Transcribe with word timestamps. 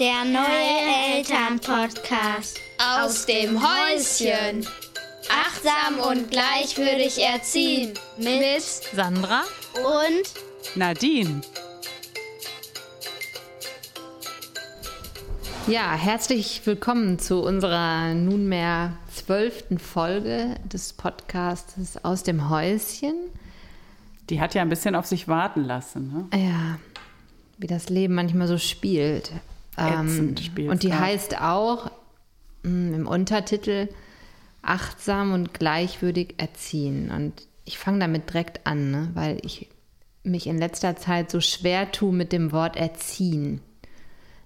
Der 0.00 0.24
neue 0.24 1.18
Elternpodcast 1.18 2.58
aus 2.98 3.26
dem 3.26 3.62
Häuschen. 3.62 4.66
Achtsam 5.30 6.00
und 6.10 6.32
gleichwürdig 6.32 7.22
erziehen 7.22 7.94
mit 8.16 8.62
Sandra 8.92 9.42
und 9.76 10.74
Nadine. 10.74 11.42
Ja, 15.68 15.94
herzlich 15.94 16.60
willkommen 16.64 17.20
zu 17.20 17.40
unserer 17.44 18.14
nunmehr 18.14 18.94
zwölften 19.14 19.78
Folge 19.78 20.56
des 20.64 20.92
Podcasts 20.92 21.98
aus 22.02 22.24
dem 22.24 22.50
Häuschen. 22.50 23.14
Die 24.28 24.40
hat 24.40 24.54
ja 24.54 24.62
ein 24.62 24.70
bisschen 24.70 24.96
auf 24.96 25.06
sich 25.06 25.28
warten 25.28 25.62
lassen. 25.62 26.28
Ne? 26.32 26.40
Ja, 26.40 26.78
wie 27.58 27.68
das 27.68 27.90
Leben 27.90 28.16
manchmal 28.16 28.48
so 28.48 28.58
spielt. 28.58 29.30
Spielt's, 29.76 30.70
und 30.72 30.82
die 30.82 30.92
heißt 30.92 31.40
auch 31.40 31.90
mh, 32.62 32.96
im 32.96 33.06
Untertitel 33.06 33.88
Achtsam 34.62 35.32
und 35.32 35.52
gleichwürdig 35.52 36.34
erziehen. 36.38 37.10
Und 37.10 37.34
ich 37.64 37.76
fange 37.78 37.98
damit 37.98 38.30
direkt 38.30 38.66
an, 38.66 38.90
ne? 38.90 39.10
weil 39.14 39.38
ich 39.42 39.68
mich 40.22 40.46
in 40.46 40.56
letzter 40.58 40.96
Zeit 40.96 41.30
so 41.30 41.40
schwer 41.40 41.92
tue 41.92 42.12
mit 42.14 42.32
dem 42.32 42.50
Wort 42.52 42.76
erziehen. 42.76 43.60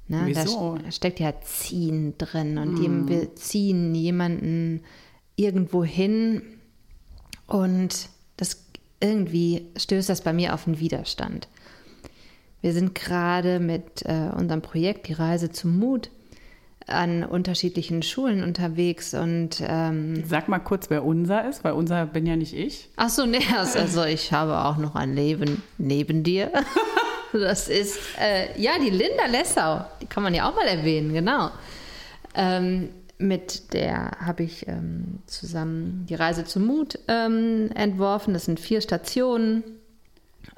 Ne? 0.08 0.22
Wieso? 0.46 0.76
Da 0.84 0.90
steckt 0.90 1.20
ja 1.20 1.40
ziehen 1.42 2.14
drin 2.18 2.58
und 2.58 2.82
jem- 2.82 3.08
wir 3.08 3.36
ziehen 3.36 3.94
jemanden 3.94 4.82
irgendwo 5.36 5.84
hin 5.84 6.42
und 7.46 8.08
das 8.36 8.64
irgendwie 9.00 9.66
stößt 9.76 10.08
das 10.08 10.22
bei 10.22 10.32
mir 10.32 10.52
auf 10.54 10.66
einen 10.66 10.80
Widerstand. 10.80 11.46
Wir 12.60 12.72
sind 12.72 12.94
gerade 12.94 13.60
mit 13.60 14.04
äh, 14.04 14.30
unserem 14.36 14.62
Projekt 14.62 15.08
Die 15.08 15.12
Reise 15.12 15.50
zum 15.50 15.78
Mut 15.78 16.10
an 16.86 17.22
unterschiedlichen 17.22 18.02
Schulen 18.02 18.42
unterwegs 18.42 19.12
und 19.14 19.62
ähm, 19.62 20.24
Sag 20.26 20.48
mal 20.48 20.58
kurz, 20.58 20.88
wer 20.90 21.04
unser 21.04 21.48
ist, 21.48 21.62
weil 21.62 21.72
unser 21.72 22.06
bin 22.06 22.26
ja 22.26 22.34
nicht 22.34 22.54
ich. 22.54 22.88
ach 22.96 23.10
so, 23.10 23.26
nee, 23.26 23.42
also 23.54 24.04
ich 24.04 24.32
habe 24.32 24.58
auch 24.64 24.78
noch 24.78 24.94
ein 24.94 25.14
Leben 25.14 25.62
neben 25.76 26.22
dir. 26.22 26.50
Das 27.30 27.68
ist 27.68 27.98
äh, 28.18 28.58
ja 28.58 28.78
die 28.82 28.88
Linda 28.88 29.26
Lessau, 29.30 29.84
die 30.00 30.06
kann 30.06 30.22
man 30.22 30.32
ja 30.32 30.48
auch 30.48 30.54
mal 30.54 30.66
erwähnen, 30.66 31.12
genau. 31.12 31.50
Ähm, 32.34 32.88
mit 33.18 33.74
der 33.74 34.12
habe 34.24 34.44
ich 34.44 34.66
ähm, 34.66 35.18
zusammen 35.26 36.06
die 36.08 36.14
Reise 36.14 36.44
zum 36.44 36.64
Mut 36.64 36.98
ähm, 37.06 37.70
entworfen. 37.74 38.32
Das 38.32 38.46
sind 38.46 38.60
vier 38.60 38.80
Stationen. 38.80 39.62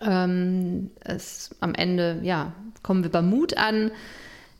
Ähm, 0.01 0.91
es, 1.01 1.55
am 1.61 1.75
Ende, 1.75 2.21
ja, 2.23 2.53
kommen 2.83 3.03
wir 3.03 3.11
beim 3.11 3.29
Mut 3.29 3.57
an. 3.57 3.91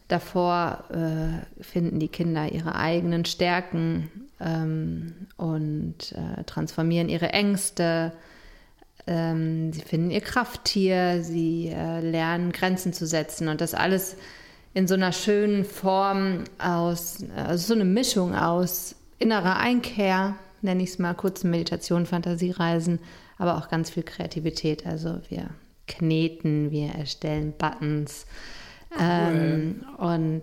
Davor 0.09 0.85
äh, 0.91 1.63
finden 1.63 2.01
die 2.01 2.09
Kinder 2.09 2.51
ihre 2.51 2.75
eigenen 2.75 3.25
Stärken 3.25 4.11
ähm, 4.41 5.29
und 5.37 6.13
äh, 6.13 6.43
transformieren 6.45 7.09
ihre 7.09 7.29
Ängste. 7.29 8.13
Ähm, 9.07 9.73
sie 9.73 9.83
finden 9.83 10.11
ihr 10.11 10.21
Krafttier, 10.21 11.23
sie 11.23 11.69
äh, 11.69 12.01
lernen 12.01 12.53
Grenzen 12.53 12.93
zu 12.93 13.07
setzen 13.07 13.49
und 13.49 13.61
das 13.61 13.75
alles 13.75 14.17
in 14.75 14.87
so 14.87 14.95
einer 14.95 15.13
schönen 15.13 15.65
Form 15.65 16.45
aus, 16.59 17.25
also 17.37 17.69
so 17.69 17.75
eine 17.75 17.85
Mischung 17.85 18.35
aus 18.35 18.95
innerer 19.19 19.59
Einkehr, 19.59 20.37
nenne 20.63 20.83
ich 20.83 20.91
es 20.91 20.99
mal, 20.99 21.15
kurzen 21.15 21.51
Meditation, 21.51 22.07
Fantasiereisen, 22.07 23.01
aber 23.41 23.57
auch 23.57 23.69
ganz 23.69 23.91
viel 23.91 24.03
Kreativität. 24.03 24.87
Also 24.87 25.19
wir 25.31 25.49
kneten, 25.89 26.71
wir 26.71 26.91
erstellen 26.91 27.55
Buttons. 27.57 28.27
Ähm, 29.01 29.85
und 29.97 30.43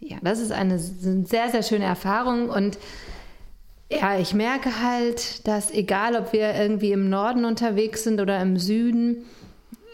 ja, 0.00 0.16
das 0.22 0.40
ist 0.40 0.50
eine 0.50 0.78
sehr, 0.78 1.50
sehr 1.50 1.62
schöne 1.62 1.84
Erfahrung 1.84 2.48
und 2.48 2.78
ja, 3.90 4.18
ich 4.18 4.34
merke 4.34 4.82
halt, 4.82 5.46
dass 5.48 5.70
egal, 5.70 6.14
ob 6.14 6.32
wir 6.32 6.54
irgendwie 6.54 6.92
im 6.92 7.08
Norden 7.08 7.46
unterwegs 7.46 8.04
sind 8.04 8.20
oder 8.20 8.40
im 8.40 8.58
Süden, 8.58 9.24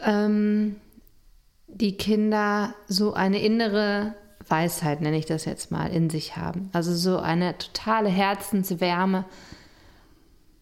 ähm, 0.03 0.76
die 1.69 1.97
Kinder 1.97 2.75
so 2.88 3.15
eine 3.15 3.41
innere 3.41 4.15
Weisheit, 4.48 5.00
nenne 5.00 5.16
ich 5.16 5.26
das 5.26 5.44
jetzt 5.44 5.71
mal, 5.71 5.91
in 5.92 6.10
sich 6.10 6.36
haben. 6.36 6.71
Also 6.72 6.94
so 6.94 7.19
eine 7.19 7.56
totale 7.56 8.09
Herzenswärme. 8.09 9.25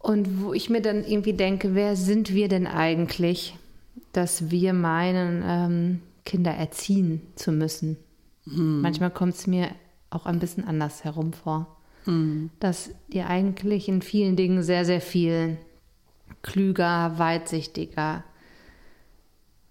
Und 0.02 0.42
wo 0.42 0.52
ich 0.52 0.68
mir 0.68 0.82
dann 0.82 1.04
irgendwie 1.04 1.32
denke, 1.32 1.74
wer 1.74 1.96
sind 1.96 2.34
wir 2.34 2.48
denn 2.48 2.66
eigentlich, 2.66 3.56
dass 4.12 4.50
wir 4.50 4.72
meinen, 4.72 5.42
ähm, 5.46 6.00
Kinder 6.24 6.52
erziehen 6.52 7.22
zu 7.34 7.52
müssen? 7.52 7.96
Manchmal 8.44 9.10
kommt 9.10 9.34
es 9.34 9.46
mir 9.46 9.70
auch 10.10 10.26
ein 10.26 10.40
bisschen 10.40 10.64
anders 10.64 11.04
herum 11.04 11.32
vor 11.32 11.68
dass 12.60 12.90
die 13.12 13.22
eigentlich 13.22 13.88
in 13.88 14.02
vielen 14.02 14.36
Dingen 14.36 14.62
sehr, 14.62 14.84
sehr 14.84 15.00
viel 15.00 15.58
klüger, 16.42 17.18
weitsichtiger, 17.18 18.24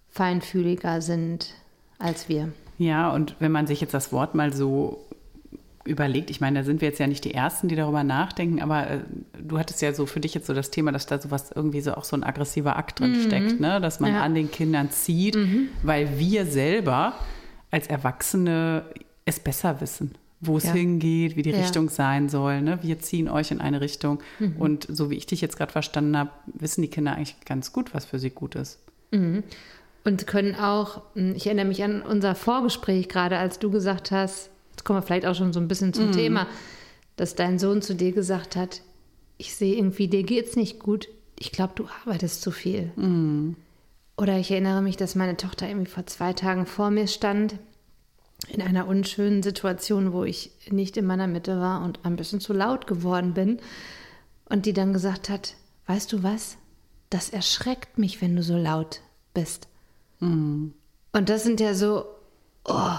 feinfühliger 0.09 1.02
sind 1.02 1.53
als 2.00 2.30
wir. 2.30 2.52
Ja, 2.78 3.12
und 3.12 3.36
wenn 3.40 3.52
man 3.52 3.68
sich 3.68 3.81
jetzt 3.81 3.94
das 3.94 4.12
Wort 4.14 4.34
mal 4.34 4.53
so 4.53 5.06
überlegt, 5.86 6.30
ich 6.30 6.42
meine, 6.42 6.59
da 6.59 6.64
sind 6.66 6.81
wir 6.81 6.88
jetzt 6.90 7.00
ja 7.00 7.08
nicht 7.08 7.25
die 7.25 7.34
Ersten, 7.34 7.68
die 7.68 7.75
darüber 7.75 8.03
nachdenken, 8.03 8.62
aber 8.62 8.88
äh, 8.90 9.00
du 9.42 9.58
hattest 9.58 9.81
ja 9.81 9.94
so 9.94 10.06
für 10.06 10.19
dich 10.19 10.34
jetzt 10.34 10.47
so 10.47 10.53
das 10.53 10.69
Thema, 10.72 10.92
dass 10.92 11.06
da 11.08 11.19
sowas 11.19 11.52
irgendwie 11.56 11.81
so 11.81 11.94
auch 11.96 12.03
so 12.03 12.16
ein 12.16 12.24
aggressiver 12.24 12.75
Akt 12.78 13.00
drin 13.00 13.16
steckt, 13.25 13.59
ne? 13.59 13.81
dass 13.81 14.00
man 14.00 14.14
Ja. 14.14 14.22
an 14.22 14.36
den 14.36 14.52
Kindern 14.52 14.91
zieht, 14.91 15.38
weil 15.84 16.20
wir 16.20 16.46
selber 16.46 17.14
als 17.72 17.88
Erwachsene 17.88 18.84
es 19.25 19.40
besser 19.40 19.81
wissen, 19.81 20.12
wo 20.40 20.58
es 20.58 20.66
Ja. 20.66 20.74
hingeht, 20.74 21.36
wie 21.36 21.41
die 21.41 21.52
Ja. 21.52 21.58
Richtung 21.58 21.90
sein 21.90 22.30
soll. 22.30 22.62
Ne? 22.62 22.78
Wir 22.84 23.00
ziehen 23.00 23.28
euch 23.28 23.50
in 23.52 23.59
eine 23.59 23.81
Richtung 23.81 24.20
und 24.59 24.86
so 24.88 25.09
wie 25.09 25.16
ich 25.16 25.25
dich 25.25 25.41
jetzt 25.41 25.58
gerade 25.58 25.72
verstanden 25.72 26.16
habe, 26.16 26.30
wissen 26.46 26.81
die 26.84 26.90
Kinder 26.90 27.16
eigentlich 27.16 27.38
ganz 27.46 27.74
gut, 27.74 27.94
was 27.96 28.06
für 28.06 28.20
sie 28.20 28.30
gut 28.30 28.53
ist. 28.56 28.80
Und 30.03 30.28
können 30.28 30.56
auch, 30.56 31.02
ich 31.16 31.47
erinnere 31.47 31.66
mich 31.66 31.84
an 31.84 32.02
unser 32.03 32.36
Vorgespräch 32.36 33.09
gerade, 33.09 33.38
als 33.40 33.58
du 33.59 33.72
gesagt 33.72 34.12
hast, 34.12 34.51
jetzt 34.72 34.84
kommen 34.84 35.00
wir 35.00 35.04
vielleicht 35.04 35.26
auch 35.26 35.36
schon 35.36 35.54
so 35.54 35.59
ein 35.59 35.68
bisschen 35.68 35.94
zum 35.94 36.12
Thema, 36.12 36.48
dass 37.16 37.36
dein 37.36 37.59
Sohn 37.59 37.82
zu 37.82 37.94
dir 37.94 38.12
gesagt 38.12 38.56
hat, 38.56 38.82
ich 39.38 39.56
sehe 39.56 39.76
irgendwie, 39.76 40.08
dir 40.08 40.24
geht's 40.24 40.56
nicht 40.56 40.80
gut. 40.80 41.08
Ich 41.38 41.52
glaube, 41.52 41.74
du 41.76 41.86
arbeitest 42.04 42.42
zu 42.42 42.52
viel. 42.52 42.92
Oder 44.18 44.38
ich 44.38 44.52
erinnere 44.52 44.82
mich, 44.82 44.98
dass 44.98 45.16
meine 45.16 45.38
Tochter 45.38 45.68
irgendwie 45.68 45.90
vor 45.90 46.06
zwei 46.06 46.34
Tagen 46.34 46.66
vor 46.66 46.92
mir 46.92 47.08
stand, 47.08 47.56
in 48.48 48.62
einer 48.62 48.88
unschönen 48.88 49.44
Situation, 49.44 50.14
wo 50.14 50.24
ich 50.24 50.52
nicht 50.70 50.98
in 50.98 51.06
meiner 51.06 51.28
Mitte 51.28 51.59
war 51.59 51.84
und 51.84 52.00
ein 52.06 52.16
bisschen 52.16 52.40
zu 52.40 52.53
laut 52.53 52.88
geworden 52.88 53.34
bin. 53.34 53.59
Und 54.46 54.66
die 54.66 54.74
dann 54.74 54.94
gesagt 54.94 55.30
hat, 55.30 55.56
weißt 55.88 56.12
du 56.12 56.24
was? 56.24 56.58
Das 57.09 57.30
erschreckt 57.30 57.98
mich, 57.98 58.22
wenn 58.22 58.36
du 58.36 58.44
so 58.44 58.58
laut 58.58 59.02
bist. 59.34 59.68
Und 61.14 61.30
das 61.30 61.44
sind 61.44 61.59
ja 61.59 61.74
so, 61.74 62.06
oh, 62.66 62.98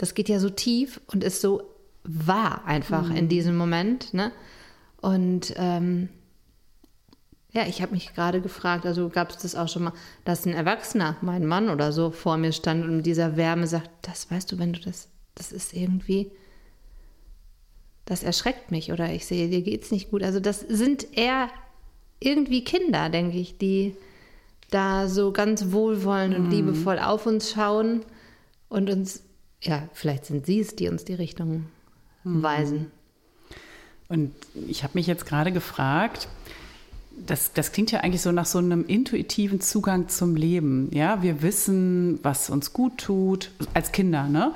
das 0.00 0.14
geht 0.14 0.30
ja 0.30 0.40
so 0.40 0.48
tief 0.48 0.98
und 1.08 1.22
ist 1.22 1.42
so 1.42 1.62
wahr 2.04 2.64
einfach 2.64 3.14
in 3.14 3.28
diesem 3.28 3.54
Moment. 3.54 4.14
Ne? 4.14 4.32
Und 5.02 5.52
ähm, 5.56 6.08
ja, 7.52 7.66
ich 7.66 7.82
habe 7.82 7.92
mich 7.92 8.14
gerade 8.14 8.40
gefragt, 8.40 8.86
also 8.86 9.10
gab 9.10 9.28
es 9.28 9.36
das 9.36 9.54
auch 9.54 9.68
schon 9.68 9.84
mal, 9.84 9.92
dass 10.24 10.46
ein 10.46 10.54
Erwachsener, 10.54 11.16
mein 11.20 11.44
Mann 11.44 11.68
oder 11.68 11.92
so, 11.92 12.10
vor 12.10 12.38
mir 12.38 12.52
stand 12.52 12.82
und 12.82 12.96
mit 12.96 13.06
dieser 13.06 13.36
Wärme 13.36 13.66
sagt, 13.66 13.90
das 14.00 14.30
weißt 14.30 14.50
du, 14.50 14.58
wenn 14.58 14.72
du 14.72 14.80
das, 14.80 15.08
das 15.34 15.52
ist 15.52 15.74
irgendwie, 15.74 16.30
das 18.06 18.22
erschreckt 18.22 18.70
mich 18.70 18.92
oder 18.92 19.12
ich 19.12 19.26
sehe, 19.26 19.50
dir 19.50 19.60
geht's 19.60 19.90
nicht 19.90 20.10
gut. 20.10 20.22
Also 20.22 20.40
das 20.40 20.60
sind 20.60 21.14
eher 21.14 21.50
irgendwie 22.20 22.64
Kinder, 22.64 23.10
denke 23.10 23.36
ich, 23.36 23.58
die 23.58 23.94
da 24.70 25.08
so 25.08 25.30
ganz 25.30 25.72
wohlwollend 25.72 26.34
und 26.36 26.50
liebevoll 26.50 26.98
auf 26.98 27.26
uns 27.26 27.50
schauen 27.50 28.02
und 28.70 28.88
uns, 28.88 29.24
ja, 29.62 29.88
vielleicht 29.92 30.26
sind 30.26 30.46
sie 30.46 30.60
es, 30.60 30.76
die 30.76 30.88
uns 30.88 31.04
die 31.04 31.14
Richtung 31.14 31.66
weisen. 32.24 32.90
Und 34.08 34.32
ich 34.68 34.82
habe 34.82 34.92
mich 34.94 35.06
jetzt 35.06 35.26
gerade 35.26 35.52
gefragt, 35.52 36.28
das, 37.26 37.52
das 37.52 37.72
klingt 37.72 37.92
ja 37.92 38.00
eigentlich 38.00 38.22
so 38.22 38.32
nach 38.32 38.46
so 38.46 38.58
einem 38.58 38.84
intuitiven 38.86 39.60
Zugang 39.60 40.08
zum 40.08 40.36
Leben. 40.36 40.90
Ja, 40.92 41.22
wir 41.22 41.42
wissen, 41.42 42.18
was 42.22 42.50
uns 42.50 42.72
gut 42.72 42.98
tut, 42.98 43.50
als 43.74 43.92
Kinder, 43.92 44.24
ne? 44.24 44.52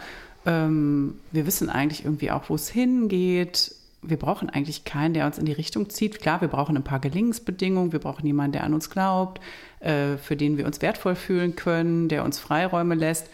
Ähm, 0.47 1.15
wir 1.33 1.47
wissen 1.47 1.71
eigentlich 1.71 2.05
irgendwie 2.05 2.31
auch, 2.31 2.49
wo 2.49 2.55
es 2.55 2.69
hingeht. 2.69 3.75
Wir 4.03 4.19
brauchen 4.19 4.51
eigentlich 4.51 4.85
keinen, 4.85 5.15
der 5.15 5.27
uns 5.27 5.39
in 5.39 5.47
die 5.47 5.53
Richtung 5.53 5.89
zieht. 5.89 6.21
Klar, 6.21 6.41
wir 6.41 6.49
brauchen 6.49 6.77
ein 6.77 6.85
paar 6.85 7.01
Gelingensbedingungen. 7.01 7.93
Wir 7.93 7.99
brauchen 7.99 8.27
jemanden, 8.27 8.53
der 8.53 8.65
an 8.65 8.75
uns 8.75 8.91
glaubt, 8.91 9.41
äh, 9.81 10.17
für 10.17 10.37
den 10.37 10.59
wir 10.59 10.67
uns 10.67 10.83
wertvoll 10.83 11.15
fühlen 11.15 11.57
können, 11.57 12.09
der 12.09 12.25
uns 12.25 12.39
Freiräume 12.39 12.95
lässt. 12.95 13.29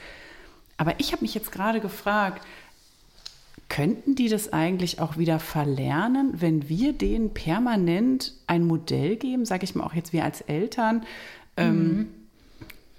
Aber 0.80 0.94
ich 0.96 1.12
habe 1.12 1.20
mich 1.20 1.34
jetzt 1.34 1.52
gerade 1.52 1.78
gefragt, 1.78 2.42
könnten 3.68 4.14
die 4.14 4.30
das 4.30 4.50
eigentlich 4.50 4.98
auch 4.98 5.18
wieder 5.18 5.38
verlernen, 5.38 6.32
wenn 6.40 6.70
wir 6.70 6.94
denen 6.94 7.34
permanent 7.34 8.32
ein 8.46 8.66
Modell 8.66 9.16
geben, 9.16 9.44
sage 9.44 9.64
ich 9.64 9.74
mal 9.74 9.84
auch 9.84 9.92
jetzt 9.92 10.14
wir 10.14 10.24
als 10.24 10.40
Eltern, 10.40 11.04
ähm, 11.58 12.08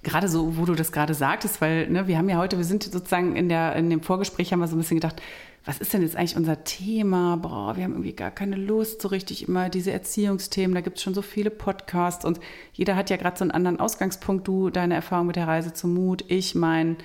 gerade 0.03 0.29
so, 0.29 0.57
wo 0.57 0.65
du 0.65 0.75
das 0.75 0.91
gerade 0.91 1.15
sagtest, 1.15 1.59
weil 1.59 1.89
ne, 1.89 2.07
wir 2.07 2.19
haben 2.19 2.29
ja 2.29 2.37
heute, 2.37 2.57
wir 2.57 2.65
sind 2.65 2.83
sozusagen 2.83 3.35
in, 3.35 3.49
der, 3.49 3.75
in 3.75 3.89
dem 3.89 4.03
Vorgespräch 4.03 4.53
haben 4.53 4.59
wir 4.59 4.67
so 4.67 4.75
ein 4.75 4.79
bisschen 4.79 4.97
gedacht, 4.97 5.19
was 5.65 5.79
ist 5.79 5.91
denn 5.91 6.03
jetzt 6.03 6.15
eigentlich 6.15 6.37
unser 6.37 6.63
Thema? 6.63 7.37
Boah, 7.37 7.75
wir 7.77 7.83
haben 7.83 7.93
irgendwie 7.93 8.13
gar 8.13 8.31
keine 8.31 8.57
Lust, 8.57 9.01
so 9.01 9.07
richtig 9.07 9.47
immer 9.47 9.69
diese 9.69 9.91
Erziehungsthemen. 9.91 10.75
Da 10.75 10.81
gibt 10.81 10.97
es 10.97 11.03
schon 11.03 11.15
so 11.15 11.23
viele 11.23 11.49
Podcasts 11.49 12.25
und 12.25 12.39
jeder 12.73 12.95
hat 12.95 13.09
ja 13.09 13.17
gerade 13.17 13.39
so 13.39 13.43
einen 13.43 13.51
anderen 13.51 13.79
Ausgangspunkt. 13.79 14.47
Du, 14.47 14.69
deine 14.69 14.93
Erfahrung 14.93 15.25
mit 15.25 15.35
der 15.35 15.47
Reise 15.47 15.73
zum 15.73 15.95
Mut, 15.95 16.23
ich 16.27 16.53
mein, 16.53 16.97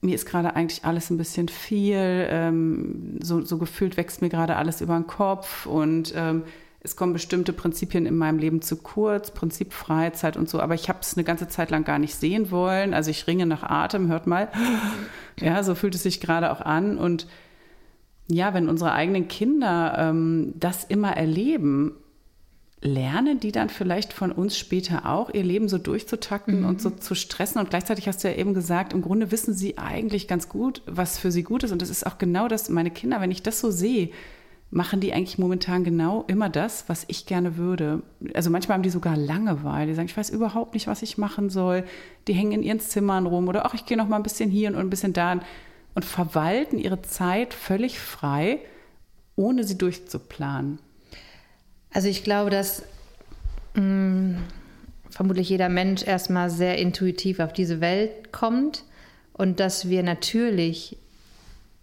mir 0.00 0.14
ist 0.14 0.26
gerade 0.26 0.54
eigentlich 0.54 0.84
alles 0.84 1.10
ein 1.10 1.18
bisschen 1.18 1.48
viel. 1.48 2.26
Ähm, 2.30 3.18
so, 3.22 3.40
so 3.40 3.58
gefühlt 3.58 3.96
wächst 3.96 4.22
mir 4.22 4.28
gerade 4.28 4.56
alles 4.56 4.80
über 4.80 4.94
den 4.94 5.06
Kopf 5.06 5.66
und 5.66 6.12
ähm, 6.16 6.44
es 6.80 6.94
kommen 6.94 7.12
bestimmte 7.12 7.52
Prinzipien 7.52 8.06
in 8.06 8.16
meinem 8.16 8.38
Leben 8.38 8.62
zu 8.62 8.76
kurz, 8.76 9.32
Prinzip 9.32 9.72
Freizeit 9.72 10.36
und 10.36 10.48
so, 10.48 10.60
aber 10.60 10.74
ich 10.74 10.88
habe 10.88 11.00
es 11.02 11.16
eine 11.16 11.24
ganze 11.24 11.48
Zeit 11.48 11.70
lang 11.70 11.84
gar 11.84 11.98
nicht 11.98 12.14
sehen 12.14 12.50
wollen. 12.52 12.94
Also 12.94 13.10
ich 13.10 13.26
ringe 13.26 13.46
nach 13.46 13.62
Atem, 13.62 14.08
hört 14.08 14.26
mal. 14.26 14.48
Ja, 15.40 15.62
so 15.62 15.76
fühlt 15.76 15.94
es 15.94 16.02
sich 16.02 16.20
gerade 16.20 16.50
auch 16.50 16.60
an. 16.60 16.98
Und 16.98 17.28
ja, 18.26 18.54
wenn 18.54 18.68
unsere 18.68 18.90
eigenen 18.90 19.28
Kinder 19.28 19.94
ähm, 19.96 20.52
das 20.56 20.82
immer 20.82 21.16
erleben, 21.16 21.94
lernen 22.80 23.40
die 23.40 23.52
dann 23.52 23.70
vielleicht 23.70 24.12
von 24.12 24.30
uns 24.30 24.56
später 24.56 25.06
auch, 25.06 25.30
ihr 25.34 25.42
Leben 25.42 25.68
so 25.68 25.78
durchzutakten 25.78 26.60
mhm. 26.60 26.66
und 26.66 26.80
so 26.80 26.90
zu 26.90 27.14
stressen. 27.14 27.60
Und 27.60 27.70
gleichzeitig 27.70 28.06
hast 28.06 28.22
du 28.22 28.28
ja 28.28 28.36
eben 28.36 28.54
gesagt, 28.54 28.92
im 28.92 29.02
Grunde 29.02 29.32
wissen 29.32 29.52
sie 29.52 29.78
eigentlich 29.78 30.28
ganz 30.28 30.48
gut, 30.48 30.82
was 30.86 31.18
für 31.18 31.32
sie 31.32 31.42
gut 31.42 31.64
ist. 31.64 31.72
Und 31.72 31.82
das 31.82 31.90
ist 31.90 32.06
auch 32.06 32.18
genau 32.18 32.46
das, 32.46 32.68
meine 32.68 32.90
Kinder, 32.90 33.20
wenn 33.20 33.32
ich 33.32 33.42
das 33.42 33.60
so 33.60 33.70
sehe, 33.70 34.10
machen 34.70 35.00
die 35.00 35.12
eigentlich 35.12 35.38
momentan 35.38 35.82
genau 35.82 36.24
immer 36.28 36.48
das, 36.50 36.88
was 36.88 37.04
ich 37.08 37.26
gerne 37.26 37.56
würde. 37.56 38.02
Also 38.34 38.50
manchmal 38.50 38.76
haben 38.76 38.82
die 38.82 38.90
sogar 38.90 39.16
Langeweile. 39.16 39.86
Die 39.86 39.94
sagen, 39.94 40.08
ich 40.08 40.16
weiß 40.16 40.30
überhaupt 40.30 40.74
nicht, 40.74 40.86
was 40.86 41.02
ich 41.02 41.18
machen 41.18 41.50
soll. 41.50 41.84
Die 42.28 42.34
hängen 42.34 42.52
in 42.52 42.62
ihren 42.62 42.80
Zimmern 42.80 43.26
rum 43.26 43.48
oder 43.48 43.64
ach, 43.66 43.74
ich 43.74 43.86
gehe 43.86 43.96
noch 43.96 44.08
mal 44.08 44.16
ein 44.16 44.22
bisschen 44.22 44.50
hier 44.50 44.68
und 44.68 44.76
ein 44.76 44.90
bisschen 44.90 45.14
da 45.14 45.40
und 45.94 46.04
verwalten 46.04 46.78
ihre 46.78 47.02
Zeit 47.02 47.54
völlig 47.54 47.98
frei, 47.98 48.60
ohne 49.36 49.64
sie 49.64 49.78
durchzuplanen. 49.78 50.78
Also 51.92 52.08
ich 52.08 52.24
glaube, 52.24 52.50
dass 52.50 52.82
mh, 53.74 53.82
mm, 53.82 54.36
vermutlich 55.10 55.48
jeder 55.48 55.68
Mensch 55.68 56.06
erstmal 56.06 56.50
sehr 56.50 56.78
intuitiv 56.78 57.40
auf 57.40 57.52
diese 57.52 57.80
Welt 57.80 58.32
kommt 58.32 58.84
und 59.32 59.60
dass 59.60 59.88
wir 59.88 60.02
natürlich 60.02 60.96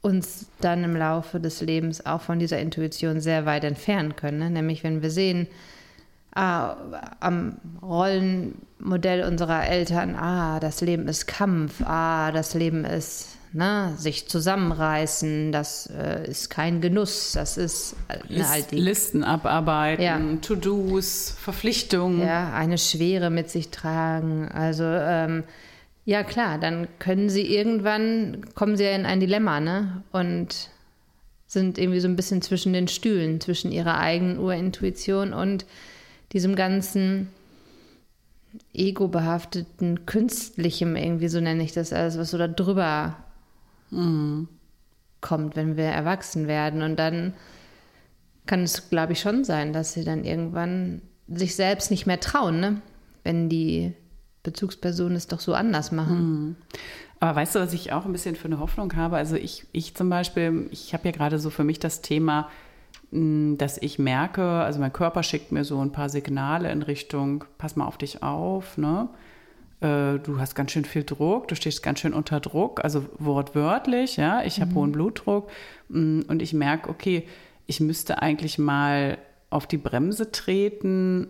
uns 0.02 0.48
dann 0.62 0.84
im 0.84 0.96
Laufe 0.96 1.40
des 1.40 1.62
Lebens 1.62 2.06
auch 2.06 2.22
von 2.22 2.38
dieser 2.38 2.60
Intuition 2.60 3.19
sehr 3.19 3.48
weit 3.48 3.63
entfernen 3.63 4.16
können. 4.16 4.38
Ne? 4.38 4.50
Nämlich 4.52 4.84
wenn 4.84 5.02
wir 5.02 5.10
sehen, 5.10 5.48
ah, 6.36 6.75
am 7.19 7.58
Rollenmodell 7.81 9.24
unserer 9.24 9.68
Eltern, 9.68 10.16
ah, 10.16 10.60
das 10.60 10.81
Leben 10.81 11.08
ist 11.08 11.25
Kampf, 11.25 11.81
ah, 11.81 12.31
das 12.31 12.54
Leben 12.54 12.86
ist 12.86 13.35
ne, 13.56 13.94
sich 13.98 14.28
zusammenreißen, 14.28 15.52
das 15.52 15.88
äh, 15.88 16.30
ist 16.30 16.50
kein 16.50 16.81
Genuss, 16.81 17.31
das 17.31 17.57
ist 17.57 17.96
ne, 18.30 18.48
halt 18.48 18.72
die, 18.72 18.75
Listen 18.75 19.24
abarbeiten, 19.24 20.04
ja. 20.04 20.19
To-Dos, 20.42 21.36
Verpflichtungen. 21.40 22.19
Ja, 22.19 22.54
eine 22.54 22.78
Schwere 22.78 23.30
mit 23.30 23.50
sich 23.50 23.69
tragen. 23.69 24.50
Also 24.50 24.84
ähm, 24.84 25.46
ja, 26.04 26.24
klar, 26.24 26.60
dann 26.60 26.88
können 27.00 27.30
sie 27.30 27.44
irgendwann, 27.44 28.46
kommen 28.56 28.75
sie 28.75 28.84
ja 28.84 28.92
in 28.92 29.06
ein 29.06 29.22
Dilemma, 29.22 29.60
ne? 29.62 30.04
Und 30.12 30.69
sind 31.48 31.78
irgendwie 31.78 32.01
so 32.01 32.10
ein 32.10 32.18
bisschen 32.18 32.42
zwischen 32.42 32.74
den 32.74 32.90
Stühlen, 32.90 33.40
zwischen 33.40 33.72
ihrer 33.72 33.98
eigenen 34.00 34.38
Urintuition 34.38 35.34
und 35.34 35.66
diesem 36.34 36.56
ganzen 36.56 37.30
ego-behafteten, 38.74 40.06
künstlichem, 40.06 40.98
irgendwie 40.98 41.30
so 41.30 41.40
nenne 41.40 41.63
ich 41.63 41.72
das 41.72 41.94
alles, 41.94 42.18
was 42.18 42.31
so 42.31 42.38
da 42.38 42.48
drüber 42.48 43.16
mhm. 43.92 44.48
kommt, 45.22 45.56
wenn 45.56 45.78
wir 45.78 45.86
erwachsen 45.86 46.48
werden. 46.48 46.82
Und 46.82 46.98
dann 46.98 47.34
kann 48.46 48.64
es, 48.64 48.90
glaube 48.90 49.14
ich, 49.14 49.20
schon 49.20 49.44
sein, 49.44 49.74
dass 49.74 49.94
sie 49.94 50.04
dann 50.04 50.24
irgendwann 50.24 51.02
sich 51.28 51.56
selbst 51.56 51.92
nicht 51.92 52.06
mehr 52.06 52.20
trauen, 52.20 52.60
ne? 52.60 52.82
wenn 53.24 53.50
die 53.50 53.94
Bezugspersonen 54.44 55.16
es 55.16 55.28
doch 55.28 55.40
so 55.40 55.54
anders 55.54 55.92
machen. 55.92 56.18
Mhm. 56.20 56.56
Aber 57.20 57.36
weißt 57.36 57.56
du, 57.56 57.60
was 57.60 57.74
ich 57.74 57.92
auch 57.92 58.06
ein 58.06 58.12
bisschen 58.12 58.36
für 58.36 58.46
eine 58.46 58.60
Hoffnung 58.60 58.96
habe? 58.96 59.18
Also 59.18 59.36
ich, 59.36 59.66
ich 59.72 59.96
zum 59.96 60.10
Beispiel, 60.10 60.68
ich 60.72 60.94
habe 60.94 61.06
ja 61.06 61.12
gerade 61.12 61.40
so 61.40 61.50
für 61.50 61.64
mich 61.64 61.80
das 61.80 62.02
Thema, 62.02 62.50
hm, 63.12 63.58
dass 63.58 63.78
ich 63.82 63.98
merke, 63.98 64.44
also 64.44 64.80
mein 64.80 64.94
Körper 64.94 65.24
schickt 65.24 65.52
mir 65.52 65.64
so 65.64 65.80
ein 65.82 65.92
paar 65.92 66.10
Signale 66.10 66.72
in 66.72 66.82
Richtung, 66.82 67.46
pass 67.58 67.76
mal 67.76 67.88
auf 67.88 67.98
dich 67.98 68.22
auf, 68.22 68.78
ne? 68.78 69.10
Äh, 69.86 70.20
du 70.20 70.40
hast 70.40 70.56
ganz 70.56 70.72
schön 70.72 70.86
viel 70.86 71.04
Druck, 71.04 71.48
du 71.48 71.56
stehst 71.56 71.84
ganz 71.84 72.00
schön 72.00 72.14
unter 72.14 72.40
Druck, 72.40 72.84
also 72.84 73.06
wortwörtlich, 73.20 74.18
ja, 74.18 74.44
ich 74.44 74.60
habe 74.60 74.72
mhm. 74.72 74.76
hohen 74.76 74.92
Blutdruck 74.94 75.50
hm, 75.90 76.26
und 76.28 76.42
ich 76.42 76.54
merke, 76.54 76.90
okay, 76.90 77.28
ich 77.68 77.80
müsste 77.80 78.22
eigentlich 78.22 78.58
mal 78.58 79.18
auf 79.50 79.68
die 79.68 79.78
Bremse 79.78 80.32
treten 80.32 81.28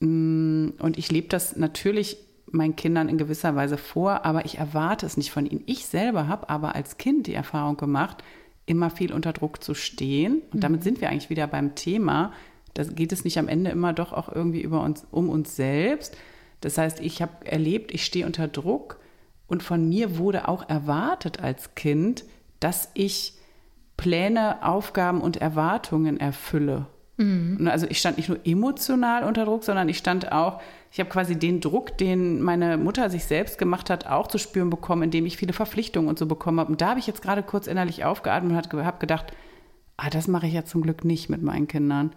hm, 0.00 0.74
und 0.78 0.96
ich 0.96 1.10
lebe 1.10 1.28
das 1.28 1.56
natürlich 1.56 2.18
meinen 2.46 2.76
Kindern 2.76 3.08
in 3.08 3.18
gewisser 3.18 3.56
Weise 3.56 3.78
vor, 3.78 4.24
aber 4.24 4.44
ich 4.44 4.58
erwarte 4.58 5.06
es 5.06 5.16
nicht 5.16 5.32
von 5.32 5.46
ihnen. 5.46 5.64
Ich 5.66 5.86
selber 5.86 6.28
habe 6.28 6.50
aber 6.50 6.74
als 6.74 6.98
Kind 6.98 7.26
die 7.26 7.34
Erfahrung 7.34 7.78
gemacht, 7.78 8.22
immer 8.66 8.90
viel 8.90 9.12
unter 9.12 9.32
Druck 9.32 9.64
zu 9.64 9.74
stehen. 9.74 10.42
Und 10.52 10.62
damit 10.62 10.80
mhm. 10.80 10.84
sind 10.84 11.00
wir 11.00 11.08
eigentlich 11.08 11.30
wieder 11.30 11.46
beim 11.46 11.74
Thema. 11.74 12.32
Da 12.74 12.84
geht 12.84 13.10
es 13.10 13.24
nicht 13.24 13.38
am 13.38 13.48
Ende 13.48 13.70
immer 13.70 13.94
doch 13.94 14.12
auch 14.12 14.28
irgendwie 14.30 14.60
über 14.60 14.82
uns, 14.82 15.06
um 15.10 15.30
uns 15.30 15.56
selbst. 15.56 16.14
Das 16.62 16.78
heißt, 16.78 17.00
ich 17.00 17.20
habe 17.20 17.46
erlebt, 17.46 17.92
ich 17.92 18.04
stehe 18.04 18.26
unter 18.26 18.48
Druck 18.48 18.98
und 19.46 19.62
von 19.62 19.88
mir 19.88 20.16
wurde 20.16 20.48
auch 20.48 20.68
erwartet 20.68 21.40
als 21.40 21.74
Kind, 21.74 22.24
dass 22.60 22.88
ich 22.94 23.34
Pläne, 23.96 24.64
Aufgaben 24.66 25.20
und 25.20 25.36
Erwartungen 25.36 26.18
erfülle. 26.18 26.86
Mhm. 27.18 27.68
Also 27.70 27.86
ich 27.88 27.98
stand 27.98 28.16
nicht 28.16 28.28
nur 28.28 28.38
emotional 28.44 29.24
unter 29.24 29.44
Druck, 29.44 29.64
sondern 29.64 29.88
ich 29.88 29.98
stand 29.98 30.32
auch, 30.32 30.60
ich 30.90 31.00
habe 31.00 31.10
quasi 31.10 31.38
den 31.38 31.60
Druck, 31.60 31.98
den 31.98 32.40
meine 32.42 32.78
Mutter 32.78 33.10
sich 33.10 33.24
selbst 33.24 33.58
gemacht 33.58 33.90
hat, 33.90 34.06
auch 34.06 34.26
zu 34.26 34.38
spüren 34.38 34.70
bekommen, 34.70 35.02
indem 35.02 35.26
ich 35.26 35.36
viele 35.36 35.52
Verpflichtungen 35.52 36.08
und 36.08 36.18
so 36.18 36.26
bekommen 36.26 36.60
habe. 36.60 36.70
Und 36.70 36.80
da 36.80 36.90
habe 36.90 37.00
ich 37.00 37.06
jetzt 37.06 37.22
gerade 37.22 37.42
kurz 37.42 37.66
innerlich 37.66 38.04
aufgeatmet 38.04 38.72
und 38.72 38.84
habe 38.84 38.98
gedacht, 38.98 39.32
ah, 39.96 40.10
das 40.10 40.28
mache 40.28 40.46
ich 40.46 40.54
ja 40.54 40.64
zum 40.64 40.82
Glück 40.82 41.04
nicht 41.04 41.28
mit 41.28 41.42
meinen 41.42 41.68
Kindern. 41.68 42.12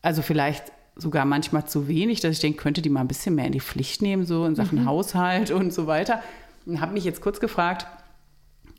Also 0.00 0.22
vielleicht 0.22 0.72
sogar 0.96 1.24
manchmal 1.24 1.66
zu 1.66 1.88
wenig, 1.88 2.20
dass 2.20 2.32
ich 2.32 2.40
denke, 2.40 2.62
könnte 2.62 2.82
die 2.82 2.90
mal 2.90 3.00
ein 3.00 3.08
bisschen 3.08 3.34
mehr 3.34 3.46
in 3.46 3.52
die 3.52 3.60
Pflicht 3.60 4.02
nehmen, 4.02 4.26
so 4.26 4.44
in 4.46 4.54
Sachen 4.54 4.82
mhm. 4.82 4.86
Haushalt 4.86 5.50
und 5.50 5.72
so 5.72 5.86
weiter. 5.86 6.22
Und 6.66 6.80
habe 6.80 6.92
mich 6.92 7.04
jetzt 7.04 7.20
kurz 7.20 7.40
gefragt, 7.40 7.86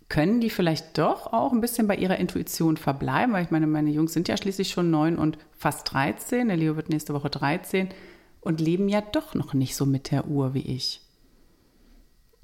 können 0.09 0.41
die 0.41 0.51
vielleicht 0.51 0.97
doch 0.97 1.33
auch 1.33 1.51
ein 1.53 1.61
bisschen 1.61 1.87
bei 1.87 1.95
ihrer 1.95 2.17
Intuition 2.17 2.77
verbleiben? 2.77 3.33
Weil 3.33 3.43
ich 3.43 3.51
meine, 3.51 3.67
meine 3.67 3.89
Jungs 3.89 4.13
sind 4.13 4.27
ja 4.27 4.37
schließlich 4.37 4.69
schon 4.69 4.91
neun 4.91 5.17
und 5.17 5.37
fast 5.51 5.91
13. 5.91 6.47
Der 6.47 6.57
Leo 6.57 6.75
wird 6.75 6.89
nächste 6.89 7.13
Woche 7.13 7.29
13 7.29 7.89
und 8.41 8.61
leben 8.61 8.89
ja 8.89 9.01
doch 9.01 9.33
noch 9.33 9.53
nicht 9.53 9.75
so 9.75 9.85
mit 9.85 10.11
der 10.11 10.27
Uhr 10.27 10.53
wie 10.53 10.59
ich. 10.59 11.01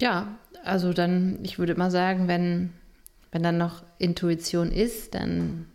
Ja, 0.00 0.38
also 0.64 0.92
dann, 0.92 1.38
ich 1.42 1.58
würde 1.58 1.74
mal 1.74 1.90
sagen, 1.90 2.26
wenn, 2.26 2.72
wenn 3.30 3.42
dann 3.42 3.58
noch 3.58 3.82
Intuition 3.98 4.72
ist, 4.72 5.14
dann, 5.14 5.66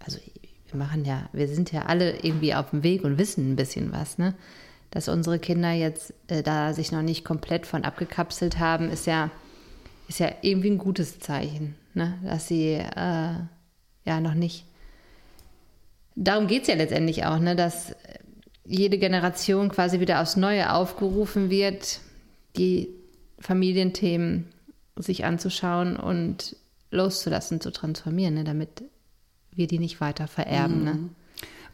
also 0.00 0.18
wir 0.70 0.78
machen 0.78 1.04
ja, 1.04 1.28
wir 1.32 1.48
sind 1.48 1.72
ja 1.72 1.86
alle 1.86 2.18
irgendwie 2.22 2.54
auf 2.54 2.70
dem 2.70 2.82
Weg 2.82 3.04
und 3.04 3.18
wissen 3.18 3.52
ein 3.52 3.56
bisschen 3.56 3.92
was, 3.92 4.18
ne? 4.18 4.34
Dass 4.90 5.08
unsere 5.08 5.38
Kinder 5.38 5.72
jetzt 5.72 6.14
äh, 6.28 6.42
da 6.42 6.72
sich 6.72 6.92
noch 6.92 7.02
nicht 7.02 7.24
komplett 7.24 7.66
von 7.66 7.84
abgekapselt 7.84 8.58
haben, 8.58 8.90
ist 8.90 9.06
ja 9.06 9.30
ist 10.08 10.20
ja 10.20 10.30
irgendwie 10.40 10.70
ein 10.70 10.78
gutes 10.78 11.20
Zeichen, 11.20 11.76
ne? 11.94 12.18
dass 12.24 12.48
sie 12.48 12.72
äh, 12.74 13.34
ja 14.04 14.20
noch 14.20 14.34
nicht. 14.34 14.64
Darum 16.16 16.48
geht 16.48 16.62
es 16.62 16.68
ja 16.68 16.74
letztendlich 16.74 17.26
auch, 17.26 17.38
ne? 17.38 17.54
dass 17.54 17.94
jede 18.64 18.98
Generation 18.98 19.68
quasi 19.68 20.00
wieder 20.00 20.20
aufs 20.20 20.36
Neue 20.36 20.72
aufgerufen 20.72 21.50
wird, 21.50 22.00
die 22.56 22.88
Familienthemen 23.38 24.48
sich 24.96 25.24
anzuschauen 25.24 25.96
und 25.96 26.56
loszulassen, 26.90 27.60
zu 27.60 27.70
transformieren, 27.70 28.34
ne? 28.34 28.44
damit 28.44 28.82
wir 29.58 29.66
die 29.66 29.78
nicht 29.78 30.00
weiter 30.00 30.26
vererben. 30.26 30.84
Ne? 30.84 30.94
Mhm. 30.94 31.00
Ne? 31.00 31.08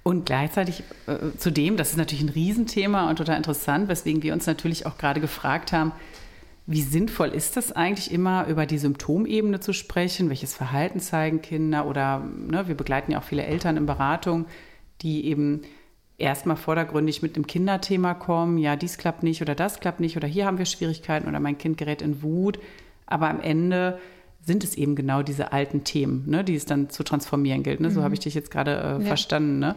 Und 0.03 0.27
gleichzeitig 0.27 0.83
äh, 1.07 1.37
zu 1.39 1.51
dem, 1.51 1.77
das 1.77 1.91
ist 1.91 1.97
natürlich 1.97 2.25
ein 2.25 2.31
Riesenthema 2.31 3.09
und 3.09 3.17
total 3.17 3.39
interessant, 3.39 3.89
weswegen 3.89 4.23
wir 4.23 4.35
uns 4.35 4.47
natürlich 4.47 4.85
auch 4.85 4.99
gerade 4.99 5.21
gefragt 5.21 5.73
haben, 5.73 5.93
wie 6.67 6.83
sinnvoll 6.83 7.29
ist 7.29 7.57
das 7.57 7.73
eigentlich 7.73 8.11
immer, 8.11 8.47
über 8.47 8.65
die 8.67 8.79
Symptomebene 8.79 9.61
zu 9.61 9.73
sprechen? 9.73 10.31
Welches 10.31 10.55
Verhalten 10.55 10.99
zeigen 11.01 11.43
Kinder? 11.43 11.87
Oder 11.87 12.21
ne, 12.21 12.69
wir 12.69 12.75
begleiten 12.75 13.13
ja 13.13 13.19
auch 13.19 13.25
viele 13.25 13.45
Eltern 13.45 13.77
in 13.77 13.85
Beratung, 13.85 14.47
die 15.03 15.27
eben 15.27 15.63
erstmal 16.17 16.57
vordergründig 16.57 17.23
mit 17.23 17.37
einem 17.37 17.47
Kinderthema 17.47 18.15
kommen. 18.15 18.57
Ja, 18.57 18.77
dies 18.77 18.97
klappt 18.97 19.23
nicht 19.23 19.43
oder 19.43 19.55
das 19.55 19.81
klappt 19.81 20.01
nicht 20.01 20.17
oder 20.17 20.29
hier 20.29 20.47
haben 20.47 20.59
wir 20.59 20.65
Schwierigkeiten 20.65 21.29
oder 21.29 21.41
mein 21.41 21.59
Kind 21.59 21.77
gerät 21.77 22.01
in 22.01 22.23
Wut. 22.23 22.59
Aber 23.07 23.29
am 23.29 23.41
Ende 23.41 23.99
sind 24.45 24.65
es 24.65 24.75
eben 24.77 24.95
genau 24.95 25.23
diese 25.23 25.53
alten 25.53 25.85
Themen, 25.85 26.25
ne, 26.29 26.45
die 26.45 26.55
es 26.55 26.67
dann 26.67 26.91
zu 26.91 27.03
transformieren 27.03 27.63
gilt. 27.63 27.81
Ne? 27.81 27.91
So 27.91 28.01
mhm. 28.01 28.05
habe 28.05 28.15
ich 28.15 28.21
dich 28.21 28.35
jetzt 28.35 28.51
gerade 28.51 28.73
äh, 28.73 29.03
ja. 29.03 29.07
verstanden. 29.07 29.59
Ne? 29.59 29.75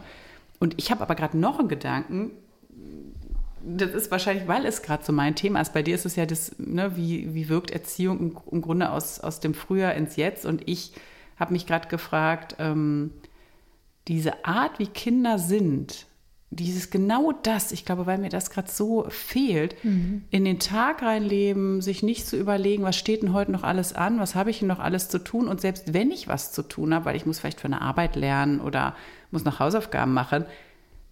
Und 0.58 0.74
ich 0.76 0.90
habe 0.90 1.00
aber 1.00 1.14
gerade 1.14 1.38
noch 1.38 1.58
einen 1.58 1.68
Gedanken, 1.68 2.32
das 3.60 3.90
ist 3.90 4.10
wahrscheinlich, 4.10 4.46
weil 4.48 4.64
es 4.66 4.82
gerade 4.82 5.04
so 5.04 5.12
mein 5.12 5.34
Thema 5.34 5.60
ist. 5.60 5.72
Bei 5.72 5.82
dir 5.82 5.94
ist 5.94 6.06
es 6.06 6.16
ja 6.16 6.26
das, 6.26 6.58
ne, 6.58 6.96
wie, 6.96 7.34
wie 7.34 7.48
wirkt 7.48 7.70
Erziehung 7.70 8.18
im, 8.18 8.36
im 8.50 8.62
Grunde 8.62 8.90
aus, 8.90 9.20
aus 9.20 9.40
dem 9.40 9.54
Frühjahr 9.54 9.94
ins 9.94 10.16
Jetzt. 10.16 10.46
Und 10.46 10.62
ich 10.66 10.92
habe 11.36 11.52
mich 11.52 11.66
gerade 11.66 11.88
gefragt, 11.88 12.56
ähm, 12.58 13.12
diese 14.06 14.44
Art, 14.44 14.78
wie 14.78 14.86
Kinder 14.86 15.38
sind, 15.38 16.06
dieses 16.50 16.90
genau 16.90 17.32
das, 17.42 17.72
ich 17.72 17.84
glaube, 17.84 18.06
weil 18.06 18.18
mir 18.18 18.30
das 18.30 18.50
gerade 18.50 18.70
so 18.70 19.04
fehlt, 19.10 19.76
mhm. 19.84 20.24
in 20.30 20.44
den 20.44 20.58
Tag 20.58 21.02
reinleben, 21.02 21.82
sich 21.82 22.02
nicht 22.02 22.26
zu 22.26 22.36
überlegen, 22.36 22.84
was 22.84 22.96
steht 22.96 23.22
denn 23.22 23.34
heute 23.34 23.52
noch 23.52 23.64
alles 23.64 23.92
an, 23.92 24.18
was 24.18 24.34
habe 24.34 24.50
ich 24.50 24.60
denn 24.60 24.68
noch 24.68 24.78
alles 24.78 25.08
zu 25.10 25.18
tun 25.18 25.46
und 25.46 25.60
selbst 25.60 25.92
wenn 25.92 26.10
ich 26.10 26.26
was 26.26 26.52
zu 26.52 26.62
tun 26.62 26.94
habe, 26.94 27.04
weil 27.04 27.16
ich 27.16 27.26
muss 27.26 27.38
vielleicht 27.38 27.60
für 27.60 27.66
eine 27.66 27.82
Arbeit 27.82 28.16
lernen 28.16 28.60
oder 28.60 28.96
muss 29.30 29.44
noch 29.44 29.60
Hausaufgaben 29.60 30.14
machen, 30.14 30.46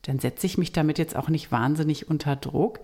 dann 0.03 0.21
setze 0.21 0.47
ich 0.47 0.57
mich 0.57 0.73
damit 0.73 0.99
jetzt 0.99 1.17
auch 1.17 1.29
nicht 1.29 1.53
wahnsinnig 1.53 2.09
unter 2.09 2.37
Druck. 2.37 2.81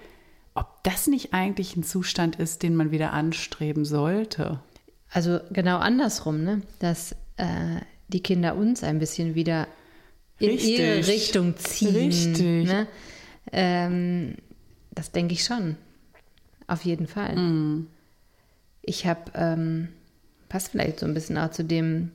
Ob 0.54 0.82
das 0.82 1.06
nicht 1.06 1.32
eigentlich 1.32 1.76
ein 1.76 1.84
Zustand 1.84 2.36
ist, 2.36 2.62
den 2.62 2.76
man 2.76 2.90
wieder 2.90 3.14
anstreben 3.14 3.86
sollte? 3.86 4.60
Also 5.10 5.40
genau 5.50 5.78
andersrum, 5.78 6.42
ne? 6.42 6.62
dass 6.80 7.12
äh, 7.38 7.80
die 8.08 8.22
Kinder 8.22 8.56
uns 8.56 8.84
ein 8.84 8.98
bisschen 8.98 9.34
wieder 9.34 9.66
in 10.42 10.50
Richtig. 10.50 10.78
ihre 10.78 11.06
Richtung 11.06 11.56
ziehen. 11.56 11.94
Richtig. 11.94 12.66
Ne? 12.66 12.86
Ähm, 13.52 14.34
das 14.90 15.12
denke 15.12 15.34
ich 15.34 15.44
schon. 15.44 15.76
Auf 16.66 16.84
jeden 16.84 17.06
Fall. 17.06 17.36
Mm. 17.36 17.86
Ich 18.82 19.06
habe, 19.06 19.20
ähm, 19.34 19.88
passt 20.48 20.70
vielleicht 20.70 21.00
so 21.00 21.06
ein 21.06 21.14
bisschen 21.14 21.38
auch 21.38 21.50
zu 21.50 21.64
dem, 21.64 22.10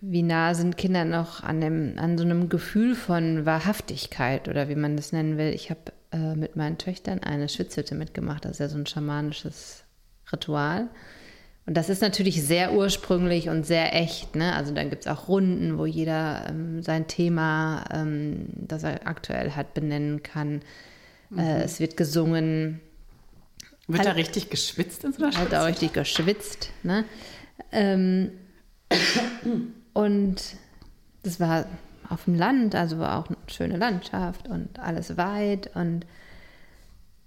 wie 0.00 0.22
nah 0.22 0.54
sind 0.54 0.76
Kinder 0.76 1.04
noch 1.04 1.42
an, 1.42 1.60
dem, 1.60 1.94
an 1.98 2.16
so 2.16 2.24
einem 2.24 2.48
Gefühl 2.48 2.94
von 2.94 3.44
Wahrhaftigkeit 3.44 4.48
oder 4.48 4.68
wie 4.68 4.76
man 4.76 4.96
das 4.96 5.12
nennen 5.12 5.36
will. 5.36 5.52
Ich 5.52 5.70
habe 5.70 5.92
äh, 6.12 6.36
mit 6.36 6.54
meinen 6.54 6.78
Töchtern 6.78 7.20
eine 7.20 7.48
Schwitzhütte 7.48 7.96
mitgemacht, 7.96 8.44
das 8.44 8.52
ist 8.52 8.58
ja 8.60 8.68
so 8.68 8.78
ein 8.78 8.86
schamanisches 8.86 9.84
Ritual. 10.32 10.88
Und 11.68 11.74
das 11.74 11.90
ist 11.90 12.00
natürlich 12.00 12.42
sehr 12.42 12.72
ursprünglich 12.72 13.50
und 13.50 13.66
sehr 13.66 13.94
echt. 13.94 14.34
Ne? 14.34 14.54
Also 14.54 14.72
dann 14.72 14.88
gibt 14.88 15.04
es 15.04 15.06
auch 15.06 15.28
Runden, 15.28 15.76
wo 15.76 15.84
jeder 15.84 16.46
ähm, 16.48 16.82
sein 16.82 17.08
Thema, 17.08 17.84
ähm, 17.92 18.46
das 18.54 18.84
er 18.84 19.06
aktuell 19.06 19.50
hat, 19.50 19.74
benennen 19.74 20.22
kann. 20.22 20.62
Äh, 21.30 21.34
mhm. 21.34 21.38
Äh, 21.38 21.62
es 21.64 21.78
wird 21.78 21.98
gesungen. 21.98 22.80
Wird 23.86 23.98
halt, 23.98 24.08
da 24.08 24.12
richtig 24.12 24.48
geschwitzt 24.48 25.04
in 25.04 25.12
so 25.12 25.22
einer 25.22 25.36
Halt 25.36 25.54
auch 25.54 25.66
richtig 25.66 25.92
geschwitzt. 25.92 26.70
Ne? 26.84 27.04
Ähm, 27.70 28.30
und 29.92 30.36
das 31.22 31.38
war 31.38 31.66
auf 32.08 32.24
dem 32.24 32.34
Land, 32.34 32.76
also 32.76 32.98
war 32.98 33.18
auch 33.18 33.28
eine 33.28 33.36
schöne 33.46 33.76
Landschaft 33.76 34.48
und 34.48 34.78
alles 34.78 35.18
weit. 35.18 35.70
Und 35.74 36.06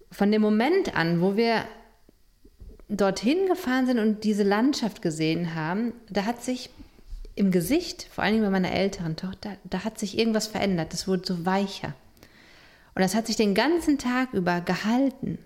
von 0.10 0.32
dem 0.32 0.42
Moment 0.42 0.98
an, 0.98 1.22
wo 1.22 1.36
wir 1.38 1.64
dorthin 2.92 3.48
gefahren 3.48 3.86
sind 3.86 4.00
und 4.00 4.24
diese 4.24 4.44
Landschaft 4.44 5.02
gesehen 5.02 5.56
haben, 5.56 5.94
da 6.10 6.26
hat 6.26 6.44
sich 6.44 6.70
im 7.36 7.52
Gesicht, 7.52 8.08
vor 8.12 8.24
allem 8.24 8.42
bei 8.42 8.50
meiner 8.50 8.72
älteren 8.72 9.16
Tochter, 9.16 9.56
da 9.64 9.84
hat 9.84 9.98
sich 9.98 10.18
irgendwas 10.18 10.48
verändert. 10.48 10.92
Das 10.92 11.08
wurde 11.08 11.24
so 11.26 11.46
weicher. 11.46 11.94
Und 12.94 13.02
das 13.02 13.16
hat 13.16 13.28
sich 13.28 13.38
den 13.38 13.56
ganzen 13.56 13.98
Tag 13.98 14.34
über 14.34 14.60
gehalten. 14.60 15.40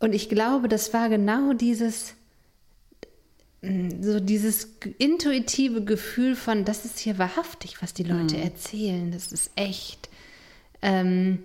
Und 0.00 0.14
ich 0.14 0.28
glaube, 0.28 0.68
das 0.68 0.92
war 0.92 1.08
genau 1.08 1.52
dieses, 1.52 2.14
so 3.62 4.18
dieses 4.18 4.68
intuitive 4.98 5.84
Gefühl 5.84 6.34
von, 6.34 6.64
das 6.64 6.84
ist 6.84 6.98
hier 6.98 7.18
wahrhaftig, 7.18 7.80
was 7.80 7.94
die 7.94 8.02
Leute 8.02 8.36
mhm. 8.36 8.42
erzählen, 8.42 9.12
das 9.12 9.30
ist 9.30 9.52
echt. 9.54 10.08
Ähm, 10.82 11.44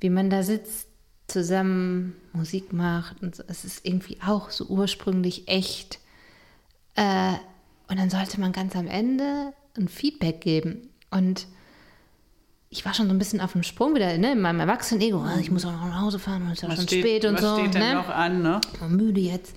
wie 0.00 0.10
man 0.10 0.30
da 0.30 0.42
sitzt 0.42 0.87
zusammen 1.28 2.16
Musik 2.32 2.72
macht 2.72 3.22
und 3.22 3.36
so. 3.36 3.42
es 3.46 3.64
ist 3.64 3.86
irgendwie 3.86 4.18
auch 4.26 4.50
so 4.50 4.64
ursprünglich 4.66 5.46
echt. 5.46 5.98
Äh, 6.96 7.34
und 7.88 7.98
dann 7.98 8.10
sollte 8.10 8.40
man 8.40 8.52
ganz 8.52 8.74
am 8.74 8.86
Ende 8.86 9.52
ein 9.76 9.88
Feedback 9.88 10.40
geben. 10.40 10.88
Und 11.10 11.46
ich 12.70 12.84
war 12.84 12.92
schon 12.92 13.06
so 13.06 13.12
ein 13.12 13.18
bisschen 13.18 13.40
auf 13.40 13.52
dem 13.52 13.62
Sprung 13.62 13.94
wieder, 13.94 14.16
ne, 14.18 14.32
in 14.32 14.40
meinem 14.40 14.60
Erwachsenen-Ego. 14.60 15.24
Oh, 15.24 15.38
ich 15.38 15.50
muss 15.50 15.64
auch 15.64 15.72
noch 15.72 15.86
nach 15.86 16.00
Hause 16.00 16.18
fahren 16.18 16.42
und 16.42 16.48
es 16.48 16.62
ist 16.62 16.68
ja 16.68 16.76
schon 16.76 16.86
steht, 16.86 17.04
spät 17.04 17.24
und 17.24 17.34
was 17.34 17.40
so. 17.42 17.58
steht 17.58 17.74
denn 17.74 17.82
ne? 17.82 17.94
noch 17.94 18.08
an, 18.08 18.42
ne? 18.42 18.60
Und 18.80 18.96
müde 18.96 19.20
jetzt. 19.20 19.54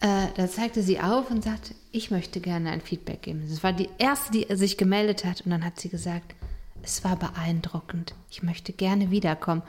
Äh, 0.00 0.26
da 0.34 0.48
zeigte 0.48 0.82
sie 0.82 0.98
auf 0.98 1.30
und 1.30 1.44
sagte, 1.44 1.74
ich 1.92 2.10
möchte 2.10 2.40
gerne 2.40 2.70
ein 2.70 2.80
Feedback 2.80 3.22
geben. 3.22 3.46
Das 3.48 3.62
war 3.62 3.72
die 3.72 3.90
erste, 3.98 4.32
die 4.32 4.46
sich 4.56 4.78
gemeldet 4.78 5.24
hat. 5.24 5.42
Und 5.42 5.50
dann 5.50 5.64
hat 5.64 5.78
sie 5.78 5.90
gesagt, 5.90 6.34
es 6.82 7.04
war 7.04 7.16
beeindruckend. 7.16 8.14
Ich 8.30 8.42
möchte 8.42 8.72
gerne 8.72 9.10
wiederkommen. 9.10 9.62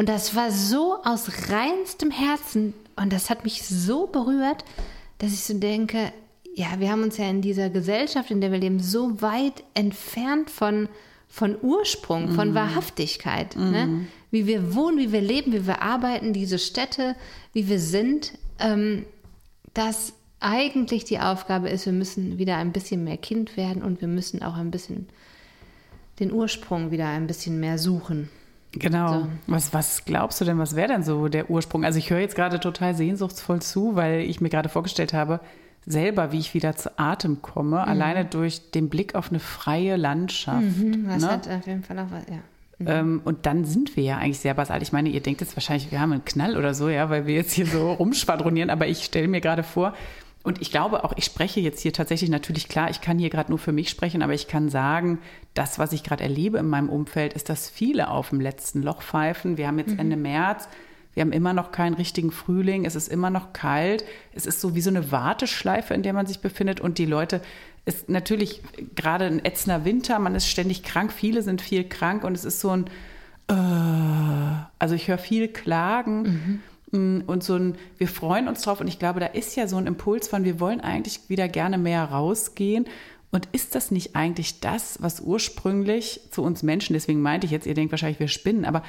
Und 0.00 0.08
das 0.08 0.34
war 0.34 0.50
so 0.50 0.96
aus 1.04 1.50
reinstem 1.50 2.10
Herzen 2.10 2.72
und 2.96 3.12
das 3.12 3.28
hat 3.28 3.44
mich 3.44 3.64
so 3.64 4.06
berührt, 4.06 4.64
dass 5.18 5.34
ich 5.34 5.44
so 5.44 5.52
denke, 5.52 6.10
ja, 6.54 6.68
wir 6.78 6.90
haben 6.90 7.02
uns 7.02 7.18
ja 7.18 7.28
in 7.28 7.42
dieser 7.42 7.68
Gesellschaft, 7.68 8.30
in 8.30 8.40
der 8.40 8.50
wir 8.50 8.60
leben, 8.60 8.80
so 8.80 9.20
weit 9.20 9.62
entfernt 9.74 10.48
von, 10.48 10.88
von 11.28 11.54
Ursprung, 11.60 12.30
von 12.30 12.52
mhm. 12.52 12.54
Wahrhaftigkeit. 12.54 13.54
Mhm. 13.56 13.70
Ne? 13.70 14.06
Wie 14.30 14.46
wir 14.46 14.74
wohnen, 14.74 14.96
wie 14.96 15.12
wir 15.12 15.20
leben, 15.20 15.52
wie 15.52 15.66
wir 15.66 15.82
arbeiten, 15.82 16.32
diese 16.32 16.58
Städte, 16.58 17.14
wie 17.52 17.68
wir 17.68 17.78
sind, 17.78 18.32
ähm, 18.58 19.04
dass 19.74 20.14
eigentlich 20.40 21.04
die 21.04 21.18
Aufgabe 21.18 21.68
ist, 21.68 21.84
wir 21.84 21.92
müssen 21.92 22.38
wieder 22.38 22.56
ein 22.56 22.72
bisschen 22.72 23.04
mehr 23.04 23.18
Kind 23.18 23.58
werden 23.58 23.82
und 23.82 24.00
wir 24.00 24.08
müssen 24.08 24.42
auch 24.42 24.54
ein 24.54 24.70
bisschen 24.70 25.10
den 26.20 26.32
Ursprung 26.32 26.90
wieder 26.90 27.06
ein 27.06 27.26
bisschen 27.26 27.60
mehr 27.60 27.76
suchen. 27.76 28.30
Genau. 28.72 29.20
So. 29.20 29.28
Was, 29.46 29.74
was 29.74 30.04
glaubst 30.04 30.40
du 30.40 30.44
denn, 30.44 30.58
was 30.58 30.76
wäre 30.76 30.88
denn 30.88 31.02
so 31.02 31.28
der 31.28 31.50
Ursprung? 31.50 31.84
Also 31.84 31.98
ich 31.98 32.10
höre 32.10 32.20
jetzt 32.20 32.36
gerade 32.36 32.60
total 32.60 32.94
sehnsuchtsvoll 32.94 33.60
zu, 33.60 33.96
weil 33.96 34.20
ich 34.20 34.40
mir 34.40 34.48
gerade 34.48 34.68
vorgestellt 34.68 35.12
habe, 35.12 35.40
selber, 35.86 36.32
wie 36.32 36.38
ich 36.38 36.54
wieder 36.54 36.76
zu 36.76 36.98
Atem 36.98 37.42
komme, 37.42 37.76
mhm. 37.76 37.88
alleine 37.88 38.24
durch 38.24 38.70
den 38.70 38.88
Blick 38.88 39.14
auf 39.14 39.30
eine 39.30 39.40
freie 39.40 39.96
Landschaft. 39.96 40.62
Mhm, 40.62 41.08
das 41.08 41.22
ne? 41.22 41.30
hat 41.30 41.48
auf 41.48 41.66
jeden 41.66 41.82
Fall 41.82 41.98
auch 41.98 42.10
was, 42.10 42.24
ja. 42.28 42.36
Mhm. 42.78 42.86
Ähm, 42.86 43.20
und 43.24 43.46
dann 43.46 43.64
sind 43.64 43.96
wir 43.96 44.04
ja 44.04 44.18
eigentlich 44.18 44.38
sehr 44.38 44.54
basal. 44.54 44.82
Ich 44.82 44.92
meine, 44.92 45.08
ihr 45.08 45.20
denkt 45.20 45.40
jetzt 45.40 45.56
wahrscheinlich, 45.56 45.90
wir 45.90 46.00
haben 46.00 46.12
einen 46.12 46.24
Knall 46.24 46.56
oder 46.56 46.74
so, 46.74 46.88
ja, 46.88 47.10
weil 47.10 47.26
wir 47.26 47.34
jetzt 47.34 47.52
hier 47.52 47.66
so 47.66 47.92
rumschwadronieren, 47.98 48.70
aber 48.70 48.86
ich 48.86 49.04
stelle 49.04 49.28
mir 49.28 49.40
gerade 49.40 49.62
vor, 49.62 49.94
und 50.42 50.62
ich 50.62 50.70
glaube 50.70 51.04
auch, 51.04 51.12
ich 51.16 51.24
spreche 51.24 51.60
jetzt 51.60 51.80
hier 51.80 51.92
tatsächlich 51.92 52.30
natürlich 52.30 52.68
klar, 52.68 52.88
ich 52.88 53.00
kann 53.00 53.18
hier 53.18 53.28
gerade 53.28 53.50
nur 53.50 53.58
für 53.58 53.72
mich 53.72 53.90
sprechen, 53.90 54.22
aber 54.22 54.32
ich 54.32 54.48
kann 54.48 54.70
sagen, 54.70 55.18
das, 55.54 55.78
was 55.78 55.92
ich 55.92 56.02
gerade 56.02 56.22
erlebe 56.22 56.58
in 56.58 56.68
meinem 56.68 56.88
Umfeld, 56.88 57.34
ist, 57.34 57.48
dass 57.48 57.68
viele 57.68 58.08
auf 58.08 58.30
dem 58.30 58.40
letzten 58.40 58.82
Loch 58.82 59.02
pfeifen. 59.02 59.58
Wir 59.58 59.66
haben 59.66 59.78
jetzt 59.78 59.92
mhm. 59.92 59.98
Ende 59.98 60.16
März, 60.16 60.68
wir 61.12 61.22
haben 61.22 61.32
immer 61.32 61.52
noch 61.52 61.72
keinen 61.72 61.94
richtigen 61.94 62.30
Frühling, 62.30 62.86
es 62.86 62.94
ist 62.94 63.08
immer 63.08 63.28
noch 63.28 63.52
kalt, 63.52 64.04
es 64.32 64.46
ist 64.46 64.60
so 64.60 64.74
wie 64.74 64.80
so 64.80 64.90
eine 64.90 65.12
Warteschleife, 65.12 65.92
in 65.92 66.02
der 66.02 66.14
man 66.14 66.26
sich 66.26 66.40
befindet 66.40 66.80
und 66.80 66.98
die 66.98 67.06
Leute, 67.06 67.42
ist 67.84 68.08
natürlich 68.08 68.62
gerade 68.94 69.26
ein 69.26 69.44
ätzender 69.44 69.84
Winter, 69.84 70.18
man 70.18 70.34
ist 70.34 70.48
ständig 70.48 70.82
krank, 70.82 71.12
viele 71.12 71.42
sind 71.42 71.60
viel 71.62 71.84
krank 71.84 72.24
und 72.24 72.34
es 72.34 72.44
ist 72.44 72.60
so 72.60 72.70
ein, 72.70 72.86
äh, 73.48 74.64
also 74.78 74.94
ich 74.94 75.08
höre 75.08 75.18
viel 75.18 75.48
Klagen. 75.48 76.22
Mhm. 76.22 76.60
Mm, 76.92 77.20
und 77.26 77.42
so 77.42 77.54
ein, 77.54 77.76
wir 77.98 78.08
freuen 78.08 78.48
uns 78.48 78.62
drauf 78.62 78.80
und 78.80 78.88
ich 78.88 78.98
glaube, 78.98 79.20
da 79.20 79.26
ist 79.26 79.56
ja 79.56 79.68
so 79.68 79.76
ein 79.76 79.86
Impuls 79.86 80.28
von, 80.28 80.44
wir 80.44 80.60
wollen 80.60 80.80
eigentlich 80.80 81.28
wieder 81.28 81.48
gerne 81.48 81.78
mehr 81.78 82.04
rausgehen. 82.04 82.86
Und 83.32 83.46
ist 83.52 83.76
das 83.76 83.92
nicht 83.92 84.16
eigentlich 84.16 84.58
das, 84.58 85.00
was 85.00 85.20
ursprünglich 85.20 86.20
zu 86.32 86.42
uns 86.42 86.64
Menschen, 86.64 86.94
deswegen 86.94 87.22
meinte 87.22 87.44
ich 87.44 87.52
jetzt, 87.52 87.64
ihr 87.64 87.74
denkt 87.74 87.92
wahrscheinlich, 87.92 88.18
wir 88.18 88.26
spinnen, 88.26 88.64
aber 88.64 88.82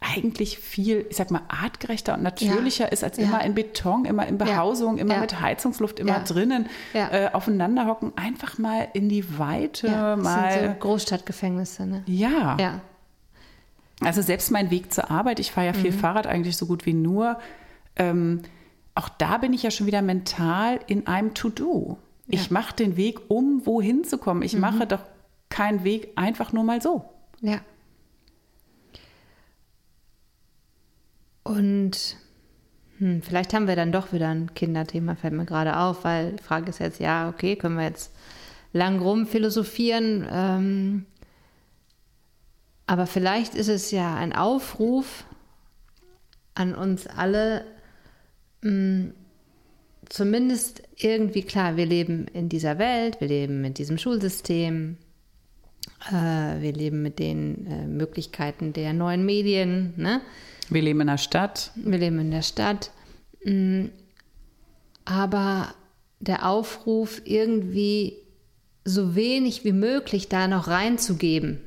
eigentlich 0.00 0.58
viel, 0.58 1.04
ich 1.10 1.16
sag 1.16 1.30
mal, 1.30 1.42
artgerechter 1.48 2.14
und 2.14 2.22
natürlicher 2.22 2.84
ja. 2.84 2.90
ist 2.90 3.04
als 3.04 3.18
ja. 3.18 3.24
immer 3.24 3.44
in 3.44 3.54
Beton, 3.54 4.06
immer 4.06 4.26
in 4.26 4.38
Behausung, 4.38 4.96
ja. 4.96 5.02
immer 5.02 5.18
mit 5.18 5.40
Heizungsluft, 5.40 6.00
immer 6.00 6.20
drinnen, 6.20 6.68
äh, 6.94 7.28
aufeinander 7.32 7.86
hocken, 7.86 8.12
einfach 8.16 8.56
mal 8.56 8.88
in 8.94 9.08
die 9.08 9.38
Weite, 9.38 9.90
mal. 10.16 10.52
Sind 10.52 10.72
so 10.72 10.78
Großstadtgefängnisse, 10.80 11.86
ne? 11.86 12.02
Ja. 12.06 12.56
Ja. 12.58 12.80
Also 14.00 14.22
selbst 14.22 14.50
mein 14.50 14.70
Weg 14.70 14.92
zur 14.92 15.10
Arbeit, 15.10 15.40
ich 15.40 15.52
fahre 15.52 15.68
ja 15.68 15.72
viel 15.72 15.92
mhm. 15.92 15.98
Fahrrad 15.98 16.26
eigentlich 16.26 16.56
so 16.56 16.66
gut 16.66 16.86
wie 16.86 16.94
nur. 16.94 17.38
Ähm, 17.96 18.42
auch 18.94 19.08
da 19.08 19.38
bin 19.38 19.52
ich 19.52 19.62
ja 19.62 19.70
schon 19.70 19.86
wieder 19.86 20.02
mental 20.02 20.80
in 20.86 21.06
einem 21.06 21.34
To-Do. 21.34 21.98
Ja. 22.26 22.40
Ich 22.40 22.50
mache 22.50 22.74
den 22.74 22.96
Weg, 22.96 23.20
um 23.28 23.66
wohin 23.66 24.04
zu 24.04 24.18
kommen. 24.18 24.42
Ich 24.42 24.54
mhm. 24.54 24.60
mache 24.60 24.86
doch 24.86 25.02
keinen 25.48 25.84
Weg 25.84 26.12
einfach 26.16 26.52
nur 26.52 26.64
mal 26.64 26.80
so. 26.80 27.04
Ja. 27.40 27.60
Und 31.42 32.16
hm, 32.98 33.22
vielleicht 33.22 33.54
haben 33.54 33.66
wir 33.66 33.76
dann 33.76 33.92
doch 33.92 34.12
wieder 34.12 34.28
ein 34.28 34.54
Kinderthema, 34.54 35.14
fällt 35.16 35.32
mir 35.34 35.46
gerade 35.46 35.78
auf, 35.78 36.04
weil 36.04 36.32
die 36.32 36.42
Frage 36.42 36.68
ist 36.70 36.78
jetzt, 36.78 37.00
ja, 37.00 37.28
okay, 37.28 37.56
können 37.56 37.76
wir 37.76 37.84
jetzt 37.84 38.12
lang 38.72 39.00
rum 39.00 39.26
philosophieren. 39.26 40.26
Ähm, 40.30 41.06
aber 42.90 43.06
vielleicht 43.06 43.54
ist 43.54 43.68
es 43.68 43.92
ja 43.92 44.16
ein 44.16 44.32
Aufruf 44.32 45.24
an 46.56 46.74
uns 46.74 47.06
alle, 47.06 47.64
mh, 48.62 48.70
mm, 48.72 49.14
zumindest 50.08 50.82
irgendwie 50.96 51.42
klar, 51.42 51.76
wir 51.76 51.86
leben 51.86 52.26
in 52.32 52.48
dieser 52.48 52.80
Welt, 52.80 53.20
wir 53.20 53.28
leben 53.28 53.60
mit 53.60 53.78
diesem 53.78 53.96
Schulsystem 53.96 54.96
Äh, 56.08 56.60
wir 56.62 56.72
leben 56.72 57.02
mit 57.02 57.20
den 57.20 57.66
äh, 57.66 57.86
Möglichkeiten 57.86 58.72
der 58.72 58.92
neuen 58.92 59.24
Medien. 59.24 59.94
Ne? 59.96 60.20
Wir 60.68 60.82
leben 60.82 61.02
in 61.02 61.06
der 61.06 61.18
Stadt. 61.18 61.70
Wir 61.76 61.98
leben 61.98 62.18
in 62.18 62.30
der 62.32 62.42
Stadt. 62.42 62.90
Mm, 63.44 63.86
aber 65.04 65.74
der 66.18 66.48
Aufruf, 66.48 67.22
irgendwie 67.24 68.16
so 68.84 69.14
wenig 69.14 69.64
wie 69.64 69.72
möglich 69.72 70.28
da 70.28 70.48
noch 70.48 70.66
reinzugeben. 70.66 71.60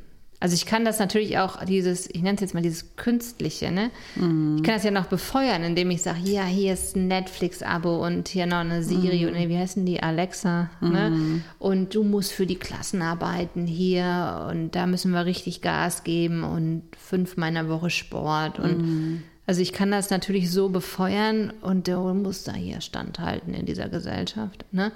Also 0.44 0.56
ich 0.56 0.66
kann 0.66 0.84
das 0.84 1.00
natürlich 1.00 1.38
auch, 1.38 1.64
dieses, 1.64 2.10
ich 2.10 2.22
nenne 2.22 2.36
es 2.36 2.42
jetzt 2.42 2.54
mal 2.54 2.62
dieses 2.62 2.98
Künstliche, 2.98 3.72
ne? 3.72 3.92
Mhm. 4.18 4.58
Ich 4.58 4.64
kann 4.64 4.74
das 4.74 4.84
ja 4.84 4.92
noch 4.92 5.06
befeuern, 5.06 5.64
indem 5.64 5.90
ich 5.90 6.02
sage, 6.02 6.20
ja, 6.26 6.44
hier 6.44 6.74
ist 6.74 6.98
ein 6.98 7.08
Netflix-Abo 7.08 8.06
und 8.06 8.28
hier 8.28 8.46
noch 8.46 8.58
eine 8.58 8.84
Siri 8.84 9.22
mhm. 9.22 9.28
und 9.30 9.50
wie 9.50 9.58
heißen 9.58 9.86
die, 9.86 10.04
Alexa, 10.04 10.70
ne? 10.82 11.12
mhm. 11.12 11.34
ne? 11.36 11.42
Und 11.60 11.96
du 11.96 12.04
musst 12.04 12.34
für 12.34 12.46
die 12.46 12.58
Klassenarbeiten 12.58 13.68
hier 13.68 14.50
und 14.52 14.72
da 14.72 14.86
müssen 14.86 15.14
wir 15.14 15.24
richtig 15.24 15.62
Gas 15.62 16.04
geben 16.04 16.44
und 16.44 16.84
fünfmal 17.00 17.48
in 17.48 17.56
der 17.56 17.70
Woche 17.70 17.90
Sport 17.90 18.60
und 18.60 18.82
mhm. 18.82 19.24
also 19.48 19.62
ich 19.62 19.72
kann 19.72 19.92
das 19.92 20.10
natürlich 20.10 20.52
so 20.52 20.68
befeuern 20.68 21.54
und 21.62 21.88
du 21.88 22.14
musst 22.16 22.50
da 22.50 22.54
hier 22.54 22.82
standhalten 22.82 23.54
in 23.54 23.66
dieser 23.66 23.88
Gesellschaft, 23.88 24.66
ne? 24.74 24.92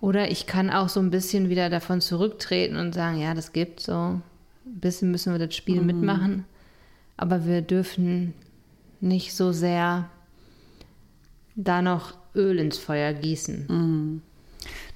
Oder 0.00 0.30
ich 0.30 0.46
kann 0.46 0.70
auch 0.70 0.88
so 0.88 1.00
ein 1.00 1.10
bisschen 1.10 1.48
wieder 1.48 1.70
davon 1.70 2.00
zurücktreten 2.00 2.76
und 2.76 2.94
sagen, 2.94 3.18
ja, 3.18 3.34
das 3.34 3.52
gibt 3.52 3.80
so 3.80 4.20
ein 4.66 4.80
bisschen 4.80 5.10
müssen 5.10 5.32
wir 5.32 5.44
das 5.44 5.54
Spiel 5.54 5.80
mhm. 5.80 5.86
mitmachen, 5.86 6.44
aber 7.16 7.46
wir 7.46 7.62
dürfen 7.62 8.34
nicht 9.00 9.34
so 9.34 9.52
sehr 9.52 10.10
da 11.54 11.80
noch 11.82 12.14
Öl 12.34 12.58
ins 12.58 12.76
Feuer 12.76 13.12
gießen. 13.12 13.66
Mhm. 13.68 14.22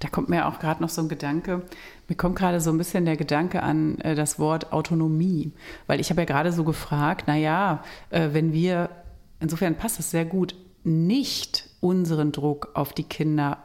Da 0.00 0.08
kommt 0.08 0.28
mir 0.28 0.46
auch 0.46 0.58
gerade 0.58 0.82
noch 0.82 0.88
so 0.88 1.00
ein 1.00 1.08
Gedanke. 1.08 1.62
Mir 2.08 2.16
kommt 2.16 2.36
gerade 2.36 2.60
so 2.60 2.70
ein 2.70 2.78
bisschen 2.78 3.04
der 3.04 3.16
Gedanke 3.16 3.62
an 3.62 3.98
äh, 3.98 4.14
das 4.14 4.38
Wort 4.38 4.72
Autonomie, 4.72 5.52
weil 5.86 6.00
ich 6.00 6.10
habe 6.10 6.22
ja 6.22 6.24
gerade 6.24 6.52
so 6.52 6.64
gefragt, 6.64 7.28
naja, 7.28 7.84
äh, 8.10 8.30
wenn 8.32 8.52
wir, 8.52 8.90
insofern 9.38 9.76
passt 9.76 10.00
es 10.00 10.10
sehr 10.10 10.24
gut, 10.24 10.54
nicht 10.82 11.68
unseren 11.80 12.32
Druck 12.32 12.70
auf 12.74 12.92
die 12.92 13.04
Kinder 13.04 13.58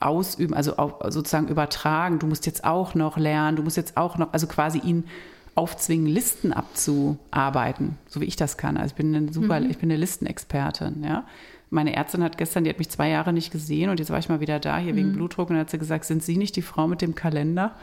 ausüben, 0.00 0.54
also 0.54 0.74
sozusagen 1.08 1.48
übertragen. 1.48 2.18
Du 2.18 2.26
musst 2.26 2.46
jetzt 2.46 2.64
auch 2.64 2.94
noch 2.94 3.16
lernen, 3.16 3.56
du 3.56 3.62
musst 3.62 3.76
jetzt 3.76 3.96
auch 3.96 4.18
noch, 4.18 4.32
also 4.32 4.46
quasi 4.46 4.78
ihn 4.78 5.04
aufzwingen, 5.54 6.06
Listen 6.06 6.52
abzuarbeiten, 6.52 7.96
so 8.06 8.20
wie 8.20 8.26
ich 8.26 8.36
das 8.36 8.58
kann. 8.58 8.76
Also 8.76 8.92
ich 8.92 8.96
bin 8.96 9.14
eine 9.14 9.32
super, 9.32 9.58
mhm. 9.58 9.70
ich 9.70 9.78
bin 9.78 9.90
eine 9.90 9.98
Listenexpertin, 9.98 11.02
ja. 11.02 11.24
Meine 11.68 11.96
Ärztin 11.96 12.22
hat 12.22 12.38
gestern, 12.38 12.62
die 12.62 12.70
hat 12.70 12.78
mich 12.78 12.90
zwei 12.90 13.08
Jahre 13.08 13.32
nicht 13.32 13.50
gesehen 13.50 13.90
und 13.90 13.98
jetzt 13.98 14.10
war 14.10 14.20
ich 14.20 14.28
mal 14.28 14.38
wieder 14.38 14.60
da, 14.60 14.78
hier 14.78 14.92
mhm. 14.92 14.96
wegen 14.98 15.12
Blutdruck 15.14 15.48
und 15.48 15.56
dann 15.56 15.62
hat 15.62 15.70
sie 15.70 15.78
gesagt, 15.78 16.04
sind 16.04 16.22
Sie 16.22 16.36
nicht 16.36 16.54
die 16.54 16.62
Frau 16.62 16.86
mit 16.86 17.02
dem 17.02 17.16
Kalender? 17.16 17.74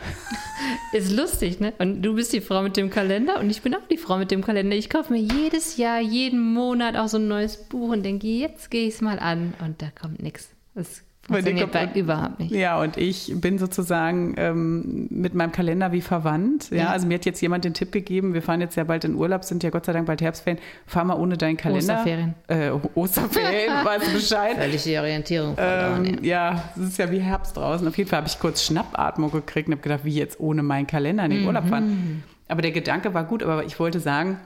Ist 0.93 1.11
lustig, 1.11 1.59
ne? 1.59 1.73
Und 1.79 2.01
du 2.01 2.15
bist 2.15 2.31
die 2.31 2.39
Frau 2.39 2.61
mit 2.61 2.77
dem 2.77 2.89
Kalender 2.89 3.39
und 3.41 3.49
ich 3.49 3.61
bin 3.61 3.75
auch 3.75 3.85
die 3.91 3.97
Frau 3.97 4.17
mit 4.17 4.31
dem 4.31 4.41
Kalender. 4.41 4.77
Ich 4.77 4.89
kaufe 4.89 5.11
mir 5.11 5.19
jedes 5.19 5.75
Jahr, 5.75 5.99
jeden 5.99 6.53
Monat 6.53 6.95
auch 6.95 7.09
so 7.09 7.17
ein 7.17 7.27
neues 7.27 7.57
Buch 7.57 7.91
und 7.91 8.03
denke, 8.03 8.27
jetzt 8.27 8.71
gehe 8.71 8.87
ich 8.87 8.93
es 8.93 9.01
mal 9.01 9.19
an 9.19 9.53
und 9.59 9.81
da 9.81 9.87
kommt 9.99 10.21
nichts. 10.21 10.49
Das 10.75 11.01
Funktioniert 11.25 11.71
bei 11.71 11.89
überhaupt 11.95 12.39
nicht. 12.39 12.51
Ja, 12.51 12.81
und 12.81 12.97
ich 12.97 13.31
bin 13.35 13.57
sozusagen 13.57 14.35
ähm, 14.37 15.07
mit 15.09 15.33
meinem 15.33 15.53
Kalender 15.53 15.93
wie 15.93 16.01
verwandt. 16.01 16.69
Ja? 16.69 16.77
ja? 16.77 16.89
also 16.89 17.07
mir 17.07 17.15
hat 17.15 17.25
jetzt 17.25 17.41
jemand 17.41 17.63
den 17.63 17.73
Tipp 17.73 17.93
gegeben, 17.93 18.33
wir 18.33 18.41
fahren 18.41 18.59
jetzt 18.59 18.75
ja 18.75 18.83
bald 18.83 19.05
in 19.05 19.15
Urlaub, 19.15 19.45
sind 19.45 19.63
ja 19.63 19.69
Gott 19.69 19.85
sei 19.85 19.93
Dank 19.93 20.05
bald 20.05 20.21
Herbstferien, 20.21 20.61
fahr 20.85 21.05
mal 21.05 21.15
ohne 21.15 21.37
deinen 21.37 21.55
Kalender. 21.55 21.93
Osterferien. 21.93 22.33
Äh, 22.47 22.71
Osterferien, 22.95 23.73
weißt 23.85 24.07
du 24.07 24.13
Bescheid. 24.13 24.57
Völlig 24.57 24.99
Orientierung 24.99 25.55
verloren, 25.55 26.05
ähm, 26.05 26.23
ja. 26.25 26.51
ja, 26.51 26.63
es 26.75 26.89
ist 26.89 26.97
ja 26.97 27.09
wie 27.09 27.19
Herbst 27.19 27.55
draußen. 27.55 27.87
Auf 27.87 27.97
jeden 27.97 28.09
Fall 28.09 28.17
habe 28.17 28.27
ich 28.27 28.37
kurz 28.39 28.65
Schnappatmung 28.65 29.31
gekriegt 29.31 29.69
und 29.69 29.75
habe 29.75 29.81
gedacht, 29.81 30.03
wie 30.03 30.13
jetzt 30.13 30.41
ohne 30.41 30.61
meinen 30.61 30.87
Kalender 30.87 31.23
in 31.23 31.31
den 31.31 31.41
mhm. 31.41 31.47
Urlaub 31.47 31.67
fahren. 31.67 32.23
Aber 32.49 32.61
der 32.61 32.71
Gedanke 32.71 33.13
war 33.13 33.23
gut, 33.23 33.43
aber 33.43 33.63
ich 33.63 33.79
wollte 33.79 34.01
sagen, 34.01 34.39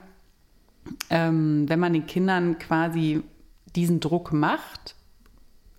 ähm, 1.10 1.68
wenn 1.68 1.80
man 1.80 1.92
den 1.92 2.06
Kindern 2.06 2.56
quasi 2.60 3.22
diesen 3.74 3.98
Druck 3.98 4.32
macht, 4.32 4.94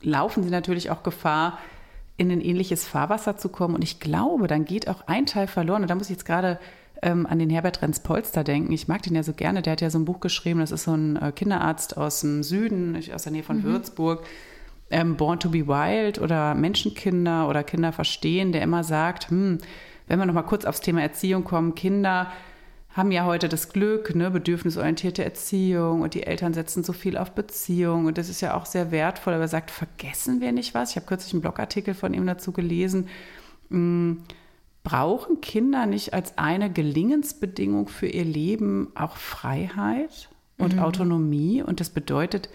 laufen 0.01 0.44
sie 0.44 0.50
natürlich 0.50 0.91
auch 0.91 1.03
Gefahr, 1.03 1.58
in 2.18 2.32
ein 2.32 2.41
ähnliches 2.41 2.86
Fahrwasser 2.86 3.38
zu 3.38 3.50
kommen. 3.50 3.76
Und 3.76 3.84
ich 3.84 4.00
glaube, 4.00 4.47
dann 4.47 4.65
geht 4.65 4.89
auch 4.89 5.08
ein 5.08 5.26
Teil 5.26 5.47
verloren. 5.47 5.84
Und 5.84 5.89
da 5.89 5.95
muss 5.95 6.10
ich 6.10 6.17
jetzt 6.17 6.26
gerade 6.26 6.60
ähm, 7.02 7.26
an 7.26 7.39
den 7.39 7.50
Herbert 7.50 7.82
Renz-Polster 7.82 8.43
denken. 8.43 8.73
Ich 8.73 8.89
mag 8.89 9.02
den 9.04 9.15
ja 9.15 9.23
so 9.23 9.34
gerne. 9.34 9.62
Der 9.62 9.71
hat 9.71 9.82
ja 9.82 9.89
so 9.89 9.97
ein 9.97 10.06
Buch 10.06 10.19
geschrieben. 10.19 10.60
Das 10.60 10.71
ist 10.71 10.84
so 10.84 10.93
ein 10.93 11.15
äh, 11.15 11.32
Kinderarzt 11.32 11.95
aus 11.95 12.21
dem 12.21 12.43
Süden, 12.43 13.02
aus 13.13 13.23
der 13.23 13.32
Nähe 13.32 13.43
von 13.43 13.60
mhm. 13.60 13.63
Würzburg. 13.63 14.26
Ähm, 14.91 15.15
Born 15.15 15.39
to 15.39 15.50
be 15.50 15.67
Wild 15.67 16.19
oder 16.19 16.56
Menschenkinder 16.56 17.47
oder 17.47 17.63
Kinder 17.63 17.93
verstehen, 17.93 18.52
der 18.52 18.63
immer 18.63 18.84
sagt, 18.84 19.30
hm, 19.30 19.60
wenn 20.08 20.19
wir 20.19 20.26
noch 20.26 20.34
mal 20.34 20.41
kurz 20.41 20.65
aufs 20.65 20.82
Thema 20.82 21.02
Erziehung 21.02 21.43
kommen, 21.43 21.76
Kinder 21.76 22.32
haben 22.91 23.12
ja 23.12 23.25
heute 23.25 23.49
das 23.49 23.69
Glück, 23.69 24.15
ne, 24.15 24.32
bedürfnisorientierte 24.32 25.23
Erziehung 25.23 26.02
und 26.02 26.15
die 26.15 26.23
Eltern 26.23 26.54
setzen 26.54 26.84
so 26.84 26.91
viel 26.91 27.17
auf 27.17 27.32
Beziehung 27.32 28.06
und 28.06 28.17
das 28.17 28.30
ist 28.30 28.41
ja 28.41 28.56
auch 28.56 28.65
sehr 28.65 28.91
wertvoll. 28.91 29.34
Aber 29.34 29.43
er 29.43 29.47
sagt, 29.47 29.69
vergessen 29.69 30.41
wir 30.41 30.52
nicht 30.52 30.73
was? 30.73 30.91
Ich 30.91 30.95
habe 30.95 31.06
kürzlich 31.06 31.34
einen 31.34 31.41
Blogartikel 31.41 31.93
von 31.93 32.13
ihm 32.13 32.25
dazu 32.25 32.52
gelesen. 32.52 33.08
Hm, 33.69 34.23
brauchen 34.84 35.39
Kinder 35.41 35.86
nicht 35.86 36.13
als 36.13 36.38
eine 36.38 36.71
Gelingensbedingung 36.71 37.89
für 37.89 38.08
ihr 38.08 38.25
Leben 38.25 38.88
auch 38.95 39.17
Freiheit 39.17 40.30
und 40.58 40.75
mhm. 40.75 40.80
Autonomie? 40.80 41.62
Und 41.62 41.80
das 41.80 41.91
bedeutet, 41.91 42.49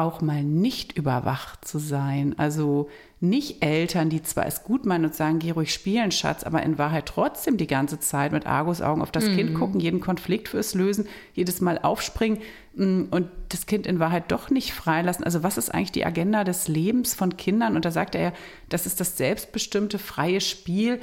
auch 0.00 0.22
mal 0.22 0.42
nicht 0.42 0.96
überwacht 0.96 1.64
zu 1.66 1.78
sein. 1.78 2.34
Also 2.38 2.88
nicht 3.20 3.62
Eltern, 3.62 4.08
die 4.08 4.22
zwar 4.22 4.46
es 4.46 4.64
gut 4.64 4.86
meinen 4.86 5.04
und 5.04 5.14
sagen, 5.14 5.38
geh 5.38 5.50
ruhig 5.50 5.74
spielen, 5.74 6.10
Schatz, 6.10 6.42
aber 6.42 6.62
in 6.62 6.78
Wahrheit 6.78 7.04
trotzdem 7.04 7.58
die 7.58 7.66
ganze 7.66 8.00
Zeit 8.00 8.32
mit 8.32 8.46
Argusaugen 8.46 9.02
auf 9.02 9.12
das 9.12 9.26
mhm. 9.26 9.36
Kind 9.36 9.54
gucken, 9.54 9.78
jeden 9.78 10.00
Konflikt 10.00 10.48
fürs 10.48 10.74
Lösen, 10.74 11.06
jedes 11.34 11.60
Mal 11.60 11.78
aufspringen 11.78 12.38
mm, 12.76 13.04
und 13.10 13.28
das 13.50 13.66
Kind 13.66 13.86
in 13.86 14.00
Wahrheit 14.00 14.32
doch 14.32 14.48
nicht 14.48 14.72
freilassen. 14.72 15.24
Also 15.24 15.42
was 15.42 15.58
ist 15.58 15.68
eigentlich 15.68 15.92
die 15.92 16.06
Agenda 16.06 16.44
des 16.44 16.66
Lebens 16.66 17.12
von 17.12 17.36
Kindern? 17.36 17.76
Und 17.76 17.84
da 17.84 17.90
sagt 17.90 18.14
er, 18.14 18.32
das 18.70 18.86
ist 18.86 19.00
das 19.00 19.18
selbstbestimmte 19.18 19.98
freie 19.98 20.40
Spiel 20.40 20.98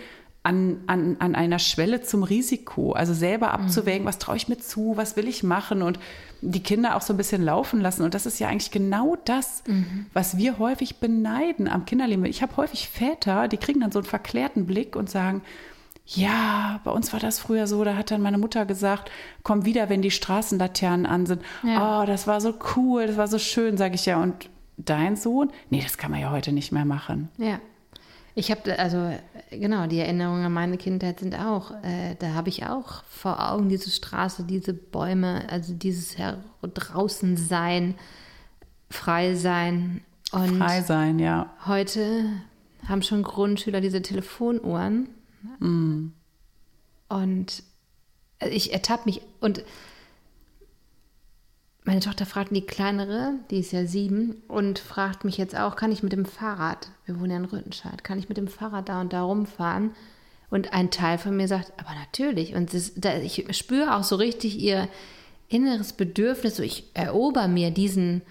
an, 0.48 0.78
an, 0.88 1.18
an 1.20 1.36
einer 1.36 1.60
Schwelle 1.60 2.02
zum 2.02 2.24
Risiko. 2.24 2.94
Also 2.94 3.14
selber 3.14 3.52
abzuwägen, 3.52 4.04
mhm. 4.04 4.08
was 4.08 4.18
traue 4.18 4.38
ich 4.38 4.48
mir 4.48 4.58
zu, 4.58 4.94
was 4.96 5.18
will 5.18 5.28
ich 5.28 5.44
machen 5.44 5.82
und 5.82 6.00
die 6.40 6.64
Kinder 6.64 6.96
auch 6.96 7.02
so 7.02 7.14
ein 7.14 7.18
bisschen 7.18 7.44
laufen 7.44 7.82
lassen. 7.82 8.04
Und 8.04 8.14
das 8.14 8.26
ist 8.26 8.40
ja 8.40 8.48
eigentlich 8.48 8.72
genau 8.72 9.18
das, 9.26 9.64
mhm. 9.68 10.06
was 10.14 10.38
wir 10.38 10.58
häufig 10.58 11.00
beneiden 11.00 11.68
am 11.68 11.86
Kinderleben. 11.86 12.24
Ich 12.24 12.42
habe 12.42 12.56
häufig 12.56 12.88
Väter, 12.88 13.50
die 13.50 13.58
kriegen 13.58 13.82
dann 13.82 13.92
so 13.92 14.00
einen 14.00 14.08
verklärten 14.08 14.66
Blick 14.66 14.96
und 14.96 15.10
sagen, 15.10 15.42
ja, 16.06 16.80
bei 16.86 16.92
uns 16.92 17.12
war 17.12 17.20
das 17.20 17.40
früher 17.40 17.68
so, 17.68 17.84
da 17.84 17.98
hat 17.98 18.12
dann 18.12 18.22
meine 18.22 18.38
Mutter 18.38 18.66
gesagt, 18.66 19.12
komm 19.44 19.66
wieder, 19.66 19.90
wenn 19.90 20.02
die 20.02 20.12
Straßenlaternen 20.12 21.06
an 21.06 21.26
sind. 21.26 21.42
Ja. 21.64 22.04
Oh, 22.04 22.06
das 22.06 22.26
war 22.26 22.40
so 22.40 22.54
cool, 22.78 23.08
das 23.08 23.18
war 23.18 23.28
so 23.28 23.40
schön, 23.40 23.76
sage 23.76 23.96
ich 23.96 24.06
ja. 24.06 24.22
Und 24.22 24.50
dein 24.78 25.18
Sohn? 25.18 25.52
Nee, 25.70 25.82
das 25.82 25.98
kann 25.98 26.12
man 26.12 26.22
ja 26.22 26.32
heute 26.32 26.54
nicht 26.54 26.72
mehr 26.72 26.86
machen. 26.86 27.28
Ja. 27.38 27.60
Ich 28.38 28.52
habe, 28.52 28.78
also 28.78 29.12
genau, 29.50 29.88
die 29.88 29.98
Erinnerungen 29.98 30.46
an 30.46 30.54
meine 30.54 30.78
Kindheit 30.78 31.22
sind 31.22 31.34
auch, 31.34 31.72
äh, 31.84 32.14
da 32.20 32.36
habe 32.36 32.50
ich 32.50 32.68
auch 32.68 33.04
vor 33.06 33.52
Augen 33.52 33.68
diese 33.68 33.90
Straße, 33.90 34.44
diese 34.44 34.76
Bäume, 34.76 35.50
also 35.50 35.74
dieses 35.74 36.16
draußen 36.62 37.36
sein, 37.36 37.96
frei 38.92 39.34
sein. 39.34 40.02
Und 40.32 40.60
frei 40.60 40.84
sein, 40.84 41.18
ja. 41.18 41.52
Heute 41.66 42.26
haben 42.88 43.02
schon 43.02 43.24
Grundschüler 43.24 43.82
diese 43.82 44.04
Telefonuhren. 44.04 45.10
Mm. 45.58 46.10
Und 47.10 47.64
ich 48.52 48.72
ertappe 48.72 49.06
mich 49.06 49.24
und 49.40 49.64
meine 51.88 52.02
Tochter 52.02 52.26
fragt 52.26 52.54
die 52.54 52.66
kleinere, 52.66 53.36
die 53.50 53.60
ist 53.60 53.72
ja 53.72 53.86
sieben, 53.86 54.44
und 54.50 54.78
fragt 54.78 55.24
mich 55.24 55.38
jetzt 55.38 55.56
auch, 55.56 55.78
kann 55.78 55.94
ich 55.94 56.04
mit 56.04 56.12
dem 56.12 56.26
Fahrrad, 56.26 56.90
wir 57.06 57.18
wohnen 57.18 57.32
ja 57.32 57.38
in 57.38 57.46
Rüttenscheid, 57.46 58.04
kann 58.04 58.20
ich 58.20 58.28
mit 58.28 58.38
dem 58.38 58.50
Fahrrad 58.50 58.90
da 58.90 59.00
und 59.00 59.14
da 59.14 59.22
rumfahren? 59.22 59.92
Und 60.50 60.74
ein 60.74 60.92
Teil 60.92 61.18
von 61.18 61.36
mir 61.36 61.48
sagt, 61.48 61.72
aber 61.78 61.96
natürlich. 61.96 62.56
Und 62.56 62.74
ist, 62.74 62.94
da, 62.98 63.18
ich 63.18 63.46
spüre 63.52 63.96
auch 63.96 64.04
so 64.04 64.18
richtig 64.18 64.60
ihr 64.60 64.90
inneres 65.48 65.94
Bedürfnis, 65.94 66.58
so 66.58 66.64
ich 66.64 66.90
erober 66.94 67.48
mir 67.48 67.72
diesen, 67.72 68.22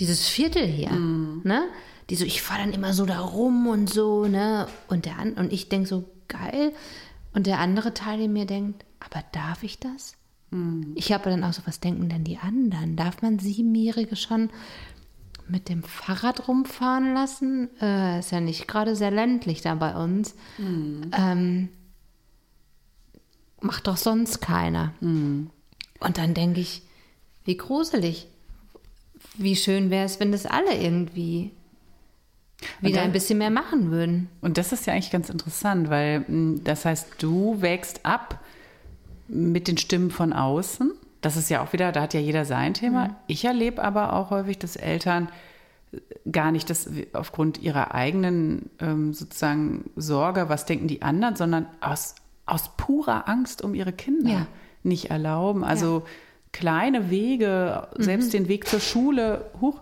dieses 0.00 0.28
Viertel 0.28 0.66
hier. 0.66 0.90
Mm. 0.90 1.42
Ne? 1.44 1.64
Die 2.10 2.16
so, 2.16 2.24
ich 2.24 2.42
fahre 2.42 2.62
dann 2.62 2.72
immer 2.72 2.92
so 2.92 3.06
da 3.06 3.20
rum 3.20 3.68
und 3.68 3.88
so, 3.88 4.26
ne? 4.26 4.68
Und, 4.88 5.06
der, 5.06 5.16
und 5.36 5.52
ich 5.52 5.68
denke 5.68 5.88
so, 5.88 6.04
geil. 6.28 6.72
Und 7.34 7.46
der 7.46 7.58
andere 7.58 7.94
Teil 7.94 8.20
in 8.20 8.32
mir 8.32 8.46
denkt, 8.46 8.84
aber 9.00 9.24
darf 9.32 9.62
ich 9.62 9.78
das? 9.78 10.15
Mhm. 10.50 10.92
Ich 10.94 11.12
habe 11.12 11.30
dann 11.30 11.44
auch 11.44 11.52
so, 11.52 11.62
was 11.64 11.80
denken 11.80 12.08
denn 12.08 12.24
die 12.24 12.38
anderen? 12.38 12.96
Darf 12.96 13.22
man 13.22 13.38
Siebenjährige 13.38 14.16
schon 14.16 14.50
mit 15.48 15.68
dem 15.68 15.82
Fahrrad 15.82 16.48
rumfahren 16.48 17.14
lassen? 17.14 17.70
Äh, 17.80 18.20
ist 18.20 18.32
ja 18.32 18.40
nicht 18.40 18.68
gerade 18.68 18.96
sehr 18.96 19.10
ländlich 19.10 19.62
da 19.62 19.74
bei 19.74 19.94
uns. 19.94 20.34
Mhm. 20.58 21.10
Ähm, 21.16 21.68
macht 23.60 23.86
doch 23.86 23.96
sonst 23.96 24.40
keiner. 24.40 24.92
Mhm. 25.00 25.50
Und 26.00 26.18
dann 26.18 26.34
denke 26.34 26.60
ich, 26.60 26.82
wie 27.44 27.56
gruselig. 27.56 28.28
Wie 29.38 29.56
schön 29.56 29.90
wäre 29.90 30.04
es, 30.04 30.20
wenn 30.20 30.32
das 30.32 30.46
alle 30.46 30.76
irgendwie 30.76 31.52
wieder 32.80 33.02
ein 33.02 33.12
bisschen 33.12 33.38
mehr 33.38 33.50
machen 33.50 33.90
würden. 33.90 34.28
Und 34.40 34.58
das 34.58 34.72
ist 34.72 34.86
ja 34.86 34.92
eigentlich 34.92 35.10
ganz 35.10 35.28
interessant, 35.28 35.90
weil 35.90 36.26
hm, 36.26 36.64
das 36.64 36.84
heißt, 36.84 37.14
du 37.18 37.60
wächst 37.60 38.04
ab 38.04 38.40
mit 39.28 39.68
den 39.68 39.78
Stimmen 39.78 40.10
von 40.10 40.32
außen. 40.32 40.92
Das 41.20 41.36
ist 41.36 41.48
ja 41.48 41.62
auch 41.62 41.72
wieder, 41.72 41.92
da 41.92 42.02
hat 42.02 42.14
ja 42.14 42.20
jeder 42.20 42.44
sein 42.44 42.74
Thema. 42.74 43.08
Mhm. 43.08 43.14
Ich 43.26 43.44
erlebe 43.44 43.82
aber 43.82 44.12
auch 44.12 44.30
häufig, 44.30 44.58
dass 44.58 44.76
Eltern 44.76 45.28
gar 46.30 46.52
nicht 46.52 46.68
das 46.70 46.90
aufgrund 47.12 47.58
ihrer 47.62 47.94
eigenen 47.94 48.70
ähm, 48.80 49.14
sozusagen 49.14 49.90
Sorge, 49.96 50.48
was 50.48 50.66
denken 50.66 50.88
die 50.88 51.02
anderen, 51.02 51.36
sondern 51.36 51.66
aus, 51.80 52.14
aus 52.44 52.76
purer 52.76 53.28
Angst 53.28 53.62
um 53.62 53.74
ihre 53.74 53.92
Kinder 53.92 54.30
ja. 54.30 54.46
nicht 54.82 55.10
erlauben. 55.10 55.64
Also 55.64 56.00
ja. 56.00 56.04
kleine 56.52 57.10
Wege, 57.10 57.88
selbst 57.96 58.28
mhm. 58.28 58.32
den 58.32 58.48
Weg 58.48 58.68
zur 58.68 58.80
Schule, 58.80 59.50
hoch, 59.60 59.80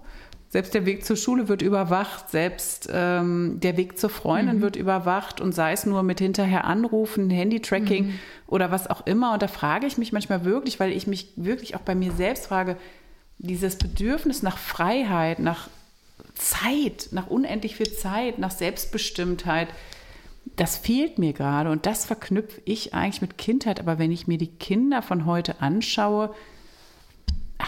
selbst 0.54 0.72
der 0.72 0.86
Weg 0.86 1.04
zur 1.04 1.16
Schule 1.16 1.48
wird 1.48 1.62
überwacht, 1.62 2.30
selbst 2.30 2.88
ähm, 2.92 3.58
der 3.58 3.76
Weg 3.76 3.98
zur 3.98 4.08
Freundin 4.08 4.58
mhm. 4.58 4.62
wird 4.62 4.76
überwacht 4.76 5.40
und 5.40 5.52
sei 5.52 5.72
es 5.72 5.84
nur 5.84 6.04
mit 6.04 6.20
hinterher 6.20 6.62
anrufen, 6.64 7.28
Handy-Tracking 7.28 8.06
mhm. 8.06 8.18
oder 8.46 8.70
was 8.70 8.88
auch 8.88 9.04
immer. 9.04 9.32
Und 9.32 9.42
da 9.42 9.48
frage 9.48 9.88
ich 9.88 9.98
mich 9.98 10.12
manchmal 10.12 10.44
wirklich, 10.44 10.78
weil 10.78 10.92
ich 10.92 11.08
mich 11.08 11.32
wirklich 11.34 11.74
auch 11.74 11.80
bei 11.80 11.96
mir 11.96 12.12
selbst 12.12 12.46
frage, 12.46 12.76
dieses 13.38 13.74
Bedürfnis 13.74 14.44
nach 14.44 14.56
Freiheit, 14.56 15.40
nach 15.40 15.68
Zeit, 16.36 17.08
nach 17.10 17.26
unendlich 17.26 17.74
viel 17.74 17.92
Zeit, 17.92 18.38
nach 18.38 18.52
Selbstbestimmtheit, 18.52 19.66
das 20.54 20.76
fehlt 20.76 21.18
mir 21.18 21.32
gerade 21.32 21.68
und 21.68 21.84
das 21.84 22.06
verknüpfe 22.06 22.62
ich 22.64 22.94
eigentlich 22.94 23.22
mit 23.22 23.38
Kindheit. 23.38 23.80
Aber 23.80 23.98
wenn 23.98 24.12
ich 24.12 24.28
mir 24.28 24.38
die 24.38 24.54
Kinder 24.54 25.02
von 25.02 25.26
heute 25.26 25.60
anschaue, 25.60 26.32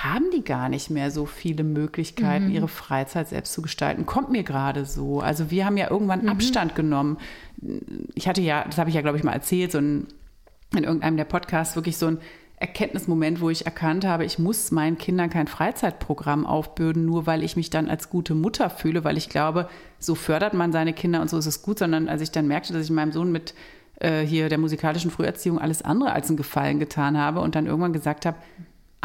haben 0.04 0.30
die 0.35 0.44
gar 0.44 0.68
nicht 0.68 0.90
mehr 0.90 1.11
so 1.11 1.26
viele 1.26 1.64
Möglichkeiten, 1.64 2.46
mhm. 2.46 2.52
ihre 2.52 2.68
Freizeit 2.68 3.28
selbst 3.28 3.52
zu 3.52 3.62
gestalten. 3.62 4.06
Kommt 4.06 4.30
mir 4.30 4.42
gerade 4.42 4.85
so. 4.85 5.20
Also 5.20 5.50
wir 5.50 5.64
haben 5.64 5.76
ja 5.76 5.90
irgendwann 5.90 6.22
mhm. 6.22 6.28
Abstand 6.28 6.74
genommen. 6.74 7.18
Ich 8.14 8.28
hatte 8.28 8.40
ja, 8.40 8.64
das 8.64 8.78
habe 8.78 8.90
ich 8.90 8.96
ja, 8.96 9.02
glaube 9.02 9.18
ich, 9.18 9.24
mal 9.24 9.32
erzählt, 9.32 9.72
so 9.72 9.78
ein, 9.78 10.06
in 10.74 10.85
irgendeinem 10.85 11.16
der 11.16 11.24
Podcasts 11.24 11.76
wirklich 11.76 11.96
so 11.96 12.06
ein 12.06 12.18
Erkenntnismoment, 12.59 13.40
wo 13.40 13.50
ich 13.50 13.66
erkannt 13.66 14.06
habe, 14.06 14.24
ich 14.24 14.38
muss 14.38 14.70
meinen 14.70 14.96
Kindern 14.96 15.28
kein 15.28 15.46
Freizeitprogramm 15.46 16.46
aufbürden, 16.46 17.04
nur 17.04 17.26
weil 17.26 17.42
ich 17.42 17.54
mich 17.54 17.68
dann 17.68 17.90
als 17.90 18.09
gute 18.09 18.35
Mutter 18.35 18.70
fühle, 18.70 19.04
weil 19.04 19.18
ich 19.18 19.28
glaube, 19.28 19.68
so 19.98 20.14
fördert 20.14 20.54
man 20.54 20.72
seine 20.72 20.94
Kinder 20.94 21.20
und 21.20 21.28
so 21.28 21.37
ist 21.37 21.46
es 21.46 21.61
gut, 21.61 21.78
sondern 21.78 22.09
als 22.09 22.22
ich 22.22 22.30
dann 22.30 22.46
merkte, 22.46 22.72
dass 22.72 22.85
ich 22.85 22.90
meinem 22.90 23.12
Sohn 23.12 23.30
mit 23.30 23.54
äh, 24.00 24.22
hier 24.22 24.48
der 24.48 24.56
musikalischen 24.56 25.11
Früherziehung 25.11 25.59
alles 25.59 25.82
andere 25.82 26.12
als 26.12 26.28
einen 26.28 26.38
Gefallen 26.38 26.78
getan 26.78 27.18
habe 27.18 27.40
und 27.40 27.54
dann 27.54 27.66
irgendwann 27.66 27.92
gesagt 27.92 28.24
habe, 28.24 28.38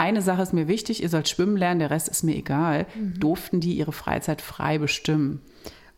eine 0.02 0.22
Sache 0.24 0.42
ist 0.42 0.54
mir 0.54 0.68
wichtig, 0.68 1.04
ihr 1.04 1.10
sollt 1.10 1.30
schwimmen 1.30 1.56
lernen, 1.56 1.80
der 1.80 1.92
Rest 1.92 2.10
ist 2.10 2.24
mir 2.24 2.36
egal, 2.36 2.88
mhm. 2.96 3.20
durften 3.20 3.60
die 3.60 3.74
ihre 3.74 3.92
Freizeit 3.92 4.42
frei 4.42 4.80
bestimmen. 4.80 5.42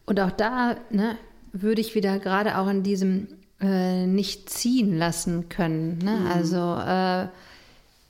Und 0.05 0.19
auch 0.19 0.31
da 0.31 0.75
ne, 0.89 1.17
würde 1.53 1.79
ich 1.79 1.95
wieder 1.95 2.19
gerade 2.19 2.57
auch 2.57 2.67
in 2.67 2.83
diesem 2.83 3.27
äh, 3.61 4.05
nicht 4.05 4.49
ziehen 4.49 4.97
lassen 4.97 5.47
können. 5.47 5.99
Ne? 5.99 6.17
Mhm. 6.17 6.27
Also 6.27 6.75
äh, 6.75 7.27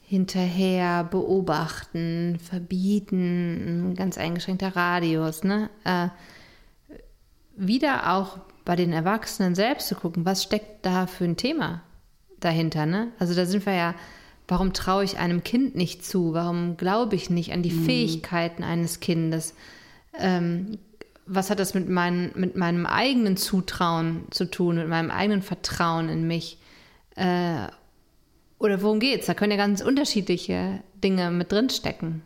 hinterher 0.01 1.03
beobachten, 1.03 2.39
verbieten, 2.39 3.91
ein 3.91 3.95
ganz 3.95 4.17
eingeschränkter 4.17 4.75
Radius. 4.75 5.43
Ne? 5.43 5.69
Äh, 5.83 6.07
wieder 7.55 8.13
auch 8.13 8.39
bei 8.65 8.75
den 8.75 8.93
Erwachsenen 8.93 9.53
selbst 9.53 9.87
zu 9.89 9.95
gucken, 9.95 10.25
was 10.25 10.41
steckt 10.41 10.85
da 10.85 11.05
für 11.05 11.25
ein 11.25 11.37
Thema 11.37 11.83
dahinter. 12.39 12.87
Ne? 12.87 13.09
Also 13.19 13.35
da 13.35 13.45
sind 13.45 13.65
wir 13.67 13.73
ja 13.73 13.95
Warum 14.47 14.73
traue 14.73 15.03
ich 15.03 15.17
einem 15.17 15.43
Kind 15.43 15.75
nicht 15.75 16.05
zu? 16.05 16.33
Warum 16.33 16.77
glaube 16.77 17.15
ich 17.15 17.29
nicht 17.29 17.53
an 17.53 17.63
die 17.63 17.71
mhm. 17.71 17.85
Fähigkeiten 17.85 18.63
eines 18.63 18.99
Kindes? 18.99 19.55
Ähm, 20.19 20.77
was 21.25 21.49
hat 21.49 21.59
das 21.59 21.73
mit, 21.73 21.87
mein, 21.87 22.31
mit 22.35 22.57
meinem 22.57 22.85
eigenen 22.85 23.37
Zutrauen 23.37 24.25
zu 24.31 24.45
tun, 24.45 24.75
mit 24.75 24.89
meinem 24.89 25.11
eigenen 25.11 25.41
Vertrauen 25.41 26.09
in 26.09 26.27
mich? 26.27 26.57
Äh, 27.15 27.67
oder 28.59 28.81
worum 28.81 28.99
geht 28.99 29.21
es? 29.21 29.27
Da 29.27 29.33
können 29.33 29.51
ja 29.51 29.57
ganz 29.57 29.81
unterschiedliche 29.81 30.81
Dinge 31.03 31.31
mit 31.31 31.51
drinstecken. 31.51 32.21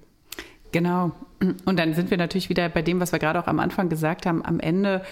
Genau. 0.71 1.11
Und 1.65 1.77
dann 1.77 1.93
sind 1.93 2.09
wir 2.09 2.17
natürlich 2.17 2.49
wieder 2.49 2.69
bei 2.69 2.81
dem, 2.81 2.99
was 2.99 3.11
wir 3.11 3.19
gerade 3.19 3.39
auch 3.39 3.47
am 3.47 3.59
Anfang 3.59 3.89
gesagt 3.89 4.25
haben. 4.25 4.43
Am 4.43 4.59
Ende 4.59 5.03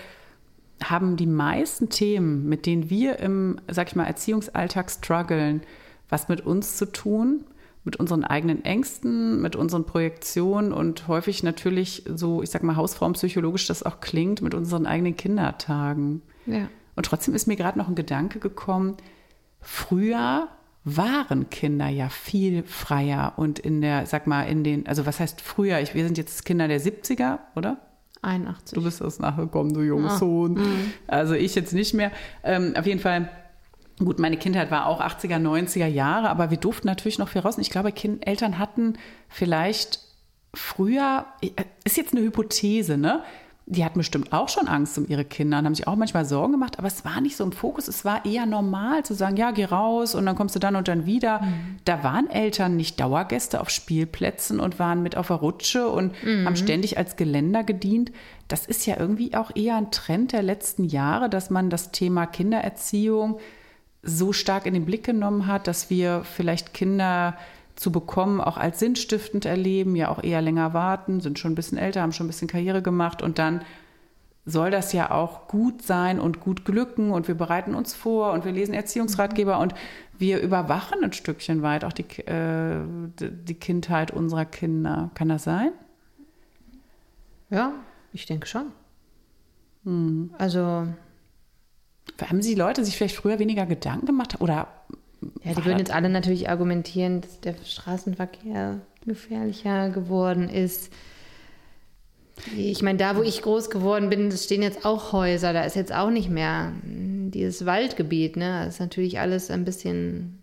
haben 0.84 1.16
die 1.16 1.28
meisten 1.28 1.90
Themen, 1.90 2.50
mit 2.50 2.66
denen 2.66 2.90
wir 2.90 3.20
im, 3.20 3.60
sag 3.68 3.88
ich 3.88 3.96
mal, 3.96 4.06
Erziehungsalltag 4.06 4.92
strugglen, 4.92 5.62
was 6.10 6.28
mit 6.30 6.42
uns 6.42 6.78
zu 6.78 6.92
tun, 6.92 7.46
mit 7.84 7.98
unseren 7.98 8.24
eigenen 8.24 8.66
Ängsten, 8.66 9.42
mit 9.42 9.56
unseren 9.56 9.86
Projektionen 9.86 10.74
und 10.74 11.08
häufig 11.08 11.44
natürlich 11.44 12.04
so, 12.08 12.42
ich 12.42 12.50
sag 12.50 12.64
mal, 12.64 12.76
hausfrauenpsychologisch 12.76 13.68
das 13.68 13.84
auch 13.84 14.00
klingt, 14.00 14.42
mit 14.42 14.54
unseren 14.54 14.88
eigenen 14.88 15.16
Kindertagen. 15.16 16.24
Ja. 16.48 16.68
Und 16.96 17.06
trotzdem 17.06 17.36
ist 17.36 17.48
mir 17.48 17.56
gerade 17.56 17.78
noch 17.78 17.88
ein 17.88 17.96
Gedanke 17.96 18.40
gekommen, 18.40 18.98
früher 19.62 20.48
waren 20.84 21.50
Kinder 21.50 21.88
ja 21.88 22.10
viel 22.10 22.64
freier 22.64 23.34
und 23.38 23.58
in 23.60 23.82
der, 23.82 24.06
sag 24.06 24.28
mal, 24.28 24.44
in 24.44 24.64
den, 24.64 24.88
also 24.88 25.06
was 25.06 25.20
heißt 25.20 25.42
früher? 25.42 25.80
Ich, 25.80 25.96
wir 25.96 26.06
sind 26.06 26.18
jetzt 26.18 26.46
Kinder 26.46 26.68
der 26.68 26.80
70er, 26.80 27.40
oder? 27.56 27.80
81. 28.22 28.76
Du 28.76 28.84
bist 28.84 29.02
aus 29.02 29.20
nachgekommen, 29.20 29.74
du 29.74 29.82
junges 29.82 30.14
ah. 30.14 30.18
Sohn. 30.18 30.54
Mhm. 30.54 30.94
Also 31.08 31.34
ich 31.34 31.56
jetzt 31.56 31.74
nicht 31.74 31.94
mehr. 31.94 32.12
Ähm, 32.44 32.74
auf 32.78 32.86
jeden 32.86 33.00
Fall 33.00 33.30
Gut, 33.98 34.20
meine 34.20 34.38
Kindheit 34.38 34.72
war 34.72 34.88
auch 34.88 35.00
80er, 35.00 35.38
90er 35.38 35.88
Jahre, 35.88 36.30
aber 36.30 36.52
wir 36.52 36.58
durften 36.58 36.88
natürlich 36.88 37.18
noch 37.18 37.30
viel 37.30 37.42
raus. 37.42 37.56
Und 37.56 37.62
ich 37.62 37.70
glaube, 37.70 37.94
kind, 37.94 38.28
Eltern 38.28 38.60
hatten 38.60 38.98
vielleicht 39.30 40.00
früher, 40.54 41.26
äh, 41.42 41.50
ist 41.86 41.98
jetzt 41.98 42.14
eine 42.14 42.22
Hypothese, 42.22 42.98
ne? 42.98 43.24
Die 43.68 43.84
hatten 43.84 43.98
bestimmt 43.98 44.32
auch 44.32 44.48
schon 44.48 44.68
Angst 44.68 44.96
um 45.00 45.08
ihre 45.08 45.26
Kinder 45.26 45.58
und 45.58 45.66
haben 45.66 45.74
sich 45.74 45.88
auch 45.88 45.96
manchmal 45.96 46.24
Sorgen 46.24 46.52
gemacht, 46.52 46.78
aber 46.78 46.88
es 46.88 47.04
war 47.04 47.20
nicht 47.20 47.36
so 47.36 47.44
im 47.44 47.52
Fokus. 47.52 47.88
Es 47.88 48.06
war 48.06 48.24
eher 48.24 48.46
normal 48.46 49.04
zu 49.04 49.16
sagen, 49.16 49.38
ja, 49.38 49.50
geh 49.50 49.66
raus 49.66 50.14
und 50.14 50.28
dann 50.28 50.36
kommst 50.36 50.56
du 50.56 50.60
dann 50.60 50.76
und 50.76 50.88
dann 50.88 51.08
wieder. 51.08 51.42
Mhm. 51.42 51.78
Da 51.84 52.04
waren 52.04 52.30
Eltern 52.30 52.76
nicht 52.76 53.00
Dauergäste 53.00 53.60
auf 53.60 53.72
Spielplätzen 53.72 54.60
und 54.60 54.78
waren 54.78 55.02
mit 55.02 55.18
auf 55.18 55.28
der 55.28 55.38
Rutsche 55.38 55.88
und 55.88 56.14
mhm. 56.24 56.46
haben 56.46 56.56
ständig 56.58 57.00
als 57.00 57.16
Geländer 57.16 57.64
gedient. 57.64 58.12
Das 58.50 58.68
ist 58.68 58.86
ja 58.86 59.00
irgendwie 59.00 59.36
auch 59.36 59.50
eher 59.56 59.78
ein 59.78 59.90
Trend 59.90 60.34
der 60.34 60.44
letzten 60.44 60.84
Jahre, 60.84 61.28
dass 61.28 61.50
man 61.50 61.72
das 61.72 61.92
Thema 61.92 62.28
Kindererziehung 62.28 63.40
so 64.06 64.32
stark 64.32 64.66
in 64.66 64.74
den 64.74 64.86
Blick 64.86 65.04
genommen 65.04 65.48
hat, 65.48 65.68
dass 65.68 65.90
wir 65.90 66.24
vielleicht 66.24 66.74
Kinder 66.74 67.36
zu 67.76 67.92
bekommen, 67.92 68.40
auch 68.40 68.58
als 68.58 68.80
sinnstiftend 68.80 69.46
erleben, 69.46 69.96
ja 69.96 70.10
auch 70.10 70.24
eher 70.24 70.42
länger 70.42 70.74
warten, 70.74 71.20
sind 71.20 71.40
schon 71.40 71.52
ein 71.52 71.56
bisschen 71.56 71.78
älter, 71.78 72.02
haben 72.02 72.14
schon 72.14 72.26
ein 72.26 72.30
bisschen 72.30 72.48
Karriere 72.48 72.82
gemacht 72.82 73.22
und 73.22 73.38
dann 73.38 73.62
soll 74.46 74.70
das 74.70 74.94
ja 74.94 75.12
auch 75.12 75.48
gut 75.48 75.82
sein 75.82 76.20
und 76.20 76.40
gut 76.40 76.66
glücken 76.66 77.12
und 77.12 77.28
wir 77.28 77.36
bereiten 77.36 77.74
uns 77.74 77.96
vor 77.96 78.32
und 78.32 78.46
wir 78.46 78.52
lesen 78.52 78.76
Erziehungsratgeber 78.76 79.60
und 79.60 79.74
wir 80.18 80.40
überwachen 80.40 81.04
ein 81.04 81.14
Stückchen 81.14 81.64
weit 81.64 81.84
auch 81.84 81.92
die, 81.92 82.06
äh, 82.28 82.80
die 83.20 83.56
Kindheit 83.56 84.12
unserer 84.12 84.46
Kinder. 84.46 85.10
Kann 85.16 85.30
das 85.30 85.44
sein? 85.44 85.72
Ja, 87.50 87.74
ich 88.14 88.28
denke 88.28 88.46
schon. 88.46 88.68
Mhm. 89.84 90.32
Also 90.38 90.88
haben 92.22 92.42
die 92.42 92.56
Leute 92.56 92.86
sich 92.86 92.96
vielleicht 92.96 93.16
früher 93.16 93.40
weniger 93.40 93.66
Gedanken 93.66 94.06
gemacht? 94.06 94.42
Oder 94.42 94.68
ja, 95.44 95.54
die 95.54 95.66
würden 95.66 95.80
jetzt 95.80 95.92
alle 95.92 96.10
natürlich 96.10 96.50
argumentieren, 96.50 97.22
dass 97.22 97.40
der 97.42 97.56
Straßenverkehr 97.64 98.80
gefährlicher 99.06 99.90
geworden 99.90 100.50
ist. 100.50 100.92
Ich 102.56 102.82
meine, 102.82 102.98
da, 102.98 103.16
wo 103.16 103.24
ich 103.24 103.42
groß 103.42 103.70
geworden 103.70 104.10
bin, 104.10 104.30
das 104.30 104.44
stehen 104.44 104.62
jetzt 104.62 104.86
auch 104.86 105.14
Häuser. 105.14 105.54
Da 105.54 105.64
ist 105.64 105.76
jetzt 105.76 105.94
auch 105.94 106.10
nicht 106.10 106.30
mehr 106.30 106.74
dieses 106.84 107.66
Waldgebiet. 107.66 108.36
Ne? 108.36 108.64
Das 108.66 108.76
ist 108.76 108.80
natürlich 108.82 109.20
alles 109.20 109.50
ein 109.50 109.64
bisschen 109.66 110.42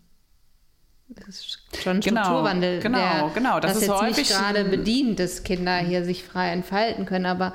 das 1.09 1.27
ist 1.27 1.59
schon 1.83 1.99
genau, 1.99 2.21
Strukturwandel, 2.21 2.79
genau, 2.79 2.97
der, 2.97 3.31
genau. 3.33 3.59
Das, 3.59 3.73
das 3.73 3.83
ist 3.83 3.89
jetzt 3.89 4.17
nicht 4.17 4.31
gerade 4.31 4.65
bedient, 4.65 5.19
dass 5.19 5.43
Kinder 5.43 5.77
hier 5.77 6.03
sich 6.05 6.23
frei 6.23 6.49
entfalten 6.49 7.05
können. 7.05 7.25
Aber 7.25 7.53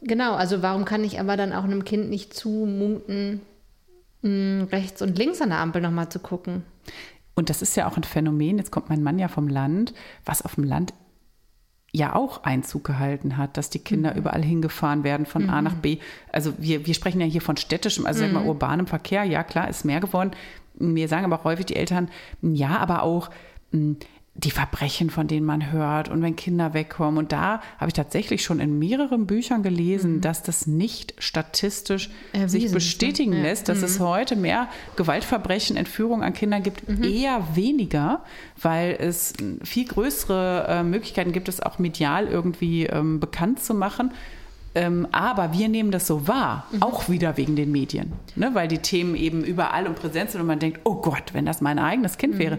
Genau, 0.00 0.34
also 0.34 0.62
warum 0.62 0.84
kann 0.84 1.04
ich 1.04 1.18
aber 1.20 1.36
dann 1.36 1.52
auch 1.52 1.64
einem 1.64 1.84
Kind 1.84 2.08
nicht 2.08 2.34
zumuten, 2.34 3.40
hm, 4.22 4.68
rechts 4.70 5.02
und 5.02 5.18
links 5.18 5.40
an 5.40 5.50
der 5.50 5.58
Ampel 5.58 5.82
nochmal 5.82 6.08
zu 6.08 6.20
gucken? 6.20 6.62
Und 7.34 7.50
das 7.50 7.62
ist 7.62 7.76
ja 7.76 7.88
auch 7.88 7.96
ein 7.96 8.04
Phänomen, 8.04 8.58
jetzt 8.58 8.70
kommt 8.70 8.88
mein 8.88 9.02
Mann 9.02 9.18
ja 9.18 9.28
vom 9.28 9.48
Land, 9.48 9.94
was 10.24 10.42
auf 10.42 10.56
dem 10.56 10.64
Land 10.64 10.92
ja 11.92 12.14
auch 12.14 12.44
Einzug 12.44 12.84
gehalten 12.84 13.36
hat, 13.36 13.56
dass 13.56 13.70
die 13.70 13.78
Kinder 13.78 14.12
mhm. 14.12 14.18
überall 14.18 14.42
hingefahren 14.42 15.04
werden 15.04 15.26
von 15.26 15.44
mhm. 15.44 15.50
A 15.50 15.62
nach 15.62 15.74
B. 15.74 15.98
Also 16.32 16.54
wir, 16.58 16.86
wir 16.86 16.94
sprechen 16.94 17.20
ja 17.20 17.26
hier 17.26 17.40
von 17.40 17.56
städtischem, 17.56 18.06
also 18.06 18.24
mhm. 18.24 18.32
mal 18.32 18.42
mhm. 18.42 18.48
urbanem 18.48 18.86
Verkehr. 18.86 19.24
Ja, 19.24 19.42
klar, 19.42 19.68
ist 19.68 19.84
mehr 19.84 20.00
geworden. 20.00 20.32
Mir 20.78 21.08
sagen 21.08 21.24
aber 21.24 21.40
auch 21.40 21.44
häufig 21.44 21.66
die 21.66 21.76
Eltern, 21.76 22.08
ja, 22.40 22.78
aber 22.78 23.02
auch 23.02 23.30
hm, 23.72 23.96
die 24.38 24.52
Verbrechen, 24.52 25.10
von 25.10 25.26
denen 25.26 25.44
man 25.44 25.72
hört 25.72 26.08
und 26.08 26.22
wenn 26.22 26.36
Kinder 26.36 26.72
wegkommen. 26.72 27.18
Und 27.18 27.32
da 27.32 27.60
habe 27.78 27.88
ich 27.88 27.92
tatsächlich 27.92 28.44
schon 28.44 28.60
in 28.60 28.78
mehreren 28.78 29.26
Büchern 29.26 29.64
gelesen, 29.64 30.16
mhm. 30.16 30.20
dass 30.20 30.44
das 30.44 30.68
nicht 30.68 31.14
statistisch 31.18 32.08
Erwiesen 32.32 32.48
sich 32.48 32.72
bestätigen 32.72 33.32
ja. 33.32 33.42
lässt, 33.42 33.68
dass 33.68 33.78
mhm. 33.78 33.84
es 33.84 34.00
heute 34.00 34.36
mehr 34.36 34.68
Gewaltverbrechen, 34.94 35.76
Entführungen 35.76 36.22
an 36.22 36.34
Kindern 36.34 36.62
gibt, 36.62 36.88
mhm. 36.88 37.02
eher 37.02 37.42
weniger, 37.54 38.22
weil 38.62 38.96
es 39.00 39.34
viel 39.64 39.86
größere 39.86 40.66
äh, 40.68 40.82
Möglichkeiten 40.84 41.32
gibt, 41.32 41.48
es 41.48 41.60
auch 41.60 41.80
medial 41.80 42.28
irgendwie 42.28 42.86
ähm, 42.86 43.18
bekannt 43.18 43.60
zu 43.60 43.74
machen. 43.74 44.12
Ähm, 44.76 45.08
aber 45.10 45.52
wir 45.52 45.68
nehmen 45.68 45.90
das 45.90 46.06
so 46.06 46.28
wahr, 46.28 46.68
mhm. 46.70 46.82
auch 46.82 47.08
wieder 47.08 47.36
wegen 47.36 47.56
den 47.56 47.72
Medien, 47.72 48.12
ne? 48.36 48.50
weil 48.52 48.68
die 48.68 48.78
Themen 48.78 49.16
eben 49.16 49.42
überall 49.42 49.88
und 49.88 49.96
präsent 49.96 50.30
sind 50.30 50.40
und 50.40 50.46
man 50.46 50.60
denkt, 50.60 50.80
oh 50.84 50.96
Gott, 50.96 51.32
wenn 51.32 51.44
das 51.44 51.60
mein 51.60 51.80
eigenes 51.80 52.18
Kind 52.18 52.34
mhm. 52.34 52.38
wäre. 52.38 52.58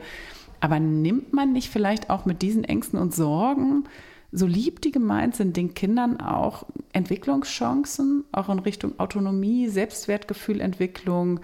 Aber 0.59 0.79
nimmt 0.79 1.33
man 1.33 1.53
nicht 1.53 1.69
vielleicht 1.69 2.09
auch 2.09 2.25
mit 2.25 2.41
diesen 2.41 2.63
Ängsten 2.63 2.99
und 2.99 3.13
Sorgen, 3.13 3.85
so 4.31 4.45
lieb 4.45 4.81
die 4.81 4.91
gemeint 4.91 5.35
sind, 5.35 5.57
den 5.57 5.73
Kindern 5.73 6.19
auch 6.19 6.65
Entwicklungschancen, 6.93 8.25
auch 8.31 8.49
in 8.49 8.59
Richtung 8.59 8.99
Autonomie, 8.99 9.67
Selbstwertgefühlentwicklung, 9.69 11.39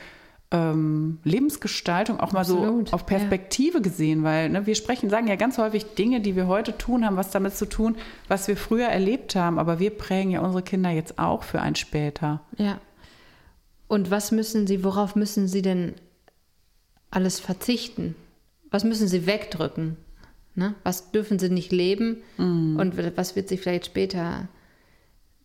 ähm, 0.51 1.19
Lebensgestaltung 1.23 2.19
auch 2.19 2.33
Absolut, 2.33 2.61
mal 2.61 2.85
so 2.85 2.95
auf 2.95 3.05
Perspektive 3.05 3.77
ja. 3.77 3.83
gesehen, 3.83 4.23
weil 4.23 4.49
ne, 4.49 4.67
wir 4.67 4.75
sprechen, 4.75 5.09
sagen 5.09 5.27
ja 5.27 5.35
ganz 5.35 5.57
häufig 5.57 5.95
Dinge, 5.95 6.21
die 6.21 6.35
wir 6.35 6.47
heute 6.47 6.77
tun, 6.77 7.05
haben 7.05 7.17
was 7.17 7.31
damit 7.31 7.55
zu 7.55 7.65
tun, 7.65 7.95
was 8.27 8.47
wir 8.47 8.55
früher 8.55 8.87
erlebt 8.87 9.35
haben, 9.35 9.57
aber 9.57 9.79
wir 9.79 9.89
prägen 9.89 10.31
ja 10.31 10.41
unsere 10.41 10.61
Kinder 10.61 10.91
jetzt 10.91 11.17
auch 11.17 11.43
für 11.43 11.61
ein 11.61 11.75
später. 11.75 12.41
Ja. 12.57 12.79
Und 13.87 14.11
was 14.11 14.31
müssen 14.31 14.67
sie, 14.67 14.83
worauf 14.83 15.15
müssen 15.15 15.47
sie 15.47 15.61
denn 15.61 15.93
alles 17.09 17.39
verzichten? 17.39 18.15
Was 18.75 18.83
müssen 18.83 19.07
sie 19.07 19.25
wegdrücken? 19.25 19.95
Ne? 20.53 20.75
Was 20.83 21.11
dürfen 21.11 21.39
sie 21.39 21.49
nicht 21.49 21.71
leben 21.71 22.17
mm. 22.37 22.77
und 22.77 23.17
was 23.17 23.35
wird 23.35 23.49
sich 23.49 23.61
vielleicht 23.61 23.85
später 23.85 24.47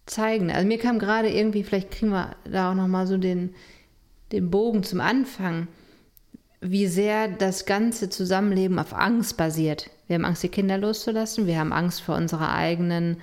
zeigen? 0.07 0.51
Also 0.51 0.67
mir 0.67 0.79
kam 0.79 0.99
gerade 0.99 1.31
irgendwie, 1.31 1.63
vielleicht 1.63 1.91
kriegen 1.91 2.11
wir 2.11 2.37
da 2.45 2.71
auch 2.71 2.75
noch 2.75 2.89
mal 2.89 3.07
so 3.07 3.19
den 3.19 3.55
den 4.33 4.51
Bogen 4.51 4.83
zum 4.83 5.01
Anfang, 5.01 5.69
wie 6.61 6.87
sehr 6.87 7.29
das 7.29 7.67
ganze 7.67 8.11
Zusammenleben 8.11 8.79
auf 8.79 8.93
Angst 8.93 9.37
basiert. 9.37 9.91
Wir 10.07 10.15
haben 10.15 10.25
Angst, 10.25 10.43
die 10.43 10.49
Kinder 10.49 10.79
loszulassen, 10.79 11.47
wir 11.47 11.59
haben 11.59 11.73
Angst 11.73 12.03
vor 12.03 12.17
unserer 12.17 12.53
eigenen 12.53 13.17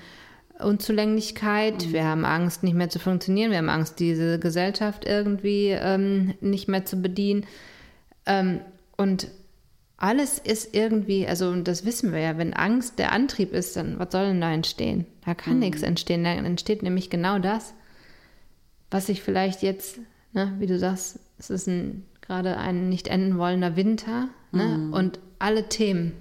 Unzulänglichkeit, 0.60 1.86
mhm. 1.86 1.94
wir 1.94 2.06
haben 2.06 2.26
Angst, 2.26 2.64
nicht 2.64 2.74
mehr 2.74 2.90
zu 2.90 3.00
funktionieren, 3.00 3.52
wir 3.52 3.60
haben 3.60 3.70
Angst, 3.70 4.00
diese 4.00 4.40
Gesellschaft 4.40 5.06
irgendwie 5.06 5.70
ähm, 5.70 6.34
nicht 6.42 6.68
mehr 6.68 6.86
zu 6.86 6.98
bedienen. 6.98 7.46
Ähm, 8.26 8.62
und 8.96 9.28
alles 9.98 10.38
ist 10.38 10.76
irgendwie, 10.76 11.28
also 11.28 11.56
das 11.62 11.84
wissen 11.84 12.12
wir 12.12 12.20
ja, 12.20 12.38
wenn 12.38 12.54
Angst 12.54 13.00
der 13.00 13.12
Antrieb 13.12 13.52
ist, 13.52 13.76
dann 13.76 13.98
was 14.00 14.12
soll 14.12 14.28
denn 14.28 14.42
da 14.42 14.52
entstehen? 14.52 15.06
Da 15.26 15.34
kann 15.34 15.56
mhm. 15.56 15.60
nichts 15.60 15.82
entstehen. 15.82 16.24
Da 16.24 16.32
entsteht 16.32 16.84
nämlich 16.84 17.10
genau 17.10 17.40
das, 17.40 17.74
was 18.90 19.08
sich 19.08 19.22
vielleicht 19.22 19.64
jetzt 19.64 20.00
Ne? 20.38 20.54
Wie 20.60 20.68
du 20.68 20.78
sagst, 20.78 21.20
es 21.40 21.50
ist 21.50 21.68
ein, 21.68 22.06
gerade 22.22 22.58
ein 22.58 22.90
nicht 22.90 23.08
enden 23.08 23.40
wollender 23.40 23.76
Winter. 23.76 24.30
Ne? 24.52 24.66
Mhm. 24.66 24.94
Und 24.94 25.20
alle 25.40 25.68
Themen, 25.68 26.14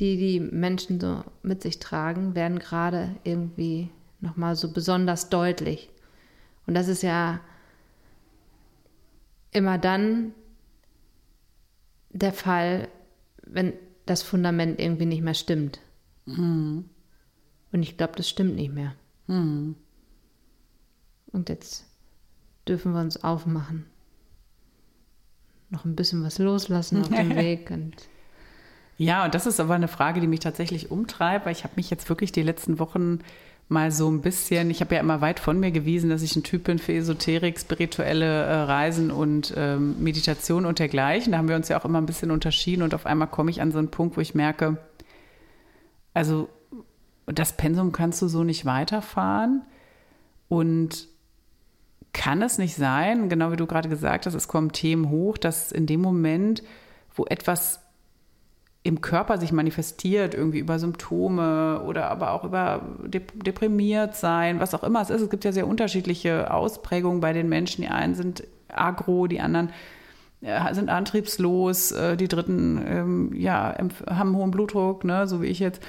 die 0.00 0.16
die 0.16 0.40
Menschen 0.40 1.00
so 1.00 1.22
mit 1.42 1.62
sich 1.62 1.78
tragen, 1.78 2.34
werden 2.34 2.58
gerade 2.58 3.14
irgendwie 3.22 3.90
nochmal 4.20 4.56
so 4.56 4.72
besonders 4.72 5.28
deutlich. 5.28 5.90
Und 6.66 6.74
das 6.74 6.88
ist 6.88 7.02
ja 7.02 7.38
immer 9.52 9.78
dann 9.78 10.32
der 12.14 12.32
Fall, 12.32 12.88
wenn 13.42 13.74
das 14.06 14.22
Fundament 14.22 14.80
irgendwie 14.80 15.06
nicht 15.06 15.22
mehr 15.22 15.34
stimmt. 15.34 15.80
Mhm. 16.24 16.88
Und 17.72 17.82
ich 17.82 17.96
glaube, 17.96 18.14
das 18.16 18.28
stimmt 18.28 18.54
nicht 18.54 18.72
mehr. 18.72 18.94
Mhm. 19.26 19.74
Und 21.32 21.48
jetzt 21.48 21.84
dürfen 22.68 22.92
wir 22.92 23.00
uns 23.00 23.22
aufmachen. 23.22 23.86
Noch 25.70 25.84
ein 25.84 25.96
bisschen 25.96 26.22
was 26.22 26.38
loslassen 26.38 27.00
auf 27.00 27.08
dem 27.08 27.30
Weg. 27.36 27.70
Und 27.70 27.94
ja, 28.96 29.24
und 29.24 29.34
das 29.34 29.46
ist 29.46 29.58
aber 29.58 29.74
eine 29.74 29.88
Frage, 29.88 30.20
die 30.20 30.28
mich 30.28 30.40
tatsächlich 30.40 30.92
umtreibt, 30.92 31.46
weil 31.46 31.52
ich 31.52 31.64
habe 31.64 31.74
mich 31.76 31.90
jetzt 31.90 32.08
wirklich 32.08 32.30
die 32.30 32.42
letzten 32.42 32.78
Wochen 32.78 33.18
mal 33.68 33.90
so 33.90 34.10
ein 34.10 34.20
bisschen, 34.20 34.70
ich 34.70 34.80
habe 34.80 34.94
ja 34.94 35.00
immer 35.00 35.20
weit 35.20 35.40
von 35.40 35.58
mir 35.58 35.70
gewiesen, 35.70 36.10
dass 36.10 36.22
ich 36.22 36.36
ein 36.36 36.42
Typ 36.42 36.64
bin 36.64 36.78
für 36.78 36.92
Esoterik, 36.92 37.58
spirituelle 37.58 38.44
äh, 38.44 38.54
Reisen 38.62 39.10
und 39.10 39.54
ähm, 39.56 40.02
Meditation 40.02 40.66
und 40.66 40.78
dergleichen. 40.78 41.32
Da 41.32 41.38
haben 41.38 41.48
wir 41.48 41.56
uns 41.56 41.68
ja 41.68 41.80
auch 41.80 41.84
immer 41.84 41.98
ein 42.00 42.06
bisschen 42.06 42.30
unterschieden 42.30 42.82
und 42.82 42.94
auf 42.94 43.06
einmal 43.06 43.28
komme 43.28 43.50
ich 43.50 43.60
an 43.60 43.72
so 43.72 43.78
einen 43.78 43.90
Punkt, 43.90 44.16
wo 44.16 44.20
ich 44.20 44.34
merke, 44.34 44.76
also 46.12 46.48
das 47.26 47.56
Pensum 47.56 47.92
kannst 47.92 48.20
du 48.22 48.28
so 48.28 48.44
nicht 48.44 48.66
weiterfahren 48.66 49.62
und 50.48 51.08
kann 52.12 52.42
es 52.42 52.58
nicht 52.58 52.76
sein, 52.76 53.28
genau 53.28 53.50
wie 53.50 53.56
du 53.56 53.66
gerade 53.66 53.88
gesagt 53.88 54.26
hast, 54.26 54.34
es 54.34 54.46
kommen 54.46 54.72
Themen 54.72 55.10
hoch, 55.10 55.36
dass 55.36 55.72
in 55.72 55.86
dem 55.86 56.00
Moment, 56.00 56.62
wo 57.14 57.24
etwas 57.24 57.80
im 58.84 59.00
Körper 59.00 59.38
sich 59.38 59.50
manifestiert, 59.50 60.34
irgendwie 60.34 60.58
über 60.58 60.78
Symptome 60.78 61.80
oder 61.86 62.10
aber 62.10 62.32
auch 62.32 62.44
über 62.44 62.82
deprimiert 63.02 64.14
sein, 64.14 64.60
was 64.60 64.74
auch 64.74 64.84
immer 64.84 65.00
es 65.00 65.08
ist. 65.08 65.22
Es 65.22 65.30
gibt 65.30 65.44
ja 65.44 65.52
sehr 65.52 65.66
unterschiedliche 65.66 66.52
Ausprägungen 66.52 67.20
bei 67.20 67.32
den 67.32 67.48
Menschen. 67.48 67.80
Die 67.80 67.88
einen 67.88 68.14
sind 68.14 68.44
agro, 68.68 69.26
die 69.26 69.40
anderen 69.40 69.70
äh, 70.42 70.74
sind 70.74 70.90
antriebslos, 70.90 71.92
äh, 71.92 72.18
die 72.18 72.28
dritten 72.28 72.84
ähm, 72.86 73.32
ja, 73.34 73.74
haben 74.06 74.36
hohen 74.36 74.50
Blutdruck, 74.50 75.02
ne, 75.04 75.26
so 75.26 75.40
wie 75.40 75.46
ich 75.46 75.60
jetzt. 75.60 75.82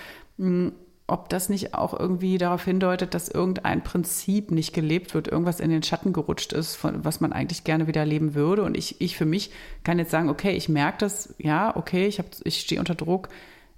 Ob 1.07 1.29
das 1.29 1.49
nicht 1.49 1.75
auch 1.75 1.97
irgendwie 1.97 2.39
darauf 2.39 2.65
hindeutet, 2.65 3.13
dass 3.13 3.29
irgendein 3.29 3.83
Prinzip 3.83 4.49
nicht 4.49 4.73
gelebt 4.73 5.13
wird, 5.13 5.27
irgendwas 5.27 5.59
in 5.59 5.69
den 5.69 5.83
Schatten 5.83 6.13
gerutscht 6.13 6.51
ist, 6.51 6.75
von, 6.75 7.05
was 7.05 7.19
man 7.19 7.31
eigentlich 7.31 7.63
gerne 7.63 7.85
wieder 7.85 8.05
leben 8.05 8.33
würde. 8.33 8.63
Und 8.63 8.75
ich, 8.75 8.99
ich 9.01 9.15
für 9.15 9.25
mich 9.25 9.51
kann 9.83 9.99
jetzt 9.99 10.09
sagen, 10.09 10.29
okay, 10.29 10.55
ich 10.55 10.67
merke 10.67 10.97
das, 10.99 11.35
ja, 11.37 11.75
okay, 11.75 12.07
ich, 12.07 12.21
ich 12.43 12.59
stehe 12.59 12.79
unter 12.79 12.95
Druck. 12.95 13.29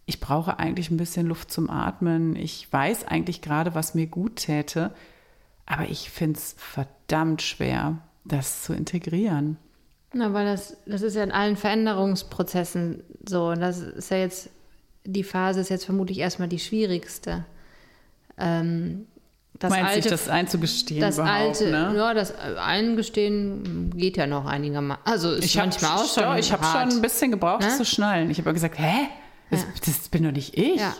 Ich 0.05 0.21
brauche 0.21 0.57
eigentlich 0.57 0.89
ein 0.89 0.95
bisschen 0.95 1.27
Luft 1.27 1.51
zum 1.51 1.69
Atmen. 1.69 2.37
Ich 2.37 2.71
weiß 2.71 3.05
eigentlich 3.05 3.41
gerade, 3.41 3.75
was 3.75 3.93
mir 3.93 4.07
gut 4.07 4.37
täte. 4.37 4.93
Aber 5.65 5.89
ich 5.89 6.09
finde 6.09 6.39
es 6.39 6.55
verdammt 6.57 7.41
schwer, 7.41 7.97
das 8.23 8.63
zu 8.63 8.73
integrieren. 8.73 9.57
Na, 10.13 10.31
weil 10.31 10.45
das, 10.45 10.77
das 10.85 11.01
ist 11.01 11.15
ja 11.15 11.23
in 11.23 11.33
allen 11.33 11.57
Veränderungsprozessen 11.57 13.03
so. 13.27 13.49
Und 13.49 13.59
das 13.59 13.79
ist 13.81 14.09
ja 14.11 14.17
jetzt 14.17 14.49
die 15.07 15.23
Phase 15.23 15.61
ist 15.61 15.69
jetzt 15.69 15.85
vermutlich 15.85 16.19
erstmal 16.19 16.49
die 16.49 16.59
schwierigste. 16.59 17.45
Ähm, 18.37 19.07
das 19.57 19.71
Meinst 19.71 19.87
alte, 19.87 20.01
sich 20.03 20.11
das 20.11 20.29
einzugestehen 20.29 21.01
das 21.01 21.17
alte, 21.17 21.71
ne? 21.71 21.93
Ja, 21.95 22.13
das 22.13 22.35
Eingestehen 22.35 23.91
geht 23.97 24.17
ja 24.17 24.27
noch 24.27 24.45
einigermaßen. 24.45 25.01
Also 25.05 25.31
ist 25.31 25.45
ich 25.45 25.55
manchmal 25.55 25.97
auch 25.97 26.13
schon 26.13 26.37
Ich 26.37 26.51
habe 26.51 26.63
schon 26.63 26.97
ein 26.97 27.01
bisschen 27.01 27.31
gebraucht, 27.31 27.61
ne? 27.61 27.67
das 27.67 27.77
zu 27.77 27.85
schnallen. 27.85 28.29
Ich 28.29 28.37
habe 28.37 28.53
gesagt, 28.53 28.77
hä? 28.77 29.07
Das, 29.49 29.61
ja. 29.61 29.67
das, 29.83 30.09
bin 30.09 30.23
doch 30.23 30.31
nicht 30.31 30.55
ich. 30.57 30.79
Ja. 30.79 30.95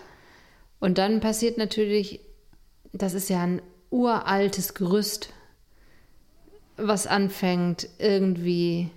Und 0.80 0.98
dann 0.98 1.20
passiert 1.20 1.58
natürlich, 1.58 2.22
das 2.94 3.14
ist 3.14 3.30
ja 3.30 3.44
ein 3.44 3.62
uraltes 3.92 4.74
Gerüst, 4.74 5.30
was 6.78 7.06
anfängt 7.06 7.90
irgendwie 8.00 8.90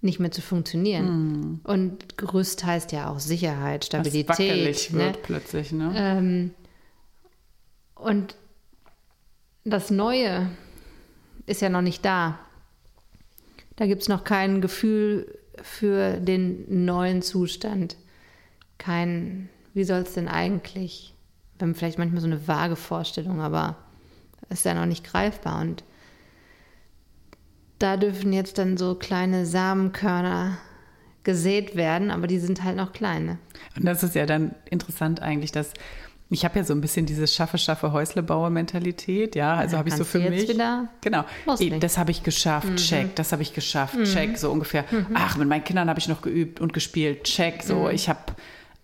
nicht 0.00 0.18
mehr 0.20 0.30
zu 0.30 0.40
funktionieren. 0.40 1.06
Mm. 1.06 1.60
Und 1.64 2.16
Gerüst 2.16 2.64
heißt 2.64 2.92
ja 2.92 3.10
auch 3.10 3.18
Sicherheit, 3.18 3.84
Stabilität. 3.84 4.28
Wackelig 4.28 4.90
ne? 4.92 4.98
wird 4.98 5.22
plötzlich, 5.22 5.72
ne? 5.72 5.92
Ähm, 5.94 6.50
und 7.94 8.34
das 9.64 9.90
Neue 9.90 10.50
ist 11.46 11.60
ja 11.60 11.68
noch 11.68 11.82
nicht 11.82 12.04
da. 12.04 12.38
Da 13.76 13.86
gibt 13.86 14.02
es 14.02 14.08
noch 14.08 14.24
kein 14.24 14.60
Gefühl 14.60 15.38
für 15.62 16.18
den 16.18 16.84
neuen 16.84 17.22
Zustand. 17.22 17.96
Kein, 18.78 19.50
wie 19.74 19.84
soll 19.84 20.00
es 20.00 20.14
denn 20.14 20.28
eigentlich? 20.28 21.14
Wir 21.58 21.66
haben 21.66 21.74
vielleicht 21.74 21.98
manchmal 21.98 22.22
so 22.22 22.26
eine 22.26 22.48
vage 22.48 22.76
Vorstellung, 22.76 23.40
aber 23.40 23.76
ist 24.48 24.64
ja 24.64 24.74
noch 24.74 24.86
nicht 24.86 25.04
greifbar. 25.04 25.60
Und 25.60 25.84
da 27.80 27.96
dürfen 27.96 28.32
jetzt 28.32 28.58
dann 28.58 28.76
so 28.76 28.94
kleine 28.94 29.46
Samenkörner 29.46 30.58
gesät 31.24 31.74
werden, 31.74 32.10
aber 32.10 32.26
die 32.26 32.38
sind 32.38 32.62
halt 32.62 32.76
noch 32.76 32.92
kleine. 32.92 33.38
Und 33.76 33.84
das 33.84 34.02
ist 34.02 34.14
ja 34.14 34.26
dann 34.26 34.54
interessant 34.70 35.20
eigentlich, 35.20 35.50
dass 35.50 35.72
ich 36.32 36.44
habe 36.44 36.60
ja 36.60 36.64
so 36.64 36.72
ein 36.72 36.80
bisschen 36.80 37.06
diese 37.06 37.26
schaffe, 37.26 37.58
schaffe, 37.58 37.90
Häuslebauer 37.92 38.50
Mentalität, 38.50 39.34
ja, 39.34 39.56
also 39.56 39.72
ja, 39.72 39.78
habe 39.78 39.88
ich 39.88 39.96
so 39.96 40.04
für 40.04 40.20
mich. 40.20 40.46
genau, 41.00 41.24
das 41.80 41.98
habe 41.98 42.12
ich 42.12 42.22
geschafft, 42.22 42.68
mhm. 42.68 42.76
check, 42.76 43.16
das 43.16 43.32
habe 43.32 43.42
ich 43.42 43.52
geschafft, 43.52 43.96
mhm. 43.96 44.04
check, 44.04 44.38
so 44.38 44.52
ungefähr. 44.52 44.84
Mhm. 44.90 45.08
Ach, 45.14 45.36
mit 45.36 45.48
meinen 45.48 45.64
Kindern 45.64 45.88
habe 45.88 45.98
ich 45.98 46.06
noch 46.06 46.22
geübt 46.22 46.60
und 46.60 46.72
gespielt, 46.72 47.24
check, 47.24 47.64
so, 47.64 47.84
mhm. 47.84 47.90
ich 47.90 48.08
habe 48.08 48.20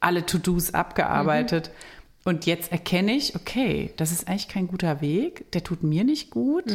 alle 0.01 0.27
To-Dos 0.27 0.75
abgearbeitet. 0.75 1.69
Mhm. 1.69 2.31
Und 2.31 2.47
jetzt 2.47 2.73
erkenne 2.73 3.13
ich, 3.13 3.37
okay, 3.37 3.93
das 3.97 4.11
ist 4.11 4.27
eigentlich 4.27 4.49
kein 4.49 4.67
guter 4.67 5.01
Weg, 5.01 5.53
der 5.53 5.63
tut 5.63 5.85
mir 5.85 6.03
nicht 6.03 6.31
gut. 6.31 6.73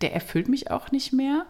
Der 0.00 0.14
erfüllt 0.14 0.48
mich 0.48 0.70
auch 0.70 0.90
nicht 0.92 1.12
mehr. 1.12 1.46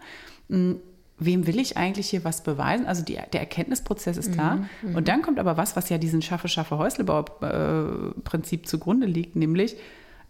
Hm, 0.49 0.79
wem 1.19 1.47
will 1.47 1.59
ich 1.59 1.77
eigentlich 1.77 2.09
hier 2.09 2.23
was 2.23 2.43
beweisen? 2.43 2.85
Also 2.85 3.03
die, 3.03 3.17
der 3.33 3.41
Erkenntnisprozess 3.41 4.17
ist 4.17 4.33
klar. 4.33 4.55
Mhm, 4.55 4.67
mhm, 4.81 4.95
und 4.95 5.07
dann 5.07 5.21
kommt 5.21 5.39
aber 5.39 5.57
was, 5.57 5.75
was 5.75 5.89
ja 5.89 5.97
diesen 5.97 6.21
Schaffe, 6.21 6.47
Schaffe, 6.47 6.77
Häuslebau-Prinzip 6.77 8.67
zugrunde 8.67 9.05
liegt, 9.05 9.35
nämlich 9.35 9.75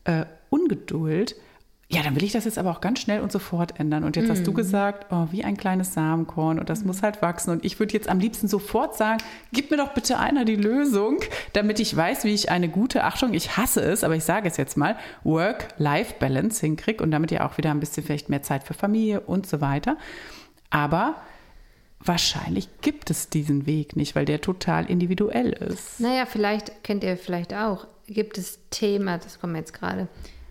äh, 0.06 0.26
Ungeduld. 0.50 1.36
Ja, 1.92 2.04
dann 2.04 2.16
will 2.16 2.24
ich 2.24 2.34
das 2.34 2.46
jetzt 2.46 2.60
aber 2.60 2.70
auch 2.70 2.82
ganz 2.82 3.00
schnell 3.00 3.20
und 3.22 3.32
sofort 3.32 3.80
ändern. 3.80 4.04
Und 4.04 4.16
jetzt 4.16 4.28
mm. 4.28 4.32
hast 4.32 4.46
du 4.46 4.52
mhm. 4.52 4.56
gesagt, 4.58 5.08
oh, 5.12 5.28
wie 5.32 5.44
ein 5.44 5.58
kleines 5.58 5.96
Samenkorn 5.96 6.60
und 6.60 6.70
das 6.70 6.84
mm. 6.84 6.88
muss 6.88 7.02
halt 7.02 7.24
wachsen. 7.24 7.50
Und 7.50 7.66
ich 7.66 7.80
würde 7.80 7.94
jetzt 7.94 8.08
am 8.08 8.20
liebsten 8.20 8.48
sofort 8.48 8.96
sagen, 8.96 9.24
gib 9.52 9.72
mir 9.72 9.78
doch 9.78 9.96
bitte 9.96 10.20
einer 10.20 10.46
die 10.46 10.56
Lösung, 10.56 11.18
damit 11.54 11.80
ich 11.80 11.96
weiß, 11.96 12.26
wie 12.26 12.34
ich 12.36 12.52
eine 12.52 12.70
gute, 12.70 13.06
Achtung, 13.06 13.34
ich 13.34 13.58
hasse 13.58 13.82
es, 13.82 14.04
aber 14.04 14.16
ich 14.16 14.24
sage 14.24 14.48
es 14.48 14.58
jetzt 14.58 14.78
mal, 14.78 14.98
Work-Life-Balance 15.24 16.64
hinkriege 16.64 17.04
und 17.04 17.10
damit 17.10 17.32
ja 17.32 17.50
auch 17.50 17.58
wieder 17.58 17.72
ein 17.72 17.80
bisschen 17.80 18.04
vielleicht 18.04 18.30
mehr 18.30 18.44
Zeit 18.44 18.64
für 18.64 18.76
Familie 18.76 19.22
und 19.22 19.48
so 19.48 19.60
weiter. 19.60 19.98
Aber 20.70 21.16
wahrscheinlich 22.00 22.70
gibt 22.82 23.10
es 23.10 23.30
diesen 23.30 23.66
Weg 23.66 23.96
nicht, 23.96 24.16
weil 24.16 24.26
der 24.26 24.42
total 24.42 24.86
individuell 24.86 25.54
ist. 25.54 26.00
Naja, 26.00 26.28
vielleicht 26.28 26.84
kennt 26.84 27.04
ihr 27.04 27.18
vielleicht 27.18 27.52
auch, 27.56 27.88
gibt 28.06 28.38
es 28.38 28.60
Thema, 28.70 29.18
das 29.18 29.40
kommt 29.40 29.56
jetzt 29.56 29.74
gerade 29.74 30.08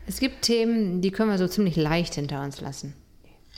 es 0.08 0.20
gibt 0.20 0.42
Themen, 0.42 1.02
die 1.02 1.10
können 1.10 1.30
wir 1.30 1.38
so 1.38 1.46
ziemlich 1.46 1.76
leicht 1.76 2.14
hinter 2.14 2.42
uns 2.42 2.60
lassen. 2.60 2.94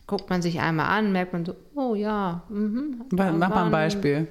Guckt 0.06 0.28
man 0.28 0.42
sich 0.42 0.60
einmal 0.60 0.86
an, 0.86 1.12
merkt 1.12 1.32
man 1.32 1.44
so, 1.44 1.54
oh 1.76 1.94
ja. 1.94 2.42
Mhm, 2.48 3.04
Mach 3.12 3.32
mal 3.38 3.66
ein 3.66 3.70
Beispiel. 3.70 4.26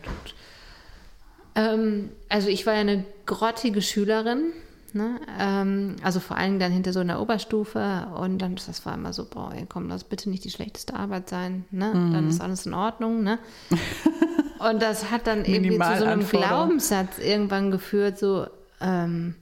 Ähm, 1.55 2.09
also 2.27 2.49
ich 2.49 2.65
war 2.65 2.73
ja 2.73 2.81
eine 2.81 3.05
grottige 3.25 3.81
Schülerin. 3.81 4.51
Ne? 4.91 5.21
Ähm, 5.39 5.95
also 6.03 6.19
vor 6.19 6.35
allem 6.35 6.59
dann 6.59 6.71
hinter 6.73 6.91
so 6.91 6.99
einer 6.99 7.21
Oberstufe 7.21 8.07
und 8.19 8.39
dann 8.39 8.55
das 8.55 8.85
war 8.85 8.95
immer 8.95 9.13
so, 9.13 9.23
boah, 9.23 9.53
komm, 9.69 9.87
lass 9.87 10.03
bitte 10.03 10.29
nicht 10.29 10.43
die 10.43 10.49
schlechteste 10.49 10.95
Arbeit 10.95 11.29
sein, 11.29 11.65
ne? 11.69 11.93
Mhm. 11.93 12.13
Dann 12.13 12.27
ist 12.27 12.41
alles 12.41 12.65
in 12.65 12.73
Ordnung, 12.73 13.21
ne? 13.21 13.37
und 14.59 14.81
das 14.81 15.11
hat 15.11 15.27
dann 15.27 15.45
irgendwie 15.45 15.77
zu 15.77 15.97
so 15.99 16.05
einem 16.05 16.27
Glaubenssatz 16.27 17.19
irgendwann 17.19 17.69
geführt, 17.69 18.17
so, 18.17 18.47
ähm, 18.81 19.35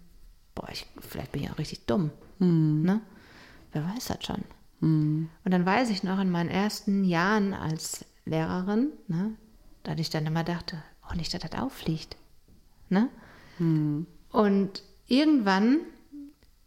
boah, 0.54 0.68
ich, 0.70 0.86
vielleicht 1.00 1.32
bin 1.32 1.44
ich 1.44 1.50
auch 1.50 1.58
richtig 1.58 1.86
dumm. 1.86 2.12
Mhm. 2.40 2.82
Ne? 2.84 3.02
Wer 3.72 3.86
weiß 3.86 4.06
das 4.06 4.26
schon? 4.26 4.44
Mhm. 4.80 5.30
Und 5.44 5.52
dann 5.52 5.66
weiß 5.66 5.90
ich 5.90 6.04
noch 6.04 6.20
in 6.20 6.30
meinen 6.30 6.50
ersten 6.50 7.04
Jahren 7.04 7.54
als 7.54 8.06
Lehrerin, 8.26 8.92
ne, 9.08 9.34
dass 9.84 10.00
ich 10.00 10.10
dann 10.10 10.26
immer 10.26 10.44
dachte, 10.44 10.82
oh, 11.10 11.16
nicht, 11.16 11.34
dass 11.34 11.42
das 11.42 11.60
auffliegt. 11.60 12.18
Ne? 12.90 13.10
Mhm. 13.60 14.06
Und 14.32 14.84
irgendwann 15.08 15.80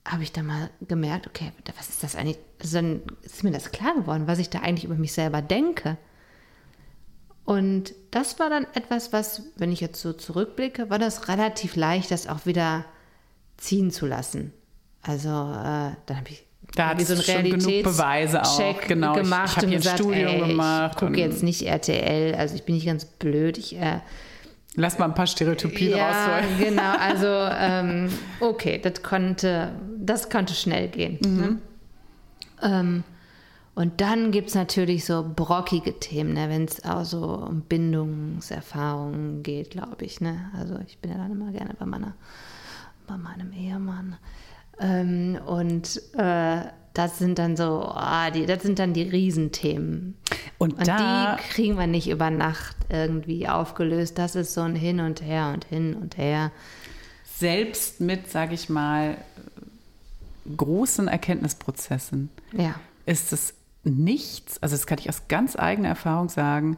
habe 0.05 0.23
ich 0.23 0.33
dann 0.33 0.47
mal 0.47 0.71
gemerkt, 0.89 1.27
okay, 1.27 1.53
was 1.77 1.89
ist 1.89 2.03
das 2.03 2.17
eigentlich? 2.17 2.39
Also 2.61 2.79
dann 2.79 3.03
ist 3.23 3.45
mir 3.45 3.51
das 3.51 3.71
klar 3.71 3.95
geworden, 3.95 4.27
was 4.27 4.39
ich 4.39 4.51
da 4.51 4.61
eigentlich 4.61 4.85
über 4.85 4.95
mich 4.95 5.13
selber 5.13 5.43
denke. 5.43 5.99
Und 7.45 7.95
das 8.11 8.39
war 8.39 8.49
dann 8.49 8.67
etwas, 8.75 9.13
was, 9.13 9.43
wenn 9.57 9.73
ich 9.73 9.81
jetzt 9.81 10.01
so 10.01 10.13
zurückblicke, 10.13 10.89
war 10.89 10.99
das 10.99 11.29
relativ 11.29 11.77
leicht, 11.77 12.11
das 12.11 12.27
auch 12.27 12.47
wieder 12.47 12.85
ziehen 13.57 13.91
zu 13.91 14.07
lassen. 14.07 14.53
Also 15.03 15.29
äh, 15.29 15.93
dann 16.07 16.17
habe 16.17 16.29
ich 16.29 16.47
da 16.77 16.89
hat 16.91 17.01
so 17.01 17.17
schon 17.17 17.43
genug 17.43 17.83
Beweise 17.83 18.43
auch 18.43 18.81
genau. 18.87 19.15
gemacht 19.15 19.57
ich, 19.57 19.63
ich 19.63 19.69
und 19.69 19.77
gesagt, 19.77 19.99
Studium 19.99 20.29
ey, 20.29 20.49
gemacht. 20.49 20.93
Ich 20.95 20.99
gucke 20.99 21.19
jetzt 21.19 21.43
nicht 21.43 21.63
RTL, 21.63 22.35
also 22.37 22.55
ich 22.55 22.65
bin 22.65 22.77
nicht 22.77 22.87
ganz 22.87 23.05
blöd. 23.05 23.59
Ich, 23.59 23.77
äh, 23.77 24.01
Lass 24.77 24.99
mal 24.99 25.07
ein 25.07 25.15
paar 25.15 25.27
Stereotypien 25.27 25.97
ja, 25.97 26.37
rausholen. 26.37 26.59
Genau, 26.61 26.95
also 26.97 27.27
ähm, 27.27 28.09
okay, 28.39 28.79
das 28.81 29.03
konnte, 29.03 29.73
das 29.99 30.31
konnte 30.31 30.55
schnell 30.55 30.89
gehen. 30.89 31.19
Mhm. 31.25 31.37
Ne? 31.37 31.59
Ähm, 32.63 33.05
und 33.75 34.01
dann 34.01 34.31
gibt 34.31 34.49
es 34.49 34.55
natürlich 34.55 35.05
so 35.05 35.25
brockige 35.35 35.99
Themen, 35.99 36.35
ne, 36.35 36.49
wenn 36.49 36.67
es 36.67 36.85
auch 36.85 37.05
so 37.05 37.25
um 37.25 37.63
Bindungserfahrungen 37.63 39.43
geht, 39.43 39.71
glaube 39.71 40.05
ich. 40.05 40.21
Ne? 40.21 40.51
Also 40.57 40.79
ich 40.87 40.99
bin 40.99 41.11
ja 41.11 41.19
dann 41.19 41.33
immer 41.33 41.51
gerne 41.51 41.75
bei 41.79 41.87
meiner, 41.87 42.15
bei 43.07 43.17
meinem 43.17 43.53
Ehemann. 43.53 44.17
Ähm, 44.81 45.39
und 45.47 46.01
äh, 46.17 46.63
das 46.95 47.19
sind 47.19 47.39
dann 47.39 47.57
so, 47.57 47.93
oh, 47.95 48.31
die, 48.35 48.47
das 48.47 48.63
sind 48.63 48.79
dann 48.79 48.93
die 48.93 49.03
Riesenthemen. 49.03 50.17
Und, 50.59 50.79
und 50.79 50.89
da, 50.89 51.37
die 51.37 51.43
kriegen 51.51 51.79
wir 51.79 51.87
nicht 51.87 52.09
über 52.09 52.31
Nacht 52.31 52.77
irgendwie 52.89 53.49
aufgelöst. 53.49 54.19
Das 54.19 54.35
ist 54.35 54.55
so 54.55 54.63
ein 54.63 54.75
Hin 54.75 55.01
und 55.01 55.23
Her 55.23 55.53
und 55.55 55.65
hin 55.65 55.95
und 55.95 56.17
her. 56.17 56.51
Selbst 57.25 58.01
mit, 58.01 58.29
sage 58.31 58.55
ich 58.55 58.69
mal, 58.69 59.17
großen 60.57 61.09
Erkenntnisprozessen 61.09 62.31
ja. 62.53 62.75
ist 63.07 63.33
es 63.33 63.55
nichts, 63.85 64.63
also 64.63 64.75
das 64.75 64.87
kann 64.87 64.99
ich 64.99 65.09
aus 65.09 65.23
ganz 65.29 65.57
eigener 65.57 65.89
Erfahrung 65.89 66.29
sagen, 66.29 66.77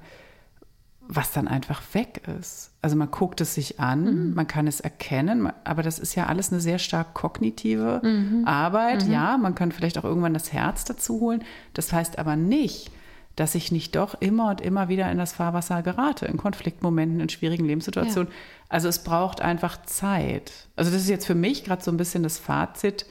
was 1.09 1.33
dann 1.33 1.49
einfach 1.49 1.83
weg 1.93 2.23
ist. 2.39 2.71
Also 2.81 2.97
man 2.97 3.11
guckt 3.11 3.41
es 3.41 3.55
sich 3.55 3.81
an, 3.81 4.05
mhm. 4.29 4.35
man 4.35 4.47
kann 4.47 4.67
es 4.67 4.81
erkennen, 4.81 5.51
aber 5.65 5.83
das 5.83 5.99
ist 5.99 6.15
ja 6.15 6.27
alles 6.27 6.53
eine 6.53 6.61
sehr 6.61 6.79
stark 6.79 7.15
kognitive 7.15 8.01
mhm. 8.03 8.45
Arbeit. 8.47 9.07
Mhm. 9.07 9.13
Ja, 9.13 9.37
man 9.37 9.55
kann 9.55 9.73
vielleicht 9.73 9.99
auch 9.99 10.05
irgendwann 10.05 10.35
das 10.35 10.53
Herz 10.53 10.85
dazu 10.85 11.21
holen. 11.21 11.45
Das 11.75 11.93
heißt 11.93 12.19
aber 12.19 12.37
nicht, 12.37 12.91
dass 13.37 13.55
ich 13.55 13.73
nicht 13.73 13.97
doch 13.97 14.21
immer 14.21 14.51
und 14.51 14.61
immer 14.61 14.89
wieder 14.89 15.11
in 15.11 15.19
das 15.19 15.33
Fahrwasser 15.33 15.83
gerate, 15.83 16.27
in 16.27 16.37
Konfliktmomenten, 16.37 17.21
in 17.21 17.29
schwierigen 17.29 17.65
Lebenssituationen. 17.65 18.31
Ja. 18.31 18.39
Also 18.69 18.89
es 18.89 19.03
braucht 19.03 19.41
einfach 19.41 19.83
Zeit. 19.85 20.53
Also 20.77 20.91
das 20.91 21.03
ist 21.03 21.09
jetzt 21.09 21.27
für 21.27 21.35
mich 21.35 21.65
gerade 21.65 21.83
so 21.83 21.91
ein 21.91 21.97
bisschen 21.97 22.23
das 22.23 22.39
Fazit. 22.39 23.07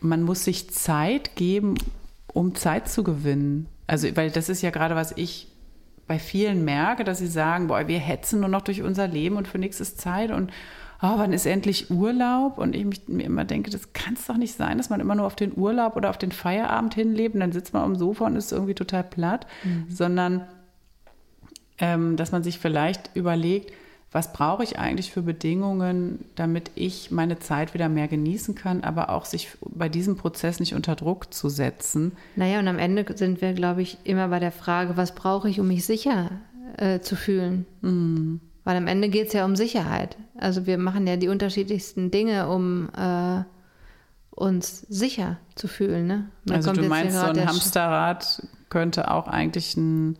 Man 0.00 0.22
muss 0.22 0.44
sich 0.44 0.70
Zeit 0.70 1.36
geben, 1.36 1.74
um 2.32 2.54
Zeit 2.54 2.88
zu 2.88 3.02
gewinnen. 3.02 3.66
Also, 3.86 4.08
weil 4.16 4.30
das 4.30 4.48
ist 4.48 4.62
ja 4.62 4.70
gerade, 4.70 4.94
was 4.94 5.12
ich 5.16 5.48
bei 6.06 6.18
vielen 6.18 6.64
merke, 6.64 7.04
dass 7.04 7.18
sie 7.18 7.26
sagen, 7.26 7.66
boah, 7.66 7.88
wir 7.88 7.98
hetzen 7.98 8.40
nur 8.40 8.48
noch 8.48 8.62
durch 8.62 8.82
unser 8.82 9.08
Leben 9.08 9.36
und 9.36 9.48
für 9.48 9.58
nichts 9.58 9.80
ist 9.80 10.00
Zeit 10.00 10.30
und 10.30 10.52
oh, 11.02 11.18
wann 11.18 11.32
ist 11.32 11.46
endlich 11.46 11.90
Urlaub? 11.90 12.58
Und 12.58 12.74
ich 12.74 13.08
mir 13.08 13.24
immer 13.24 13.44
denke, 13.44 13.70
das 13.70 13.92
kann 13.92 14.14
es 14.14 14.26
doch 14.26 14.36
nicht 14.36 14.54
sein, 14.54 14.78
dass 14.78 14.88
man 14.88 15.00
immer 15.00 15.14
nur 15.14 15.26
auf 15.26 15.36
den 15.36 15.56
Urlaub 15.56 15.96
oder 15.96 16.10
auf 16.10 16.18
den 16.18 16.32
Feierabend 16.32 16.94
hinlebt 16.94 17.34
und 17.34 17.40
dann 17.40 17.52
sitzt 17.52 17.74
man 17.74 17.82
am 17.82 17.96
Sofa 17.96 18.26
und 18.26 18.36
ist 18.36 18.52
irgendwie 18.52 18.74
total 18.74 19.04
platt, 19.04 19.46
mhm. 19.64 19.86
sondern 19.90 20.46
ähm, 21.78 22.16
dass 22.16 22.32
man 22.32 22.42
sich 22.42 22.58
vielleicht 22.58 23.10
überlegt, 23.14 23.72
was 24.16 24.32
brauche 24.32 24.64
ich 24.64 24.78
eigentlich 24.78 25.12
für 25.12 25.20
Bedingungen, 25.20 26.24
damit 26.36 26.70
ich 26.74 27.10
meine 27.10 27.38
Zeit 27.38 27.74
wieder 27.74 27.90
mehr 27.90 28.08
genießen 28.08 28.54
kann, 28.54 28.82
aber 28.82 29.10
auch 29.10 29.26
sich 29.26 29.50
bei 29.60 29.90
diesem 29.90 30.16
Prozess 30.16 30.58
nicht 30.58 30.74
unter 30.74 30.96
Druck 30.96 31.34
zu 31.34 31.50
setzen. 31.50 32.12
Naja, 32.34 32.58
und 32.60 32.66
am 32.66 32.78
Ende 32.78 33.04
sind 33.14 33.42
wir, 33.42 33.52
glaube 33.52 33.82
ich, 33.82 33.98
immer 34.04 34.28
bei 34.28 34.38
der 34.40 34.52
Frage, 34.52 34.96
was 34.96 35.14
brauche 35.14 35.50
ich, 35.50 35.60
um 35.60 35.68
mich 35.68 35.84
sicher 35.84 36.30
äh, 36.78 37.00
zu 37.00 37.14
fühlen? 37.14 37.66
Mhm. 37.82 38.40
Weil 38.64 38.78
am 38.78 38.86
Ende 38.86 39.10
geht 39.10 39.26
es 39.26 39.34
ja 39.34 39.44
um 39.44 39.54
Sicherheit. 39.54 40.16
Also 40.38 40.64
wir 40.64 40.78
machen 40.78 41.06
ja 41.06 41.18
die 41.18 41.28
unterschiedlichsten 41.28 42.10
Dinge, 42.10 42.48
um 42.48 42.88
äh, 42.96 43.42
uns 44.30 44.80
sicher 44.88 45.36
zu 45.56 45.68
fühlen. 45.68 46.06
Ne? 46.06 46.30
Also 46.48 46.72
du 46.72 46.84
meinst, 46.84 47.18
so 47.18 47.26
ein 47.26 47.46
Hamsterrad 47.46 48.48
könnte 48.70 49.10
auch 49.10 49.28
eigentlich 49.28 49.76
ein 49.76 50.16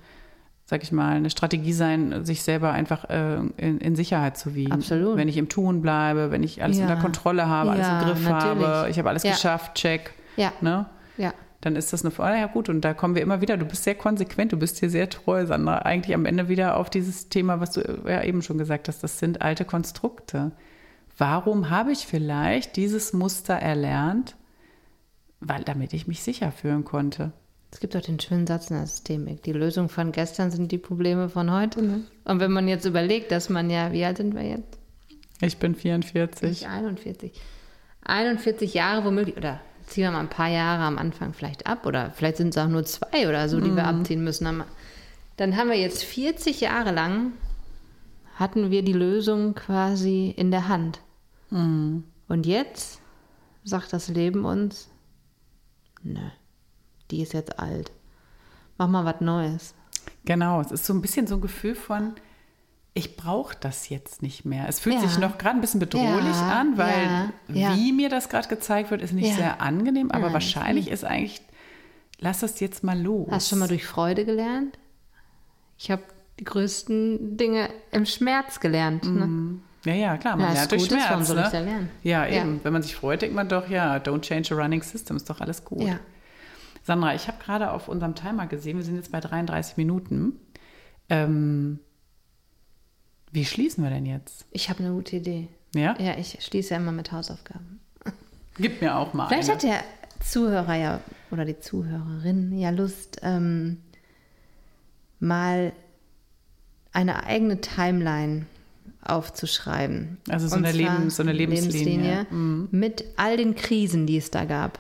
sag 0.69 0.83
ich 0.83 0.91
mal, 0.91 1.15
eine 1.15 1.31
Strategie 1.31 1.73
sein, 1.73 2.25
sich 2.25 2.43
selber 2.43 2.73
einfach 2.73 3.09
äh, 3.09 3.37
in, 3.57 3.79
in, 3.79 3.95
Sicherheit 3.95 4.37
zu 4.37 4.57
wiegen. 4.57 4.73
Absolut. 4.73 5.17
Wenn 5.17 5.29
ich 5.29 5.37
im 5.37 5.49
Tun 5.49 5.81
bleibe, 5.81 6.33
wenn 6.33 6.43
ich 6.43 6.61
alles 6.61 6.79
ja. 6.79 6.83
unter 6.83 6.97
Kontrolle 6.97 7.47
habe, 7.47 7.71
alles 7.71 7.87
ja, 7.87 8.01
im 8.01 8.07
Griff 8.07 8.29
natürlich. 8.29 8.67
habe, 8.67 8.91
ich 8.91 8.99
habe 8.99 9.09
alles 9.09 9.23
ja. 9.23 9.31
geschafft, 9.31 9.77
check. 9.77 10.13
Ja. 10.37 10.53
Ne? 10.61 10.87
Ja. 11.19 11.33
Dann 11.61 11.77
ist 11.77 11.93
das 11.93 12.05
eine 12.05 12.11
Frage. 12.11 12.39
Ja, 12.39 12.49
gut, 12.49 12.69
und 12.69 12.81
da 12.81 12.95
kommen 12.95 13.15
wir 13.15 13.23
immer 13.23 13.41
wieder. 13.41 13.57
Du 13.57 13.65
bist 13.65 13.85
sehr 13.85 13.95
konsequent, 13.95 14.53
du 14.53 14.57
bist 14.57 14.81
hier 14.81 14.91
sehr 14.91 15.09
treu, 15.09 15.47
Sandra. 15.47 15.79
Eigentlich 15.79 16.17
am 16.17 16.27
Ende 16.27 16.49
wieder 16.49 16.77
auf 16.77 16.91
dieses 16.91 17.29
Thema, 17.29 17.61
was 17.61 17.71
du 17.71 17.83
ja 18.05 18.25
eben 18.25 18.43
schon 18.43 18.59
gesagt 18.59 18.89
hast, 18.89 19.05
das 19.05 19.21
sind 19.21 19.43
alte 19.43 19.65
Konstrukte. 19.65 20.51
Warum 21.17 21.71
habe 21.71 21.93
ich 21.93 22.07
vielleicht 22.07 22.75
dieses 22.75 23.13
Muster 23.13 23.55
erlernt? 23.55 24.35
Weil 25.39 25.63
damit 25.63 25.93
ich 25.93 26.09
mich 26.09 26.25
sicher 26.25 26.51
fühlen 26.51 26.85
konnte. 26.85 27.33
Es 27.71 27.81
gibt 27.81 27.97
auch 27.97 28.01
den 28.01 28.21
schönen 28.21 28.47
Satz 28.47 28.71
in 28.71 28.77
der 28.77 28.87
Systemik. 28.87 29.43
Die 29.43 29.53
Lösung 29.53 29.89
von 29.89 30.13
gestern 30.13 30.51
sind 30.51 30.71
die 30.73 30.79
Probleme 30.79 31.29
von 31.29 31.53
heute. 31.53 31.83
Ne? 31.83 32.05
Und 32.25 32.41
wenn 32.41 32.53
man 32.53 32.69
jetzt 32.69 32.85
überlegt, 32.85 33.33
dass 33.33 33.49
man 33.49 33.71
ja, 33.71 33.93
wie 33.93 34.05
alt 34.05 34.19
sind 34.19 34.35
wir 34.35 34.45
jetzt? 34.45 34.79
Ich 35.41 35.59
bin 35.59 35.75
44. 35.75 36.51
Ich 36.51 36.67
41. 36.67 37.33
41 38.03 38.73
Jahre 38.73 39.05
womöglich, 39.05 39.37
oder 39.37 39.61
ziehen 39.87 40.05
wir 40.05 40.13
mal 40.13 40.21
ein 40.21 40.31
paar 40.31 40.49
Jahre 40.49 40.85
am 40.85 40.97
Anfang 40.97 41.35
vielleicht 41.35 41.67
ab, 41.67 41.87
oder 41.87 42.13
vielleicht 42.13 42.39
sind 42.39 42.57
es 42.57 42.59
auch 42.59 42.69
nur 42.69 42.85
zwei 42.85 43.29
oder 43.29 43.49
so, 43.49 43.61
die 43.61 43.71
mhm. 43.71 43.77
wir 43.77 43.85
abziehen 43.85 44.25
müssen. 44.25 44.63
Dann 45.37 45.57
haben 45.57 45.69
wir 45.69 45.79
jetzt 45.79 46.05
40 46.05 46.61
Jahre 46.61 46.93
lang, 46.93 47.33
hatten 48.37 48.71
wir 48.71 48.83
die 48.83 48.93
Lösung 48.93 49.55
quasi 49.55 50.33
in 50.35 50.51
der 50.51 50.69
Hand. 50.69 51.01
Mhm. 51.51 52.05
Und 52.29 52.47
jetzt 52.47 53.01
sagt 53.65 53.93
das 53.93 54.09
Leben 54.09 54.45
uns, 54.45 54.89
nö 56.03 56.21
die 57.11 57.23
ist 57.23 57.33
jetzt 57.33 57.59
alt. 57.59 57.93
Mach 58.79 58.89
mal 58.89 59.05
was 59.05 59.21
Neues. 59.21 59.75
Genau, 60.25 60.61
es 60.61 60.71
ist 60.71 60.85
so 60.85 60.93
ein 60.93 61.01
bisschen 61.01 61.27
so 61.27 61.37
ein 61.37 61.41
Gefühl 61.41 61.75
von, 61.75 62.15
ich 62.95 63.17
brauche 63.17 63.57
das 63.61 63.89
jetzt 63.89 64.23
nicht 64.23 64.45
mehr. 64.45 64.69
Es 64.69 64.81
fühlt 64.81 64.97
ja. 64.97 65.03
sich 65.03 65.19
noch 65.19 65.39
gerade 65.39 65.57
ein 65.57 65.61
bisschen 65.61 65.81
bedrohlich 65.81 66.35
ja, 66.35 66.61
an, 66.61 66.79
weil 66.79 67.33
ja, 67.49 67.77
wie 67.77 67.93
mir 67.93 68.09
das 68.09 68.29
gerade 68.29 68.49
gezeigt 68.49 68.91
wird, 68.91 69.03
ist 69.03 69.13
nicht 69.13 69.35
sehr 69.35 69.61
angenehm, 69.61 70.11
aber 70.11 70.25
Nein, 70.25 70.33
wahrscheinlich 70.33 70.91
ist 70.91 71.05
eigentlich, 71.05 71.43
lass 72.19 72.41
das 72.41 72.59
jetzt 72.61 72.83
mal 72.85 72.99
los. 72.99 73.29
Hast 73.31 73.47
du 73.47 73.51
schon 73.51 73.59
mal 73.59 73.69
durch 73.69 73.87
Freude 73.87 74.25
gelernt? 74.25 74.79
Ich 75.79 75.91
habe 75.91 76.03
die 76.41 76.45
größten 76.45 77.37
Dinge 77.37 77.69
im 77.93 78.07
Schmerz 78.07 78.61
gelernt. 78.61 79.05
Ne? 79.05 79.27
Mhm. 79.27 79.63
Ja, 79.85 79.95
ja, 79.95 80.17
klar, 80.17 80.37
man 80.37 80.49
Ja, 80.49 80.53
lernt 80.55 80.73
durch 80.73 80.89
gut, 80.89 80.99
Schmerz. 80.99 81.29
ne? 81.29 81.89
Ja. 82.03 82.27
eben. 82.27 82.61
Wenn 82.63 82.73
man 82.73 82.83
sich 82.83 82.97
freut, 82.97 83.23
denkt 83.23 83.37
man 83.37 83.49
doch, 83.49 83.69
ja, 83.69 83.97
don't 83.97 84.23
change 84.23 84.55
a 84.55 84.59
running 84.59 84.83
system, 84.83 85.17
ist 85.17 85.29
doch 85.31 85.41
alles 85.41 85.65
gut. 85.65 85.83
Ja. 85.83 86.01
Sandra, 86.87 87.17
ich 87.17 87.27
habe 87.27 87.39
gerade 87.43 87.73
auf 87.73 87.89
unserem 87.89 88.15
Timer 88.15 88.47
gesehen, 88.47 88.77
wir 88.77 88.85
sind 88.85 88.95
jetzt 88.95 89.11
bei 89.11 89.19
33 89.19 89.77
Minuten. 89.77 90.35
Ähm, 91.09 91.81
wie 93.33 93.45
schließen 93.45 93.83
wir 93.83 93.91
denn 93.91 94.07
jetzt? 94.07 94.47
Ich 94.53 94.71
habe 94.71 94.85
eine 94.85 94.93
gute 94.93 95.17
Idee. 95.17 95.49
Ja? 95.75 95.97
Ja, 95.99 96.17
ich 96.17 96.39
schließe 96.41 96.75
ja 96.75 96.77
immer 96.81 96.93
mit 96.93 97.11
Hausaufgaben. 97.11 97.81
Gib 98.57 98.81
mir 98.81 98.95
auch 98.97 99.13
mal 99.15 99.27
Vielleicht 99.27 99.51
eine. 99.51 99.57
hat 99.57 99.63
der 99.65 99.85
Zuhörer 100.25 100.75
ja 100.77 101.01
oder 101.33 101.45
die 101.45 101.59
Zuhörerin 101.59 102.57
ja 102.57 102.71
Lust, 102.71 103.19
ähm, 103.23 103.79
mal 105.19 105.73
eine 106.93 107.25
eigene 107.25 107.61
Timeline 107.61 108.47
aufzuschreiben. 109.03 110.19
Also 110.29 110.47
so 110.47 110.55
eine 110.55 110.71
Lebens- 110.71 111.17
so 111.17 111.23
eine 111.25 111.33
Lebenslinie. 111.33 112.29
Mhm. 112.31 112.69
mit 112.71 113.05
all 113.17 113.37
den 113.37 113.57
Krisen, 113.57 114.07
die 114.07 114.19
es 114.19 114.31
da 114.31 114.45
gab. 114.45 114.79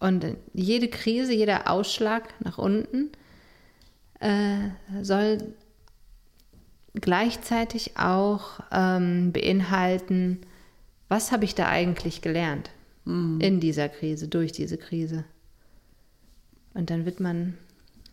Und 0.00 0.36
jede 0.54 0.88
Krise, 0.88 1.32
jeder 1.32 1.70
Ausschlag 1.70 2.34
nach 2.40 2.58
unten 2.58 3.10
äh, 4.18 4.70
soll 5.02 5.54
gleichzeitig 6.94 7.96
auch 7.96 8.60
ähm, 8.72 9.32
beinhalten, 9.32 10.40
was 11.08 11.32
habe 11.32 11.44
ich 11.44 11.54
da 11.54 11.68
eigentlich 11.68 12.22
gelernt 12.22 12.70
in 13.40 13.60
dieser 13.60 13.88
Krise, 13.88 14.28
durch 14.28 14.52
diese 14.52 14.78
Krise. 14.78 15.24
Und 16.74 16.90
dann 16.90 17.04
wird 17.06 17.18
man 17.18 17.58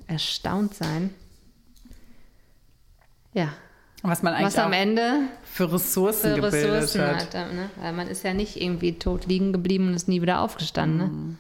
erstaunt 0.08 0.74
sein, 0.74 1.14
ja, 3.34 3.54
Was 4.02 4.24
man 4.24 4.34
eigentlich 4.34 4.48
was 4.48 4.58
am 4.58 4.74
Ende 4.74 5.28
für 5.44 5.72
Ressourcen 5.72 6.36
für 6.36 6.44
Ressourcen 6.44 7.02
hat. 7.02 7.36
hat. 7.36 7.54
ne? 7.54 7.70
Weil 7.76 7.94
man 7.94 8.08
ist 8.08 8.24
ja 8.24 8.34
nicht 8.34 8.60
irgendwie 8.60 8.98
tot 8.98 9.28
liegen 9.28 9.54
geblieben 9.54 9.90
und 9.90 9.94
ist 9.94 10.08
nie 10.08 10.22
wieder 10.22 10.42
aufgestanden. 10.42 11.30
Ne? 11.30 11.36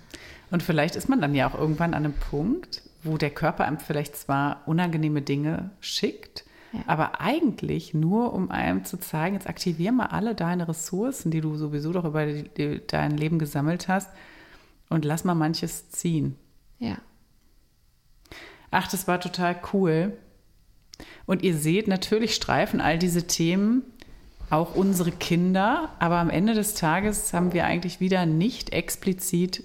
Und 0.51 0.63
vielleicht 0.63 0.95
ist 0.95 1.09
man 1.09 1.21
dann 1.21 1.35
ja 1.35 1.49
auch 1.49 1.55
irgendwann 1.59 1.93
an 1.93 2.05
einem 2.05 2.13
Punkt, 2.13 2.81
wo 3.03 3.17
der 3.17 3.29
Körper 3.29 3.65
einem 3.65 3.79
vielleicht 3.79 4.15
zwar 4.15 4.63
unangenehme 4.65 5.21
Dinge 5.21 5.71
schickt, 5.79 6.45
Ja. 6.73 6.79
aber 6.87 7.21
eigentlich 7.21 7.93
nur, 7.93 8.33
um 8.33 8.49
einem 8.51 8.83
zu 8.85 8.97
zeigen, 8.97 9.35
jetzt 9.35 9.47
aktivier 9.49 9.91
mal 9.91 10.07
alle 10.07 10.35
deine 10.35 10.67
Ressourcen, 10.67 11.31
die 11.31 11.41
du 11.41 11.55
sowieso 11.55 11.93
doch 11.93 12.05
über 12.05 12.25
die, 12.25 12.81
dein 12.87 13.11
Leben 13.17 13.39
gesammelt 13.39 13.87
hast 13.87 14.09
und 14.89 15.05
lass 15.05 15.23
mal 15.23 15.35
manches 15.35 15.89
ziehen. 15.89 16.35
Ja. 16.79 16.97
Ach, 18.71 18.87
das 18.87 19.07
war 19.07 19.19
total 19.19 19.55
cool. 19.73 20.17
Und 21.25 21.43
ihr 21.43 21.55
seht, 21.55 21.87
natürlich 21.87 22.35
streifen 22.35 22.81
all 22.81 22.97
diese 22.97 23.27
Themen 23.27 23.83
auch 24.49 24.75
unsere 24.75 25.11
Kinder, 25.11 25.89
aber 25.99 26.17
am 26.17 26.29
Ende 26.29 26.53
des 26.53 26.73
Tages 26.73 27.33
haben 27.33 27.53
wir 27.53 27.65
eigentlich 27.65 27.99
wieder 27.99 28.25
nicht 28.25 28.71
explizit 28.71 29.63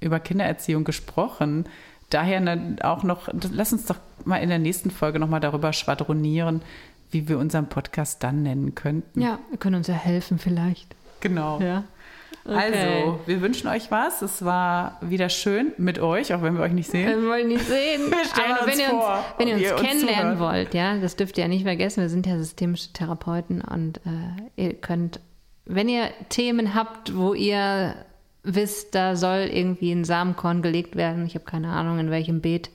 über 0.00 0.20
Kindererziehung 0.20 0.84
gesprochen. 0.84 1.66
Daher 2.10 2.40
ne- 2.40 2.76
auch 2.82 3.02
noch, 3.02 3.28
lass 3.52 3.72
uns 3.72 3.86
doch 3.86 3.96
mal 4.24 4.38
in 4.38 4.48
der 4.48 4.58
nächsten 4.58 4.90
Folge 4.90 5.18
nochmal 5.18 5.40
darüber 5.40 5.72
schwadronieren, 5.72 6.62
wie 7.10 7.28
wir 7.28 7.38
unseren 7.38 7.68
Podcast 7.68 8.22
dann 8.22 8.42
nennen 8.42 8.74
könnten. 8.74 9.20
Ja, 9.20 9.38
wir 9.50 9.58
können 9.58 9.76
uns 9.76 9.86
ja 9.88 9.94
helfen 9.94 10.38
vielleicht. 10.38 10.94
Genau. 11.20 11.60
Ja. 11.60 11.84
Also, 12.46 13.20
wir 13.26 13.42
wünschen 13.42 13.68
euch 13.68 13.90
was. 13.90 14.22
Es 14.22 14.44
war 14.44 14.96
wieder 15.02 15.28
schön 15.28 15.72
mit 15.76 15.98
euch, 15.98 16.32
auch 16.32 16.42
wenn 16.42 16.54
wir 16.56 16.62
euch 16.62 16.72
nicht 16.72 16.90
sehen. 16.90 17.06
Wir 17.22 17.28
wollen 17.28 17.48
nicht 17.48 17.66
sehen. 17.66 18.00
Wir 18.10 18.24
stellen 18.24 18.52
Aber 18.52 18.64
uns 18.64 18.72
wenn 18.72 18.80
ihr 18.80 18.88
vor, 18.88 19.14
uns, 19.14 19.24
wenn 19.38 19.48
ihr 19.48 19.54
uns 19.54 19.62
ihr 19.62 19.72
uns 19.76 19.82
kennenlernen 19.82 20.38
zuhört. 20.38 20.54
wollt, 20.54 20.74
ja, 20.74 20.96
das 20.96 21.16
dürft 21.16 21.36
ihr 21.38 21.44
ja 21.44 21.48
nicht 21.48 21.64
vergessen. 21.64 22.00
Wir 22.00 22.08
sind 22.08 22.26
ja 22.26 22.38
systemische 22.38 22.92
Therapeuten 22.92 23.60
und 23.60 23.98
äh, 23.98 24.62
ihr 24.64 24.74
könnt, 24.74 25.20
wenn 25.66 25.88
ihr 25.88 26.08
Themen 26.30 26.74
habt, 26.74 27.14
wo 27.16 27.34
ihr 27.34 27.94
wisst, 28.42 28.94
da 28.94 29.16
soll 29.16 29.48
irgendwie 29.52 29.92
ein 29.92 30.04
Samenkorn 30.04 30.62
gelegt 30.62 30.96
werden, 30.96 31.26
ich 31.26 31.34
habe 31.34 31.44
keine 31.44 31.68
Ahnung 31.70 31.98
in 31.98 32.10
welchem 32.10 32.40
Beet, 32.40 32.70